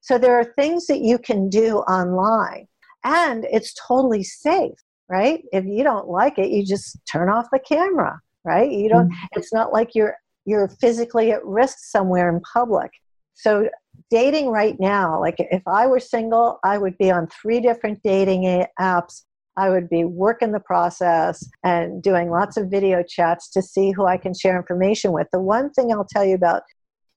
So 0.00 0.18
there 0.18 0.38
are 0.38 0.44
things 0.44 0.86
that 0.86 1.00
you 1.00 1.18
can 1.18 1.48
do 1.48 1.78
online 1.78 2.66
and 3.04 3.46
it's 3.50 3.74
totally 3.86 4.22
safe 4.22 4.78
right? 5.08 5.44
If 5.52 5.66
you 5.66 5.84
don't 5.84 6.08
like 6.08 6.38
it 6.38 6.50
you 6.50 6.64
just 6.64 6.98
turn 7.10 7.28
off 7.28 7.46
the 7.52 7.58
camera 7.58 8.20
right? 8.44 8.70
You 8.70 8.88
don't 8.88 9.08
mm-hmm. 9.08 9.38
it's 9.38 9.52
not 9.52 9.72
like 9.72 9.94
you're 9.94 10.16
you're 10.44 10.68
physically 10.68 11.30
at 11.32 11.44
risk 11.44 11.78
somewhere 11.80 12.28
in 12.28 12.40
public 12.40 12.90
so 13.34 13.68
dating 14.10 14.48
right 14.48 14.76
now, 14.78 15.20
like 15.20 15.36
if 15.38 15.62
I 15.66 15.86
were 15.86 16.00
single, 16.00 16.58
I 16.64 16.78
would 16.78 16.98
be 16.98 17.10
on 17.10 17.28
three 17.28 17.60
different 17.60 18.02
dating 18.02 18.66
apps. 18.78 19.22
I 19.56 19.68
would 19.68 19.88
be 19.88 20.04
working 20.04 20.52
the 20.52 20.60
process 20.60 21.46
and 21.62 22.02
doing 22.02 22.30
lots 22.30 22.56
of 22.56 22.70
video 22.70 23.02
chats 23.02 23.50
to 23.50 23.62
see 23.62 23.92
who 23.92 24.06
I 24.06 24.16
can 24.16 24.32
share 24.34 24.56
information 24.56 25.12
with. 25.12 25.28
The 25.30 25.40
one 25.40 25.70
thing 25.70 25.92
I'll 25.92 26.06
tell 26.08 26.24
you 26.24 26.34
about 26.34 26.62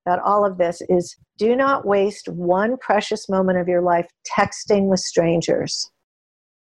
about 0.06 0.20
all 0.20 0.46
of 0.46 0.58
this 0.58 0.82
is 0.88 1.16
do 1.38 1.56
not 1.56 1.86
waste 1.86 2.28
one 2.30 2.78
precious 2.78 3.28
moment 3.28 3.58
of 3.58 3.68
your 3.68 3.82
life 3.82 4.08
texting 4.38 4.88
with 4.88 5.00
strangers. 5.00 5.90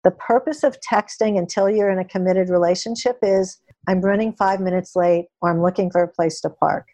The 0.04 0.12
purpose 0.12 0.62
of 0.62 0.78
texting 0.80 1.38
until 1.38 1.68
you're 1.68 1.90
in 1.90 1.98
a 1.98 2.04
committed 2.04 2.48
relationship 2.48 3.18
is 3.22 3.58
I'm 3.88 4.00
running 4.00 4.32
five 4.32 4.60
minutes 4.60 4.94
late 4.94 5.26
or 5.40 5.50
I'm 5.50 5.62
looking 5.62 5.90
for 5.90 6.02
a 6.02 6.08
place 6.08 6.40
to 6.42 6.50
park. 6.50 6.86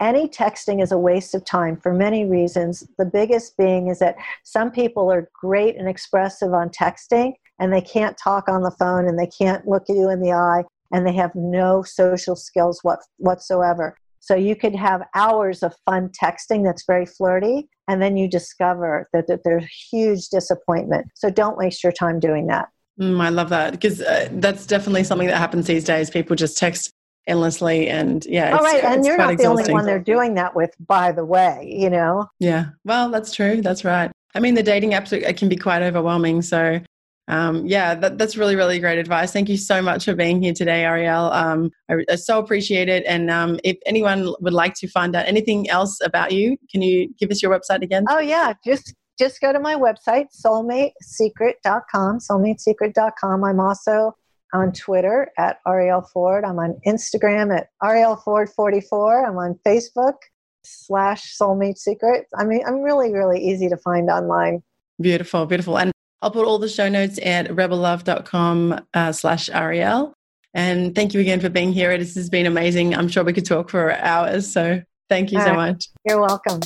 Any 0.00 0.28
texting 0.28 0.82
is 0.82 0.92
a 0.92 0.98
waste 0.98 1.34
of 1.34 1.44
time 1.44 1.76
for 1.76 1.92
many 1.92 2.24
reasons. 2.24 2.86
The 2.98 3.04
biggest 3.04 3.56
being 3.56 3.88
is 3.88 3.98
that 4.00 4.16
some 4.44 4.70
people 4.70 5.10
are 5.10 5.30
great 5.38 5.76
and 5.76 5.88
expressive 5.88 6.52
on 6.52 6.68
texting 6.70 7.32
and 7.58 7.72
they 7.72 7.80
can't 7.80 8.16
talk 8.18 8.48
on 8.48 8.62
the 8.62 8.70
phone 8.70 9.08
and 9.08 9.18
they 9.18 9.26
can't 9.26 9.66
look 9.66 9.84
you 9.88 10.10
in 10.10 10.20
the 10.20 10.32
eye 10.32 10.64
and 10.92 11.06
they 11.06 11.14
have 11.14 11.34
no 11.34 11.82
social 11.82 12.36
skills 12.36 12.80
what, 12.82 13.00
whatsoever. 13.16 13.96
So 14.20 14.34
you 14.34 14.56
could 14.56 14.74
have 14.74 15.02
hours 15.14 15.62
of 15.62 15.74
fun 15.84 16.10
texting 16.10 16.64
that's 16.64 16.84
very 16.84 17.06
flirty, 17.06 17.68
and 17.86 18.02
then 18.02 18.16
you 18.16 18.28
discover 18.28 19.08
that, 19.12 19.28
that 19.28 19.42
there's 19.44 19.64
huge 19.90 20.30
disappointment. 20.30 21.06
So 21.14 21.30
don't 21.30 21.56
waste 21.56 21.84
your 21.84 21.92
time 21.92 22.18
doing 22.18 22.48
that. 22.48 22.68
Mm, 23.00 23.20
I 23.20 23.28
love 23.28 23.50
that 23.50 23.72
because 23.72 24.00
uh, 24.00 24.28
that's 24.32 24.66
definitely 24.66 25.04
something 25.04 25.28
that 25.28 25.36
happens 25.36 25.66
these 25.66 25.84
days. 25.84 26.10
People 26.10 26.34
just 26.34 26.58
text 26.58 26.92
endlessly 27.26 27.88
and 27.88 28.24
yeah 28.26 28.56
all 28.56 28.62
right 28.62 28.84
and 28.84 29.04
you're 29.04 29.16
not 29.16 29.32
exhausting. 29.32 29.56
the 29.56 29.62
only 29.62 29.72
one 29.72 29.84
they're 29.84 29.98
doing 29.98 30.34
that 30.34 30.54
with 30.54 30.74
by 30.86 31.10
the 31.10 31.24
way 31.24 31.68
you 31.76 31.90
know? 31.90 32.28
Yeah 32.38 32.66
well 32.84 33.10
that's 33.10 33.34
true 33.34 33.60
that's 33.62 33.84
right. 33.84 34.10
I 34.34 34.40
mean 34.40 34.54
the 34.54 34.62
dating 34.62 34.92
apps 34.92 35.12
it 35.12 35.36
can 35.36 35.48
be 35.48 35.56
quite 35.56 35.82
overwhelming 35.82 36.42
so 36.42 36.80
um, 37.28 37.66
yeah 37.66 37.94
that, 37.96 38.18
that's 38.18 38.36
really 38.36 38.54
really 38.54 38.78
great 38.78 38.98
advice. 38.98 39.32
Thank 39.32 39.48
you 39.48 39.56
so 39.56 39.82
much 39.82 40.04
for 40.04 40.14
being 40.14 40.40
here 40.40 40.52
today 40.52 40.84
Arielle 40.84 41.34
um, 41.34 41.70
I, 41.90 42.04
I, 42.08 42.14
so 42.14 42.38
appreciate 42.38 42.88
it 42.88 43.04
and 43.06 43.30
um, 43.30 43.58
if 43.64 43.76
anyone 43.86 44.32
would 44.40 44.52
like 44.52 44.74
to 44.74 44.88
find 44.88 45.16
out 45.16 45.26
anything 45.26 45.68
else 45.68 45.98
about 46.04 46.30
you 46.30 46.56
can 46.70 46.82
you 46.82 47.12
give 47.18 47.30
us 47.30 47.42
your 47.42 47.50
website 47.50 47.82
again? 47.82 48.04
Oh 48.08 48.20
yeah 48.20 48.52
just 48.64 48.94
just 49.18 49.40
go 49.40 49.52
to 49.52 49.58
my 49.58 49.74
website 49.74 50.26
soulmatesecret.com 50.44 52.18
soulmatesecret.com 52.18 53.44
i'm 53.44 53.60
also 53.60 54.14
on 54.52 54.72
Twitter 54.72 55.30
at 55.38 55.58
Arielle 55.66 56.08
Ford. 56.10 56.44
I'm 56.44 56.58
on 56.58 56.78
Instagram 56.86 57.56
at 57.56 57.68
Arielle 57.82 58.22
Ford 58.22 58.48
44. 58.50 59.26
I'm 59.26 59.36
on 59.36 59.58
Facebook 59.66 60.14
slash 60.64 61.36
Soulmate 61.36 61.78
Secret. 61.78 62.26
I 62.36 62.44
mean, 62.44 62.62
I'm 62.66 62.80
really, 62.80 63.12
really 63.12 63.40
easy 63.40 63.68
to 63.68 63.76
find 63.76 64.10
online. 64.10 64.62
Beautiful, 65.00 65.46
beautiful. 65.46 65.78
And 65.78 65.92
I'll 66.22 66.30
put 66.30 66.46
all 66.46 66.58
the 66.58 66.68
show 66.68 66.88
notes 66.88 67.18
at 67.22 67.48
rebellove.com 67.48 68.86
uh, 68.94 69.12
slash 69.12 69.48
Arielle. 69.50 70.12
And 70.54 70.94
thank 70.94 71.12
you 71.12 71.20
again 71.20 71.40
for 71.40 71.50
being 71.50 71.72
here. 71.72 71.96
This 71.98 72.14
has 72.14 72.30
been 72.30 72.46
amazing. 72.46 72.94
I'm 72.94 73.08
sure 73.08 73.22
we 73.22 73.34
could 73.34 73.44
talk 73.44 73.68
for 73.68 73.92
hours. 73.92 74.50
So 74.50 74.82
thank 75.10 75.30
you 75.30 75.40
so 75.40 75.52
much. 75.52 75.88
You're 76.06 76.20
welcome 76.20 76.60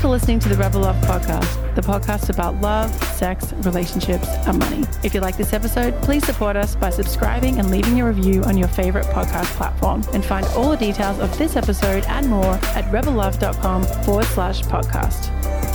for 0.00 0.08
listening 0.08 0.38
to 0.38 0.48
the 0.48 0.56
Rebel 0.56 0.80
Love 0.80 0.96
podcast, 1.04 1.74
the 1.74 1.82
podcast 1.82 2.30
about 2.30 2.54
love, 2.62 2.90
sex, 3.14 3.52
relationships, 3.64 4.26
and 4.46 4.58
money. 4.58 4.84
If 5.02 5.12
you 5.12 5.20
like 5.20 5.36
this 5.36 5.52
episode, 5.52 5.94
please 6.02 6.24
support 6.24 6.56
us 6.56 6.74
by 6.74 6.88
subscribing 6.88 7.58
and 7.58 7.70
leaving 7.70 8.00
a 8.00 8.06
review 8.06 8.42
on 8.44 8.56
your 8.56 8.68
favorite 8.68 9.04
podcast 9.06 9.46
platform. 9.56 10.02
And 10.14 10.24
find 10.24 10.46
all 10.56 10.70
the 10.70 10.78
details 10.78 11.18
of 11.18 11.36
this 11.36 11.54
episode 11.54 12.04
and 12.04 12.28
more 12.28 12.54
at 12.74 12.90
rebellove.com 12.90 13.84
forward 14.04 14.26
slash 14.26 14.62
podcast. 14.62 15.69